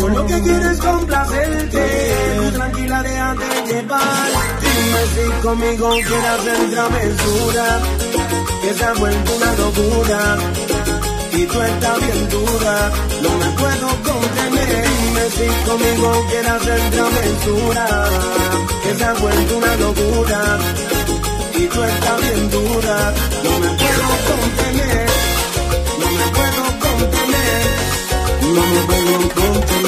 Yo 0.00 0.08
lo 0.08 0.26
que 0.26 0.40
quiero 0.42 0.70
es 0.70 0.78
complacerte, 0.78 2.14
tú 2.36 2.50
tranquila 2.52 3.02
déjate 3.02 3.72
llevar. 3.72 4.28
Dime 4.60 5.02
si 5.14 5.42
conmigo 5.42 5.90
quieres 5.90 6.24
hacer 6.24 6.70
travesura, 6.70 7.80
que 8.62 8.74
se 8.74 8.84
ha 8.84 8.92
vuelto 8.94 9.36
una 9.36 9.54
locura. 9.54 10.38
Y 11.36 11.44
tú 11.44 11.60
estás 11.60 12.00
bien 12.00 12.28
dura, 12.30 12.92
no 13.22 13.30
me 13.36 13.50
puedo 13.60 13.88
contener. 14.10 14.88
Dime 15.02 15.24
si 15.36 15.68
conmigo 15.68 16.26
quieres 16.30 16.50
hacer 16.50 16.80
travesura, 16.90 17.86
que 18.82 18.94
se 18.94 19.04
ha 19.04 19.12
vuelto 19.12 19.56
una 19.58 19.76
locura. 19.76 20.58
Y 21.54 21.66
tú 21.66 21.82
estás 21.82 22.20
bien 22.22 22.50
dura, 22.50 23.14
no 23.44 23.58
me 23.58 23.68
puedo 23.82 24.06
contener. 24.30 25.06
No 26.00 26.08
me 26.18 26.26
puedo 26.38 26.62
contener. 26.86 27.66
No 28.54 28.62
me 28.72 28.80
puedo 28.86 29.18
contener. 29.34 29.85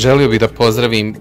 Želio 0.00 0.28
bih 0.28 0.40
da 0.40 0.48
pozdravim 0.48 1.16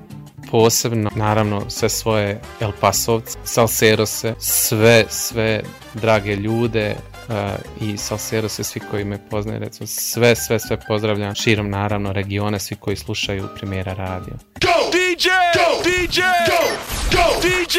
posebno, 0.52 1.10
naravno, 1.16 1.70
sve 1.70 1.90
svoje 1.90 2.42
El 2.60 2.72
Pasovce, 2.80 3.38
Salserose, 3.44 4.34
sve, 4.40 5.06
sve 5.10 5.62
drage 5.94 6.36
ljude 6.36 6.96
uh, 7.30 7.36
i 7.82 7.98
Salserose, 7.98 8.64
svi 8.64 8.82
koji 8.92 9.06
me 9.06 9.30
poznaju, 9.30 9.60
recimo, 9.60 9.88
sve, 9.88 10.36
sve, 10.36 10.60
sve 10.60 10.78
pozdravljam 10.88 11.36
širom, 11.36 11.70
naravno, 11.70 12.14
regiona, 12.14 12.60
svi 12.60 12.76
koji 12.76 12.96
slušaju 12.96 13.48
Primjera 13.56 13.94
radio. 13.94 14.34
DJ! 15.20 15.28
Go! 15.56 15.84
DJ! 15.84 16.22
Go! 16.22 16.62
Go! 17.12 17.42
DJ! 17.42 17.78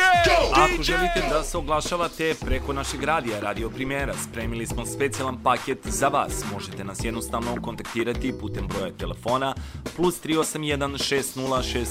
Ako 0.52 0.82
želite 0.82 1.22
da 1.30 1.42
se 1.42 1.58
oglašavate 1.58 2.34
preko 2.40 2.72
našeg 2.72 3.02
radija, 3.02 3.40
Radio 3.40 3.70
Primjera, 3.70 4.14
spremili 4.28 4.66
smo 4.66 4.86
specijalan 4.86 5.42
paket 5.42 5.78
za 5.84 6.08
vas. 6.08 6.44
Možete 6.52 6.84
nas 6.84 7.04
jednostavno 7.04 7.56
kontaktirati 7.62 8.34
putem 8.40 8.68
broja 8.68 8.92
telefona 8.92 9.54
plus 9.96 10.22
381 10.22 10.98
60 10.98 11.62
60 11.62 11.86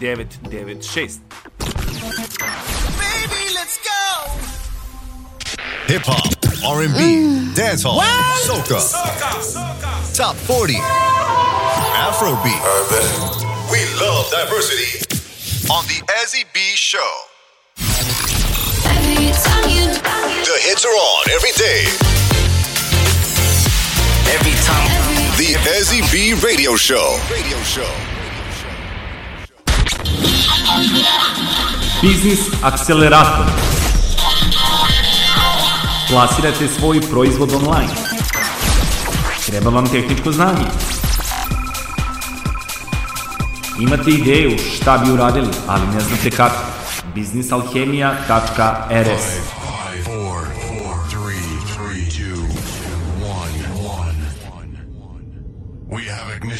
996. 0.00 2.79
Hip 5.90 6.06
hop, 6.06 6.30
R&B, 6.62 6.86
mm. 6.86 7.50
dancehall, 7.50 7.98
soca, 8.46 8.78
top 10.14 10.36
40, 10.36 10.74
Afrobeat. 12.06 12.62
We 13.74 13.82
love 13.98 14.30
diversity 14.30 15.02
on 15.66 15.82
the 15.90 15.98
Ezzy 16.22 16.46
B 16.54 16.60
Show. 16.76 17.10
The 20.46 20.58
hits 20.62 20.84
are 20.86 20.94
on 20.94 21.30
every 21.34 21.50
day. 21.58 21.82
Every 24.30 24.54
time. 24.62 24.94
The 25.42 25.58
Ezzy 25.74 26.06
B 26.12 26.38
Radio 26.46 26.76
Show. 26.76 27.18
Radio 27.34 27.58
Show. 27.66 27.90
Biznis 32.00 32.62
akcelerator. 32.62 33.79
Plasirate 36.10 36.68
svoj 36.68 37.00
proizvod 37.10 37.52
online. 37.52 37.94
Treba 39.46 39.70
vam 39.70 39.88
tehničko 39.88 40.32
znanje. 40.32 40.64
Imate 43.80 44.10
ideju 44.10 44.58
šta 44.58 44.98
bi 44.98 45.12
uradili, 45.12 45.48
ali 45.66 45.86
ne 45.94 46.00
znate 46.00 46.30
kako. 46.30 46.64
biznisalhemija.rs 47.14 49.59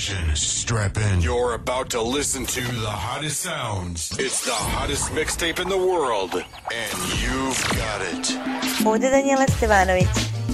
have. 0.08 0.38
Strap 0.38 0.96
in. 0.96 1.20
You're 1.20 1.54
about 1.54 1.90
to 1.90 2.02
listen 2.02 2.46
to 2.46 2.60
the 2.60 2.90
hottest 2.90 3.40
sounds. 3.40 4.10
It's 4.18 4.44
the 4.44 4.52
hottest 4.52 5.12
mixtape 5.12 5.60
in 5.60 5.68
the 5.68 5.76
world, 5.76 6.34
and 6.34 6.96
you've 7.22 7.62
got 7.76 8.00
it. 8.12 8.38
Ovdje 8.86 9.10
Danijela 9.10 9.46
Stevanović, 9.56 10.08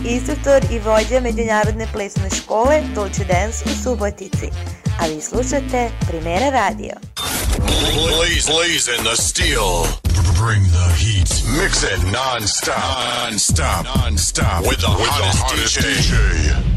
instruktor 0.04 0.64
i 0.70 0.78
vođa 0.78 1.20
Međunarodne 1.20 1.86
plesne 1.92 2.30
škole 2.30 2.82
Dolce 2.94 3.24
Dance 3.24 3.64
u 3.66 3.82
Subotici. 3.82 4.48
A 5.00 5.06
vi 5.06 5.20
slušate 5.20 5.90
Primera 6.08 6.50
radio. 6.50 6.92
Blaze, 7.94 8.52
blazing 8.52 9.02
the 9.04 9.16
steel. 9.22 9.86
Bring 10.44 10.64
the 10.66 10.88
heat. 11.02 11.30
Mix 11.62 11.82
it 11.82 12.02
non-stop. 12.12 12.76
Non-stop. 13.24 13.86
Non-stop. 13.96 14.66
With 14.66 14.80
the 14.80 14.86
hottest, 14.86 15.78
DJ. 15.80 16.75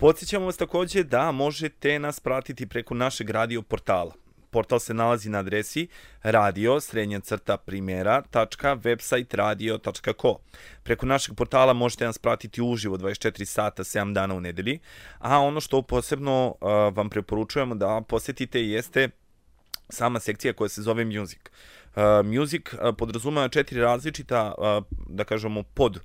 Podsjećamo 0.00 0.46
vas 0.46 0.56
takođe 0.56 1.02
da 1.04 1.30
možete 1.32 1.98
nas 1.98 2.20
pratiti 2.20 2.66
preko 2.66 2.94
našeg 2.94 3.30
radio 3.30 3.62
portala. 3.62 4.12
Portal 4.50 4.78
se 4.78 4.94
nalazi 4.94 5.30
na 5.30 5.38
adresi 5.38 5.88
radio 6.22 6.80
srednja 6.80 7.20
crta 7.20 7.56
primjera.website 7.56 9.36
radio.co. 9.36 10.38
Preko 10.82 11.06
našeg 11.06 11.34
portala 11.34 11.72
možete 11.72 12.04
nas 12.04 12.18
pratiti 12.18 12.62
uživo 12.62 12.96
24 12.96 13.44
sata 13.44 13.84
7 13.84 14.12
dana 14.12 14.34
u 14.34 14.40
nedelji, 14.40 14.78
a 15.18 15.38
ono 15.38 15.60
što 15.60 15.82
posebno 15.82 16.46
uh, 16.60 16.96
vam 16.96 17.10
preporučujemo 17.10 17.74
da 17.74 18.02
posetite 18.08 18.62
jeste 18.62 19.08
sama 19.88 20.20
sekcija 20.20 20.52
koja 20.52 20.68
se 20.68 20.82
zove 20.82 21.04
Music. 21.04 21.40
Uh, 21.96 22.26
music 22.26 22.72
uh, 22.72 22.78
podrazumeva 22.98 23.48
četiri 23.48 23.80
različita, 23.80 24.54
uh, 24.58 24.84
da 25.08 25.24
kažemo, 25.24 25.62
pod 25.62 26.00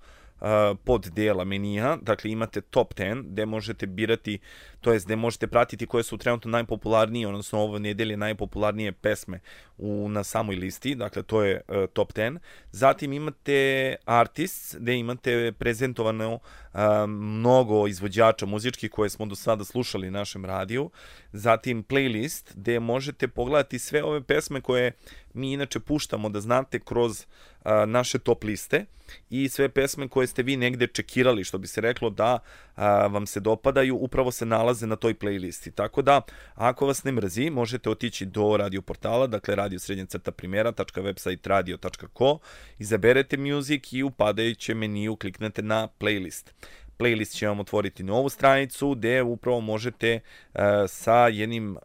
pod 0.84 1.10
dela 1.10 1.44
menija, 1.46 1.98
dakle 2.02 2.32
imate 2.32 2.62
top 2.62 2.94
10 2.94 3.24
gde 3.32 3.46
možete 3.46 3.88
birati 3.88 4.40
to 4.86 4.94
jest 4.94 5.06
gde 5.06 5.16
možete 5.16 5.48
pratiti 5.48 5.88
koje 5.88 6.04
su 6.04 6.18
trenutno 6.18 6.52
najpopularnije, 6.52 7.28
odnosno 7.28 7.60
ovo 7.60 7.80
nedelje 7.80 8.18
najpopularnije 8.18 8.92
pesme 8.92 9.40
u, 9.78 10.10
na 10.10 10.24
samoj 10.24 10.56
listi, 10.56 10.96
dakle 10.96 11.24
to 11.24 11.44
je 11.44 11.62
uh, 11.68 11.76
top 11.94 12.14
10. 12.14 12.38
Zatim 12.72 13.14
imate 13.14 13.96
artists, 14.06 14.76
gde 14.80 14.98
imate 14.98 15.52
prezentovano 15.52 16.34
uh, 16.34 16.80
mnogo 17.08 17.88
izvođača 17.88 18.46
muzičkih 18.46 18.92
koje 18.92 19.10
smo 19.10 19.26
do 19.26 19.36
sada 19.36 19.64
slušali 19.64 20.12
na 20.12 20.20
našem 20.20 20.46
radiju. 20.46 20.90
Zatim 21.34 21.84
playlist, 21.84 22.52
gde 22.56 22.80
možete 22.80 23.28
pogledati 23.28 23.80
sve 23.80 24.04
ove 24.04 24.22
pesme 24.22 24.62
koje 24.62 24.92
mi 25.36 25.54
inače 25.54 25.80
puštamo 25.80 26.30
da 26.30 26.42
znate 26.42 26.80
kroz 26.80 27.26
a, 27.64 27.86
naše 27.86 28.20
top 28.20 28.44
liste 28.44 28.86
i 29.30 29.50
sve 29.50 29.70
pesme 29.70 30.08
koje 30.08 30.28
ste 30.28 30.44
vi 30.44 30.58
negde 30.58 30.88
čekirali, 30.88 31.44
što 31.44 31.58
bi 31.58 31.68
se 31.68 31.82
reklo 31.82 32.10
da 32.10 32.40
a, 32.76 33.08
vam 33.08 33.26
se 33.28 33.40
dopadaju, 33.40 33.96
upravo 33.96 34.32
se 34.32 34.46
nalaze 34.46 34.75
na 34.82 34.96
toj 34.96 35.14
playlisti. 35.14 35.72
Tako 35.72 36.02
da, 36.02 36.22
ako 36.56 36.86
vas 36.88 37.04
ne 37.04 37.12
mrzi, 37.12 37.50
možete 37.50 37.90
otići 37.90 38.26
do 38.26 38.58
radio 38.58 38.82
portala, 38.82 39.28
dakle 39.28 39.56
radio 39.56 39.80
srednja 39.80 40.06
crta 40.06 40.32
primera.website 40.32 41.48
radio.co, 41.48 42.40
izaberete 42.80 43.38
music 43.38 43.94
i 43.94 44.04
u 44.04 44.12
padajućem 44.12 44.78
meniju 44.78 45.16
kliknete 45.16 45.62
na 45.62 45.88
playlist 46.00 46.52
playlist 47.00 47.38
će 47.38 47.48
vam 47.48 47.60
otvoriti 47.60 48.04
novu 48.04 48.30
stranicu 48.30 48.92
gde 48.92 49.22
upravo 49.22 49.60
možete 49.60 50.20
uh, 50.54 50.62
sa 50.88 51.28
jednim 51.28 51.72
uh, 51.72 51.82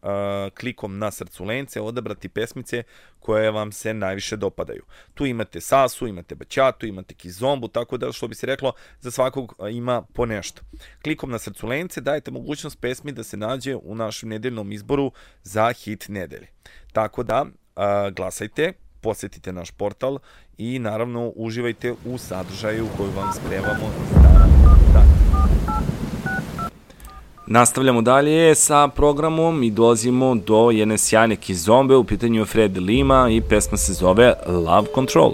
klikom 0.61 0.99
na 0.99 1.11
srcu 1.11 1.45
lence 1.45 1.81
odabrati 1.81 2.28
pesmice 2.28 2.82
koje 3.20 3.51
vam 3.51 3.73
se 3.73 3.95
najviše 3.95 4.37
dopadaju. 4.37 4.82
Tu 5.15 5.27
imate 5.27 5.61
Sasu, 5.61 6.07
imate 6.07 6.35
Baćatu, 6.35 6.87
imate 6.87 7.15
Kizombu, 7.15 7.69
tako 7.69 7.97
da 7.97 8.12
što 8.12 8.28
bi 8.28 8.35
se 8.35 8.47
reklo 8.47 8.73
za 9.01 9.11
svakog 9.11 9.55
ima 9.70 10.03
po 10.03 10.27
nešto. 10.27 10.62
Klikom 11.03 11.31
na 11.31 11.39
srcu 11.39 11.66
lence 11.66 12.01
dajete 12.01 12.31
mogućnost 12.31 12.81
pesmi 12.81 13.12
da 13.12 13.23
se 13.24 13.37
nađe 13.37 13.77
u 13.77 13.95
našem 13.95 14.28
nedeljnom 14.28 14.73
izboru 14.73 15.12
za 15.43 15.73
hit 15.73 16.09
nedelje. 16.09 16.49
Tako 16.93 17.23
da 17.23 17.47
glasajte, 18.12 18.73
posetite 19.01 19.53
naš 19.53 19.70
portal 19.70 20.19
i 20.59 20.78
naravno 20.78 21.32
uživajte 21.37 21.95
u 22.05 22.19
sadržaju 22.19 22.87
koju 22.97 23.11
vam 23.11 23.32
spremamo 23.32 23.91
dan. 24.15 24.30
Nastavljamo 27.47 28.03
dalje 28.03 28.55
sa 28.55 28.89
programom 28.89 29.62
i 29.62 29.71
dolazimo 29.71 30.35
do 30.35 30.71
jedne 30.71 30.99
sjajne 30.99 31.37
kizombe, 31.37 31.97
u 31.97 32.05
pitanju 32.05 32.41
je 32.41 32.45
Fred 32.45 32.77
Lima 32.77 33.29
i 33.31 33.41
pesma 33.41 33.77
se 33.77 33.93
zove 33.93 34.35
Love 34.47 34.89
Control. 34.95 35.33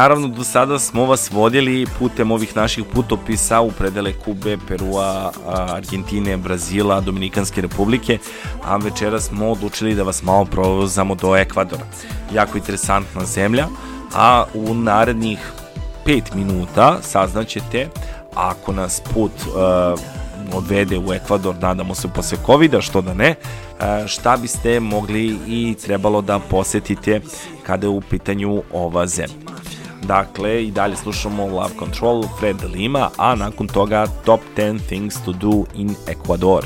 Naravno, 0.00 0.28
do 0.28 0.44
sada 0.44 0.78
smo 0.78 1.04
vas 1.04 1.30
vodili 1.30 1.86
putem 1.98 2.30
ovih 2.30 2.56
naših 2.56 2.84
putopisa 2.94 3.60
u 3.60 3.70
predele 3.70 4.12
Kube, 4.12 4.56
Perua, 4.68 5.32
Argentine, 5.46 6.36
Brazila, 6.36 7.00
Dominikanske 7.00 7.60
republike, 7.60 8.18
a 8.62 8.76
večera 8.76 9.20
smo 9.20 9.50
odlučili 9.50 9.94
da 9.94 10.02
vas 10.02 10.22
malo 10.22 10.44
provozamo 10.44 11.14
do 11.14 11.36
Ekvadora. 11.36 11.84
Jako 12.34 12.58
interesantna 12.58 13.24
zemlja, 13.24 13.66
a 14.14 14.44
u 14.54 14.74
narednih 14.74 15.38
5 16.06 16.34
minuta 16.34 16.98
saznaćete 17.02 17.88
ako 18.34 18.72
nas 18.72 19.02
put 19.14 19.32
uh, 19.32 20.00
odvede 20.54 20.98
u 20.98 21.12
Ekvador, 21.12 21.54
nadamo 21.60 21.94
se 21.94 22.08
posle 22.08 22.38
covid 22.46 22.80
što 22.80 23.00
da 23.00 23.14
ne, 23.14 23.34
šta 24.06 24.36
biste 24.36 24.80
mogli 24.80 25.38
i 25.46 25.76
trebalo 25.82 26.22
da 26.22 26.38
posetite 26.38 27.20
kada 27.62 27.86
je 27.86 27.90
u 27.90 28.00
pitanju 28.00 28.62
ova 28.72 29.06
zemlja. 29.06 29.50
Dakle, 30.02 30.64
i 30.64 30.70
dalje 30.70 30.96
slušamo 30.96 31.46
Love 31.46 31.74
Control, 31.78 32.24
Fred 32.38 32.56
Lima, 32.74 33.10
a 33.16 33.34
nakon 33.34 33.66
toga 33.66 34.06
Top 34.24 34.40
10 34.56 34.78
Things 34.88 35.14
to 35.24 35.32
Do 35.32 35.64
in 35.74 35.94
Ecuador. 36.08 36.64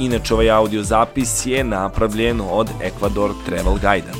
Inače, 0.00 0.34
ovaj 0.34 0.50
audio 0.50 0.82
zapis 0.82 1.46
je 1.46 1.64
napravljen 1.64 2.40
od 2.50 2.68
Ecuador 2.82 3.30
Travel 3.46 3.74
Guide. 3.74 4.12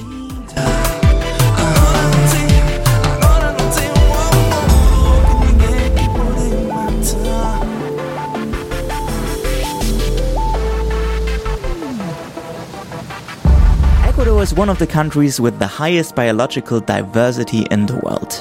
Is 14.40 14.54
one 14.54 14.70
of 14.70 14.78
the 14.78 14.86
countries 14.86 15.38
with 15.38 15.58
the 15.58 15.66
highest 15.66 16.14
biological 16.14 16.80
diversity 16.80 17.66
in 17.70 17.84
the 17.84 17.98
world. 17.98 18.32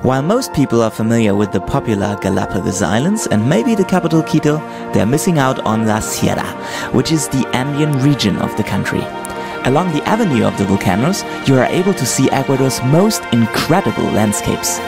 While 0.00 0.22
most 0.22 0.54
people 0.54 0.80
are 0.80 0.90
familiar 0.90 1.34
with 1.34 1.52
the 1.52 1.60
popular 1.60 2.16
Galapagos 2.22 2.80
Islands 2.80 3.26
and 3.26 3.46
maybe 3.46 3.74
the 3.74 3.84
capital 3.84 4.22
Quito, 4.22 4.56
they 4.94 5.02
are 5.02 5.12
missing 5.14 5.38
out 5.38 5.60
on 5.66 5.86
La 5.86 6.00
Sierra, 6.00 6.46
which 6.92 7.12
is 7.12 7.28
the 7.28 7.46
Andean 7.52 7.92
region 8.02 8.38
of 8.38 8.56
the 8.56 8.64
country. 8.64 9.02
Along 9.66 9.92
the 9.92 10.02
avenue 10.04 10.46
of 10.46 10.56
the 10.56 10.64
volcanoes, 10.64 11.22
you 11.46 11.58
are 11.58 11.66
able 11.66 11.92
to 11.92 12.06
see 12.06 12.30
Ecuador's 12.30 12.82
most 12.84 13.22
incredible 13.32 14.04
landscapes. 14.04 14.80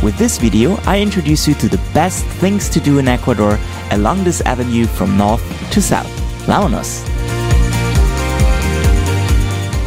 With 0.00 0.16
this 0.16 0.38
video, 0.38 0.76
I 0.86 1.00
introduce 1.00 1.48
you 1.48 1.54
to 1.54 1.68
the 1.68 1.80
best 1.92 2.24
things 2.40 2.68
to 2.68 2.78
do 2.78 3.00
in 3.00 3.08
Ecuador 3.08 3.58
along 3.90 4.22
this 4.22 4.40
avenue 4.42 4.86
from 4.86 5.16
north 5.16 5.42
to 5.72 5.82
south. 5.82 6.06
Vámonos! 6.46 7.04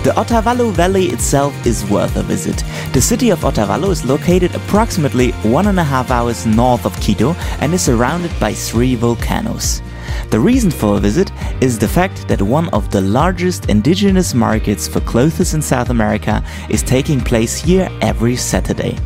The 0.04 0.12
Otavalo 0.12 0.74
Valley 0.74 1.06
itself 1.06 1.54
is 1.66 1.90
worth 1.90 2.18
a 2.18 2.24
visit. 2.24 2.62
The 2.92 3.00
city 3.02 3.30
of 3.30 3.40
Otavalo 3.40 3.90
is 3.90 4.04
located 4.04 4.54
approximately 4.54 5.32
one 5.44 5.68
and 5.68 5.80
a 5.80 5.84
half 5.84 6.12
hours 6.12 6.46
north 6.46 6.86
of 6.86 7.00
Quito 7.00 7.34
and 7.62 7.74
is 7.74 7.84
surrounded 7.84 8.38
by 8.38 8.54
three 8.54 8.96
volcanoes. 8.96 9.82
The 10.30 10.40
reason 10.42 10.72
for 10.72 10.98
a 10.98 11.00
visit 11.00 11.32
is 11.62 11.80
the 11.80 11.88
fact 11.88 12.28
that 12.28 12.42
one 12.42 12.68
of 12.74 12.92
the 12.92 13.00
largest 13.00 13.70
indigenous 13.70 14.34
markets 14.34 14.90
for 14.90 15.00
clothes 15.00 15.54
in 15.54 15.62
South 15.62 15.90
America 15.90 16.44
is 16.70 16.84
taking 16.84 17.22
place 17.22 17.56
here 17.56 17.88
every 18.02 18.36
Saturday. 18.36 18.98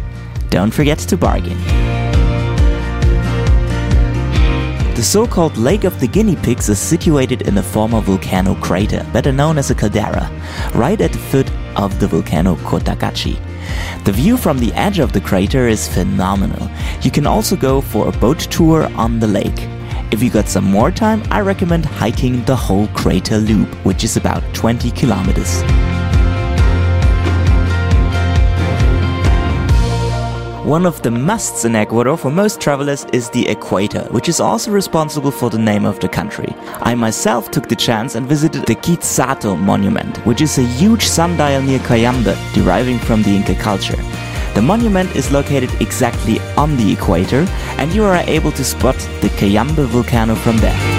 Don't 0.55 0.73
forget 0.73 0.99
to 0.99 1.17
bargain. 1.17 1.57
The 4.95 5.03
so-called 5.03 5.57
Lake 5.57 5.83
of 5.83 5.99
the 5.99 6.07
Guinea 6.07 6.37
Pigs 6.37 6.69
is 6.69 6.79
situated 6.79 7.41
in 7.41 7.57
a 7.57 7.61
former 7.61 7.99
volcano 7.99 8.55
crater, 8.55 9.05
better 9.11 9.33
known 9.33 9.57
as 9.57 9.69
a 9.69 9.75
caldera, 9.75 10.31
right 10.73 11.01
at 11.01 11.11
the 11.11 11.17
foot 11.17 11.51
of 11.75 11.99
the 11.99 12.07
volcano 12.07 12.55
Cotacachi. 12.55 13.37
The 14.05 14.13
view 14.13 14.37
from 14.37 14.59
the 14.59 14.71
edge 14.75 14.99
of 14.99 15.11
the 15.11 15.19
crater 15.19 15.67
is 15.67 15.89
phenomenal. 15.89 16.71
You 17.01 17.11
can 17.11 17.27
also 17.27 17.57
go 17.57 17.81
for 17.81 18.07
a 18.07 18.17
boat 18.17 18.39
tour 18.39 18.89
on 18.95 19.19
the 19.19 19.27
lake. 19.27 19.67
If 20.11 20.23
you 20.23 20.29
got 20.29 20.47
some 20.47 20.63
more 20.63 20.89
time, 20.89 21.21
I 21.31 21.41
recommend 21.41 21.83
hiking 21.85 22.45
the 22.45 22.55
whole 22.55 22.87
crater 22.93 23.39
loop, 23.39 23.67
which 23.83 24.05
is 24.05 24.15
about 24.15 24.41
20 24.53 24.89
kilometers. 24.91 25.61
One 30.65 30.87
of 30.87 31.03
the 31.03 31.11
musts 31.11 31.63
in 31.63 31.75
Ecuador 31.75 32.17
for 32.17 32.31
most 32.31 32.59
travelers 32.59 33.05
is 33.13 33.29
the 33.29 33.47
equator, 33.47 34.01
which 34.09 34.27
is 34.27 34.39
also 34.39 34.71
responsible 34.71 35.29
for 35.29 35.51
the 35.51 35.59
name 35.59 35.85
of 35.85 35.99
the 35.99 36.09
country. 36.09 36.55
I 36.81 36.95
myself 36.95 37.51
took 37.51 37.69
the 37.69 37.75
chance 37.75 38.15
and 38.15 38.25
visited 38.25 38.65
the 38.65 38.73
Quitzato 38.73 39.55
monument, 39.59 40.17
which 40.25 40.41
is 40.41 40.57
a 40.57 40.63
huge 40.63 41.03
sundial 41.05 41.61
near 41.61 41.77
Cayambe, 41.77 42.35
deriving 42.55 42.97
from 42.97 43.21
the 43.21 43.35
Inca 43.35 43.53
culture. 43.53 44.01
The 44.55 44.63
monument 44.63 45.15
is 45.15 45.31
located 45.31 45.69
exactly 45.79 46.39
on 46.57 46.75
the 46.77 46.93
equator, 46.93 47.45
and 47.77 47.93
you 47.93 48.03
are 48.03 48.15
able 48.25 48.51
to 48.53 48.63
spot 48.63 48.97
the 49.21 49.29
Cayambe 49.37 49.85
volcano 49.85 50.33
from 50.33 50.57
there. 50.57 50.94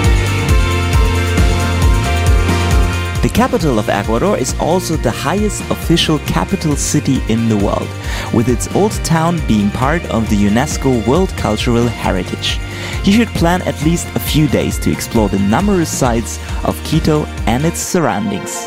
Capital 3.37 3.77
of 3.77 3.87
Ecuador 3.87 4.35
is 4.35 4.55
also 4.59 4.95
the 4.97 5.11
highest 5.11 5.61
official 5.69 6.17
capital 6.25 6.75
city 6.75 7.21
in 7.29 7.47
the 7.47 7.57
world, 7.57 7.87
with 8.33 8.49
its 8.49 8.67
old 8.75 8.91
town 9.05 9.39
being 9.45 9.69
part 9.69 10.03
of 10.05 10.27
the 10.31 10.35
UNESCO 10.35 11.05
World 11.05 11.29
Cultural 11.37 11.85
Heritage. 11.85 12.59
You 13.03 13.13
should 13.13 13.27
plan 13.39 13.61
at 13.61 13.79
least 13.83 14.07
a 14.15 14.19
few 14.19 14.47
days 14.47 14.79
to 14.79 14.91
explore 14.91 15.29
the 15.29 15.37
numerous 15.37 15.95
sites 15.95 16.39
of 16.63 16.83
Quito 16.83 17.25
and 17.45 17.63
its 17.63 17.79
surroundings. 17.79 18.65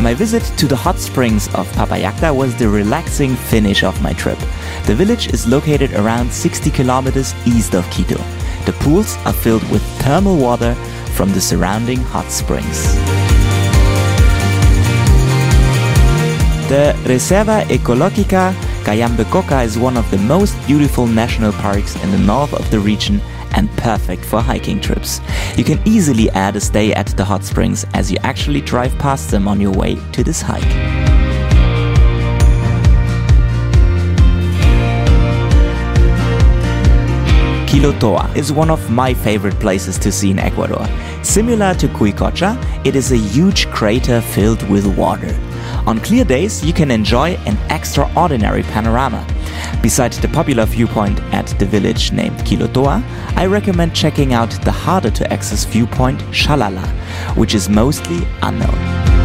My 0.00 0.14
visit 0.14 0.44
to 0.58 0.68
the 0.68 0.76
hot 0.76 1.00
springs 1.00 1.48
of 1.54 1.66
Papayacta 1.72 2.32
was 2.32 2.54
the 2.54 2.68
relaxing 2.68 3.34
finish 3.34 3.82
of 3.82 4.00
my 4.00 4.12
trip. 4.12 4.38
The 4.86 4.94
village 4.94 5.34
is 5.34 5.44
located 5.44 5.92
around 5.94 6.32
60 6.32 6.70
kilometers 6.70 7.34
east 7.44 7.74
of 7.74 7.84
Quito. 7.90 8.22
The 8.68 8.74
pools 8.84 9.16
are 9.24 9.32
filled 9.32 9.66
with 9.70 9.80
thermal 10.02 10.36
water 10.36 10.74
from 11.16 11.32
the 11.32 11.40
surrounding 11.40 12.00
hot 12.00 12.30
springs. 12.30 12.84
The 16.68 16.94
Reserva 17.06 17.64
Ecológica 17.70 18.52
Cayambe-Coca 18.84 19.62
is 19.62 19.78
one 19.78 19.96
of 19.96 20.10
the 20.10 20.18
most 20.18 20.54
beautiful 20.66 21.06
national 21.06 21.52
parks 21.52 21.96
in 22.04 22.10
the 22.10 22.18
north 22.18 22.52
of 22.52 22.70
the 22.70 22.78
region 22.78 23.22
and 23.52 23.70
perfect 23.78 24.22
for 24.22 24.42
hiking 24.42 24.82
trips. 24.82 25.22
You 25.56 25.64
can 25.64 25.80
easily 25.86 26.28
add 26.32 26.54
a 26.54 26.60
stay 26.60 26.92
at 26.92 27.06
the 27.16 27.24
hot 27.24 27.44
springs 27.44 27.86
as 27.94 28.12
you 28.12 28.18
actually 28.22 28.60
drive 28.60 28.92
past 28.98 29.30
them 29.30 29.48
on 29.48 29.62
your 29.62 29.72
way 29.72 29.96
to 30.12 30.22
this 30.22 30.42
hike. 30.42 31.17
Quilotoa 37.68 38.34
is 38.34 38.50
one 38.50 38.70
of 38.70 38.90
my 38.90 39.12
favorite 39.12 39.60
places 39.60 39.98
to 39.98 40.10
see 40.10 40.30
in 40.30 40.38
Ecuador. 40.38 40.86
Similar 41.22 41.74
to 41.74 41.88
Cuicocha, 41.88 42.56
it 42.86 42.96
is 42.96 43.12
a 43.12 43.16
huge 43.18 43.68
crater 43.68 44.22
filled 44.22 44.66
with 44.70 44.86
water. 44.96 45.38
On 45.86 46.00
clear 46.00 46.24
days, 46.24 46.64
you 46.64 46.72
can 46.72 46.90
enjoy 46.90 47.32
an 47.44 47.58
extraordinary 47.70 48.62
panorama. 48.62 49.22
Besides 49.82 50.18
the 50.18 50.28
popular 50.28 50.64
viewpoint 50.64 51.20
at 51.34 51.48
the 51.58 51.66
village 51.66 52.10
named 52.10 52.38
Quilotoa, 52.38 53.02
I 53.36 53.44
recommend 53.44 53.94
checking 53.94 54.32
out 54.32 54.50
the 54.64 54.72
harder 54.72 55.10
to 55.10 55.30
access 55.30 55.66
viewpoint 55.66 56.20
Shalala, 56.32 56.88
which 57.36 57.54
is 57.54 57.68
mostly 57.68 58.26
unknown. 58.40 59.17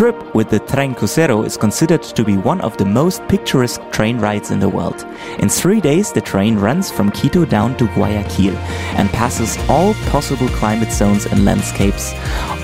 Trip 0.00 0.34
with 0.34 0.48
the 0.48 0.60
Tren 0.60 0.96
Crucero 0.96 1.44
is 1.44 1.58
considered 1.58 2.02
to 2.02 2.24
be 2.24 2.38
one 2.38 2.62
of 2.62 2.74
the 2.78 2.86
most 2.86 3.20
picturesque 3.28 3.82
train 3.92 4.18
rides 4.18 4.50
in 4.50 4.58
the 4.58 4.66
world. 4.66 5.04
In 5.40 5.50
three 5.50 5.78
days, 5.78 6.10
the 6.10 6.22
train 6.22 6.56
runs 6.56 6.90
from 6.90 7.10
Quito 7.10 7.44
down 7.44 7.76
to 7.76 7.86
Guayaquil 7.88 8.56
and 8.96 9.10
passes 9.10 9.58
all 9.68 9.92
possible 10.08 10.48
climate 10.48 10.90
zones 10.90 11.26
and 11.26 11.44
landscapes 11.44 12.14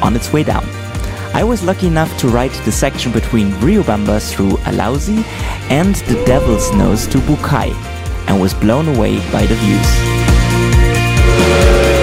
on 0.01 0.17
its 0.17 0.33
way 0.33 0.45
down. 0.45 0.65
I 1.35 1.45
was 1.45 1.63
lucky 1.63 1.89
enough 1.89 2.17
to 2.21 2.29
ride 2.29 2.53
the 2.65 2.73
section 2.73 3.13
between 3.13 3.51
Riobamba 3.61 4.19
through 4.33 4.57
Alausi 4.65 5.23
and 5.69 5.95
the 6.09 6.25
Devil's 6.25 6.73
Nose 6.73 7.07
to 7.09 7.19
Bucay 7.19 7.71
and 8.29 8.41
was 8.41 8.55
blown 8.55 8.89
away 8.89 9.19
by 9.31 9.45
the 9.45 9.57
views. 9.57 11.96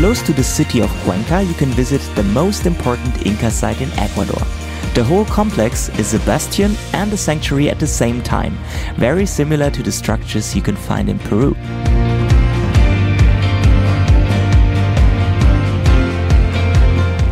Close 0.00 0.22
to 0.22 0.32
the 0.32 0.42
city 0.42 0.80
of 0.80 0.88
Cuenca, 1.04 1.42
you 1.42 1.52
can 1.52 1.68
visit 1.68 2.00
the 2.16 2.22
most 2.22 2.64
important 2.64 3.26
Inca 3.26 3.50
site 3.50 3.82
in 3.82 3.90
Ecuador. 3.98 4.40
The 4.94 5.04
whole 5.04 5.26
complex 5.26 5.90
is 5.98 6.14
a 6.14 6.18
bastion 6.20 6.74
and 6.94 7.12
a 7.12 7.18
sanctuary 7.18 7.68
at 7.68 7.78
the 7.78 7.86
same 7.86 8.22
time, 8.22 8.56
very 8.96 9.26
similar 9.26 9.70
to 9.70 9.82
the 9.82 9.92
structures 9.92 10.56
you 10.56 10.62
can 10.62 10.74
find 10.74 11.10
in 11.10 11.18
Peru. 11.18 11.50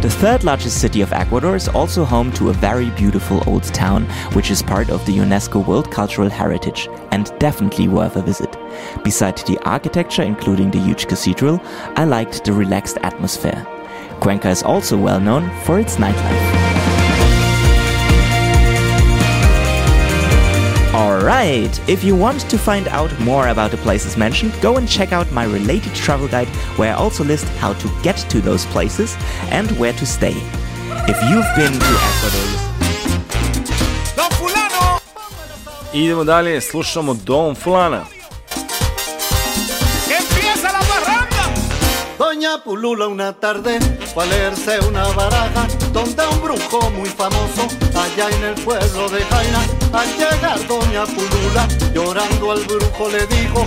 The 0.02 0.10
third 0.20 0.44
largest 0.44 0.78
city 0.78 1.00
of 1.00 1.14
Ecuador 1.14 1.56
is 1.56 1.68
also 1.68 2.04
home 2.04 2.30
to 2.32 2.50
a 2.50 2.52
very 2.52 2.90
beautiful 2.90 3.42
old 3.46 3.64
town, 3.64 4.04
which 4.34 4.50
is 4.50 4.62
part 4.62 4.90
of 4.90 5.06
the 5.06 5.16
UNESCO 5.16 5.66
World 5.66 5.90
Cultural 5.90 6.28
Heritage 6.28 6.86
and 7.12 7.32
definitely 7.38 7.88
worth 7.88 8.16
a 8.16 8.22
visit. 8.22 8.47
Besides 9.04 9.44
the 9.44 9.58
architecture, 9.64 10.22
including 10.22 10.70
the 10.70 10.78
huge 10.78 11.06
cathedral, 11.06 11.60
I 11.96 12.04
liked 12.04 12.44
the 12.44 12.52
relaxed 12.52 12.98
atmosphere. 13.02 13.66
Cuenca 14.20 14.50
is 14.50 14.62
also 14.62 14.96
well 14.96 15.20
known 15.20 15.50
for 15.64 15.78
its 15.78 15.96
nightlife. 15.96 16.68
Alright, 20.94 21.78
if 21.88 22.02
you 22.02 22.16
want 22.16 22.40
to 22.50 22.58
find 22.58 22.88
out 22.88 23.12
more 23.20 23.48
about 23.48 23.70
the 23.70 23.76
places 23.76 24.16
mentioned, 24.16 24.52
go 24.60 24.78
and 24.78 24.88
check 24.88 25.12
out 25.12 25.30
my 25.30 25.44
related 25.44 25.94
travel 25.94 26.26
guide 26.26 26.48
where 26.76 26.92
I 26.92 26.96
also 26.96 27.22
list 27.22 27.44
how 27.58 27.74
to 27.74 28.02
get 28.02 28.16
to 28.30 28.40
those 28.40 28.66
places 28.66 29.16
and 29.50 29.70
where 29.78 29.92
to 29.92 30.06
stay. 30.06 30.34
If 31.06 31.16
you've 31.30 31.46
been 31.56 31.78
to 31.78 31.98
Ecuador, 32.08 32.68
Idemo 35.92 36.24
dalje, 36.24 36.60
slušamo 36.60 37.14
Dom 37.14 37.54
Fulana. 37.54 38.17
Pulula 42.56 43.06
una 43.06 43.34
tarde 43.34 43.78
fue 44.14 44.24
a 44.24 44.26
leerse 44.26 44.80
una 44.80 45.06
baraja 45.08 45.68
donde 45.92 46.26
un 46.26 46.40
brujo 46.40 46.90
muy 46.92 47.08
famoso 47.08 47.68
allá 47.94 48.30
en 48.30 48.42
el 48.42 48.54
pueblo 48.64 49.08
de 49.10 49.22
Jaina 49.22 49.60
al 49.92 50.08
llegar 50.16 50.66
Doña 50.66 51.04
Pulula 51.04 51.68
llorando 51.92 52.52
al 52.52 52.64
brujo 52.64 53.08
le 53.10 53.26
dijo 53.26 53.66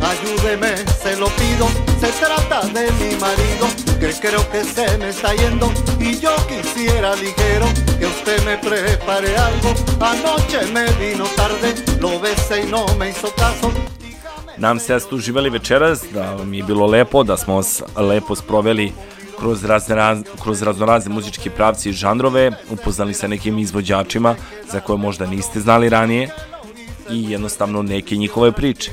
Ayúdeme, 0.00 0.76
se 1.02 1.16
lo 1.16 1.26
pido, 1.28 1.66
se 1.98 2.08
trata 2.24 2.60
de 2.68 2.92
mi 2.92 3.16
marido, 3.16 3.66
que 3.98 4.12
creo 4.12 4.48
que 4.50 4.62
se 4.62 4.98
me 4.98 5.08
está 5.08 5.34
yendo 5.34 5.72
y 5.98 6.18
yo 6.18 6.36
quisiera 6.46 7.16
ligero 7.16 7.66
que 7.98 8.06
usted 8.06 8.44
me 8.44 8.58
prepare 8.58 9.34
algo. 9.36 9.74
Anoche 10.00 10.66
me 10.72 10.84
vino 10.92 11.24
tarde, 11.36 11.74
lo 12.00 12.20
besé 12.20 12.64
y 12.64 12.66
no 12.66 12.86
me 12.96 13.10
hizo 13.10 13.34
caso. 13.34 13.72
Nam 14.58 14.78
se 14.78 14.92
da 14.92 15.00
ste 15.00 15.14
uživali 15.14 15.50
večeras, 15.50 16.04
da 16.12 16.30
vam 16.34 16.54
je 16.54 16.62
bilo 16.62 16.86
lepo, 16.86 17.22
da 17.22 17.36
smo 17.36 17.54
vas 17.54 17.82
lepo 17.96 18.36
sproveli 18.36 18.92
kroz, 19.38 19.64
razne, 19.64 19.94
raz, 19.94 20.18
kroz 20.42 20.62
raznorazne 20.62 21.14
muzičke 21.14 21.50
pravci 21.50 21.90
i 21.90 21.92
žanrove, 21.92 22.50
upoznali 22.70 23.14
sa 23.14 23.28
nekim 23.28 23.58
izvođačima 23.58 24.34
za 24.72 24.80
koje 24.80 24.98
možda 24.98 25.26
niste 25.26 25.60
znali 25.60 25.88
ranije 25.88 26.28
i 27.10 27.30
jednostavno 27.30 27.82
neke 27.82 28.16
njihove 28.16 28.52
priče. 28.52 28.90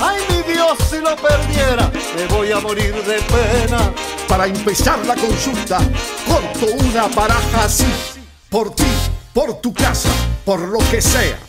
Ay, 0.00 0.18
mi 0.30 0.42
Dios, 0.52 0.78
si 0.90 1.00
lo 1.00 1.16
perdiera, 1.16 1.90
me 2.16 2.26
voy 2.26 2.52
a 2.52 2.60
morir 2.60 2.94
de 2.94 3.18
pena. 3.32 3.80
Para 4.28 4.46
empezar 4.46 4.98
la 5.06 5.16
consulta, 5.16 5.78
corto 6.28 6.66
una 6.86 7.08
baraja 7.16 7.64
así. 7.64 7.90
Por 8.50 8.74
ti, 8.74 8.92
por 9.32 9.60
tu 9.60 9.72
casa, 9.72 10.08
por 10.44 10.60
lo 10.60 10.78
que 10.90 11.00
sea. 11.02 11.45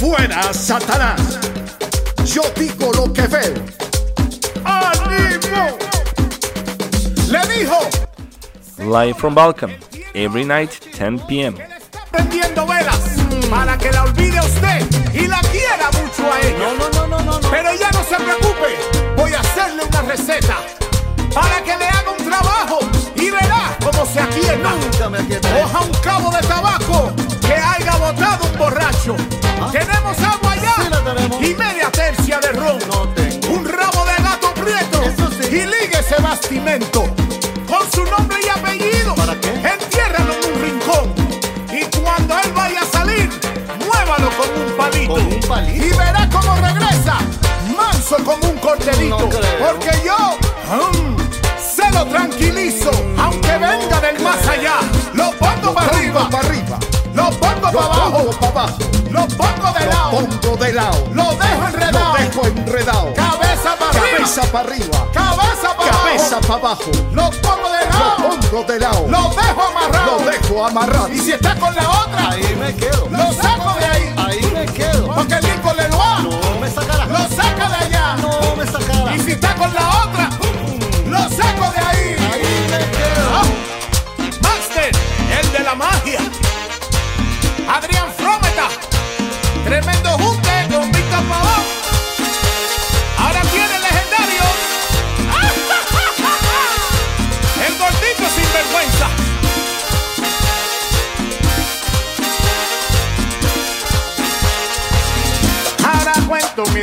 Fuera, 0.00 0.50
Satanás. 0.54 1.20
Yo 2.24 2.40
digo 2.56 2.90
lo 2.94 3.12
que 3.12 3.20
veo. 3.26 3.52
¡Ánimo! 4.64 5.76
Le 7.28 7.40
dijo. 7.54 7.78
Live 8.78 9.18
from 9.18 9.34
Balkan, 9.34 9.76
every 10.14 10.46
night, 10.46 10.70
10 10.96 11.20
p.m. 11.28 11.54
prendiendo 12.10 12.66
velas 12.66 12.98
para 13.50 13.76
que 13.76 13.92
la 13.92 14.04
olvide 14.04 14.40
usted 14.40 14.86
y 15.12 15.26
la 15.26 15.40
quiera 15.52 15.90
mucho 15.92 16.32
a 16.32 16.40
ella. 16.40 16.72
No, 16.78 17.06
no, 17.06 17.06
no, 17.06 17.38
no, 17.38 17.50
Pero 17.50 17.74
ya 17.74 17.90
no 17.90 18.02
se 18.02 18.16
preocupe, 18.16 18.78
voy 19.18 19.34
a 19.34 19.40
hacerle 19.40 19.82
una 19.84 20.00
receta 20.00 20.56
para 21.34 21.62
que 21.62 21.76
le 21.76 21.84
haga 21.84 22.10
un 22.18 22.24
trabajo 22.24 22.89
y 24.12 24.40
verá 24.40 24.70
cómo 24.70 24.92
se 24.92 25.04
aquieta. 25.22 25.48
Coja 25.60 25.80
un 25.80 25.92
cabo 26.02 26.30
de 26.30 26.42
tabaco 26.42 27.12
que 27.40 27.54
haya 27.54 27.96
botado 27.96 28.46
un 28.50 28.58
borracho. 28.58 29.16
Tenemos 29.70 30.18
agua 30.18 30.56
ya 30.56 31.46
y 31.46 31.54
media 31.54 31.90
tercia 31.92 32.40
de 32.40 32.52
ron. 32.52 32.78
Un 33.50 33.64
ramo 33.68 34.04
de 34.04 34.22
gato 34.22 34.52
prieto 34.54 35.02
y 35.48 35.66
ligue 35.66 35.98
ese 35.98 36.20
bastimento 36.20 37.04
con 37.68 37.90
su 37.92 38.04
nombre 38.04 38.38
y 38.44 38.48
apellido. 38.48 39.14
¿Para 39.14 39.38
qué? 39.38 39.50
Entiérralo 39.50 40.32
en 40.32 40.52
un 40.54 40.62
rincón. 40.62 41.14
Y 41.72 41.84
cuando 42.00 42.36
él 42.40 42.52
vaya 42.52 42.80
a 42.80 42.86
salir, 42.86 43.30
muévalo 43.78 44.30
con 44.30 44.62
un 44.62 44.76
palito. 44.76 45.18
Y 45.68 45.90
verá 45.90 46.28
cómo 46.32 46.56
regresa, 46.56 47.18
manso 47.76 48.16
como 48.24 48.48
un 48.48 48.58
corderito. 48.58 49.28
Porque 49.28 49.90
yo 50.04 50.36
mm, 50.68 51.19
se 51.70 51.88
lo 51.92 52.04
tranquilizo, 52.06 52.90
aunque 53.18 53.52
venga 53.52 54.00
del 54.00 54.20
más 54.20 54.46
allá. 54.46 54.76
Lo 55.14 55.30
pongo 55.32 55.72
para 55.72 55.86
arriba, 55.86 56.28
para 56.28 56.48
arriba. 56.48 56.78
Lo 57.14 57.30
pongo 57.30 57.60
para 57.60 57.84
abajo, 57.84 58.30
para 58.40 58.48
abajo. 58.48 58.78
Lo 59.10 59.26
pongo 59.28 59.78
de 59.78 59.86
lado. 59.86 60.10
pongo 60.10 60.56
de 60.56 60.72
lado. 60.72 61.08
Lo 61.12 61.24
dejo 61.36 61.66
enredado. 61.68 62.12
Lo 62.12 62.24
dejo 62.24 62.46
enredado. 62.46 63.14
Cabeza 63.14 63.76
para 63.78 63.90
arriba. 63.90 64.16
Cabeza 64.18 64.42
para 64.52 64.68
arriba. 64.68 65.06
Cabeza 65.12 65.76
para 65.76 65.90
abajo. 65.90 66.06
Cabeza 66.06 66.40
para 66.40 66.54
abajo. 66.54 66.90
Lo 67.12 67.30
pongo 67.30 67.70
de 67.70 67.84
lado. 67.86 68.18
Lo 68.18 68.40
pongo 68.40 68.64
de 68.64 68.78
lado. 68.78 69.06
Lo 69.08 69.28
dejo 69.28 69.62
amarrado. 69.62 70.18
Lo 70.18 70.30
dejo 70.30 70.66
amarrado. 70.66 71.08
Y 71.08 71.18
si 71.18 71.32
está 71.32 71.54
con 71.56 71.74
la 71.74 71.88
otra, 71.88 72.30
ahí 72.30 72.56
me 72.58 72.74
quedo. 72.74 73.08
Lo 73.10 73.32
saco 73.32 73.78
de 73.78 73.86
ahí. 73.86 74.14
Ahí 74.16 74.50
me 74.52 74.66
quedo. 74.66 75.06
Porque 75.14 75.34
el 75.34 75.59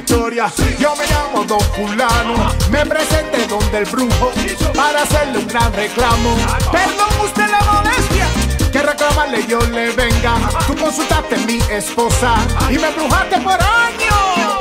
Yo 0.08 0.96
me 0.96 1.06
llamo 1.08 1.44
Don 1.46 1.60
Fulano. 1.60 2.36
Me 2.70 2.86
presenté 2.86 3.46
donde 3.48 3.80
el 3.80 3.86
brujo 3.86 4.32
para 4.74 5.02
hacerle 5.02 5.40
un 5.40 5.48
gran 5.48 5.74
reclamo. 5.74 6.36
Perdón 6.72 7.26
usted 7.26 7.50
la 7.50 7.60
molestia. 7.72 8.28
Que 8.72 8.82
reclamarle 8.84 9.46
yo 9.48 9.60
le 9.60 9.92
venga. 9.92 10.36
Tú 10.66 10.76
consultaste 10.78 11.36
a 11.36 11.38
mi 11.40 11.60
esposa 11.70 12.36
y 12.70 12.78
me 12.78 12.92
brujaste 12.92 13.42
por 13.42 13.54
años. 13.54 14.58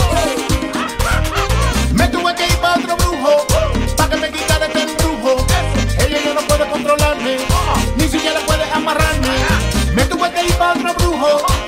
Me 1.92 2.08
tuve 2.08 2.34
que 2.34 2.46
ir 2.46 2.56
para 2.56 2.74
otro 2.74 2.96
brujo 2.96 3.46
para 3.96 4.10
que 4.10 4.16
me 4.16 4.30
quitara 4.30 4.66
este 4.66 4.82
embrujo. 4.82 5.46
Ella 5.98 6.18
ya 6.24 6.34
no 6.34 6.40
puede 6.40 6.70
controlarme, 6.70 7.36
ni 7.96 8.08
siquiera 8.08 8.40
puede 8.46 8.64
amarrarme. 8.72 9.28
Me 9.94 10.04
tuve 10.06 10.32
que 10.32 10.44
ir 10.46 10.54
para 10.54 10.72
otro 10.72 10.94
brujo 10.94 11.65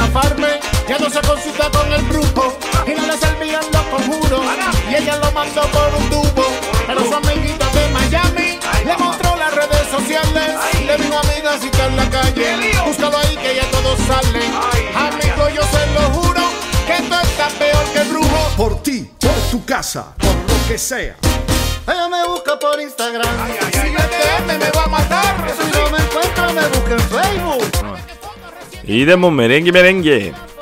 zafarme, 0.00 0.60
ya 0.88 0.98
no 0.98 1.10
se 1.10 1.20
consulta 1.20 1.70
con 1.70 1.92
el 1.92 2.02
brujo 2.04 2.58
y 2.86 2.90
no 2.94 3.06
le 3.06 3.16
servían 3.18 3.64
los 3.72 3.82
conjuros. 3.82 4.40
Y 4.90 4.94
ella 4.94 5.16
lo 5.16 5.30
mandó 5.32 5.62
por 5.62 5.94
un 5.94 6.08
tubo, 6.08 6.46
pero 6.86 7.00
su 7.04 7.14
amiguita 7.14 7.66
de 7.68 7.88
Miami 7.88 8.58
le 8.84 8.96
mostró 8.96 9.36
las 9.36 9.54
redes 9.54 9.86
sociales. 9.90 10.50
Le 10.86 10.96
dijo 10.96 11.16
amiga 11.18 11.58
si 11.60 11.66
está 11.66 11.86
en 11.86 11.96
la 11.96 12.08
calle, 12.10 12.46
búscalo 12.86 13.18
ahí 13.18 13.36
que 13.36 13.56
ya 13.56 13.70
todos 13.70 13.98
salen. 14.06 14.50
Amigo, 14.94 15.48
yo 15.50 15.62
se 15.62 15.86
lo 15.94 16.02
juro 16.16 16.42
que 16.86 16.94
esto 16.94 17.20
está 17.20 17.48
peor 17.58 17.84
que 17.92 18.00
el 18.00 18.08
brujo. 18.08 18.50
Por 18.56 18.82
ti, 18.82 19.10
por 19.20 19.38
tu 19.50 19.64
casa, 19.64 20.14
por 20.18 20.34
lo 20.34 20.68
que 20.68 20.78
sea. 20.78 21.16
Ella 21.86 22.08
me 22.08 22.26
busca 22.26 22.58
por 22.58 22.80
Instagram. 22.80 23.28
Si 23.72 23.90
me 24.48 24.58
me 24.58 24.70
va 24.70 24.84
a 24.84 24.88
matar. 24.88 25.59
Idemo 28.90 29.30
merengue 29.30 29.70
merengue. 29.70 30.34
Si 30.34 30.59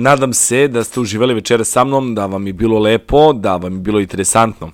Nadam 0.00 0.32
se 0.32 0.68
da 0.68 0.84
ste 0.84 1.00
uživali 1.00 1.34
večera 1.34 1.64
sa 1.64 1.84
mnom, 1.84 2.14
da 2.14 2.26
vam 2.26 2.46
je 2.46 2.52
bilo 2.52 2.78
lepo, 2.78 3.32
da 3.32 3.56
vam 3.56 3.74
je 3.74 3.80
bilo 3.80 4.00
interesantno. 4.00 4.70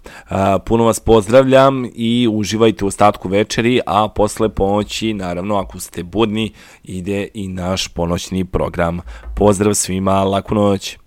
Puno 0.66 0.85
vas 0.85 1.01
pozdravljam 1.01 1.86
i 1.94 2.28
uživajte 2.32 2.85
u 2.85 2.89
ostatku 2.89 3.28
večeri, 3.28 3.81
a 3.86 4.09
posle 4.09 4.48
ponoći, 4.48 5.15
naravno, 5.15 5.57
ako 5.57 5.81
ste 5.81 6.03
budni, 6.03 6.53
ide 6.85 7.28
i 7.35 7.48
naš 7.48 7.89
ponoćni 7.89 8.44
program. 8.44 9.01
Pozdrav 9.36 9.74
svima, 9.74 10.24
laku 10.24 10.55
noć! 10.55 11.06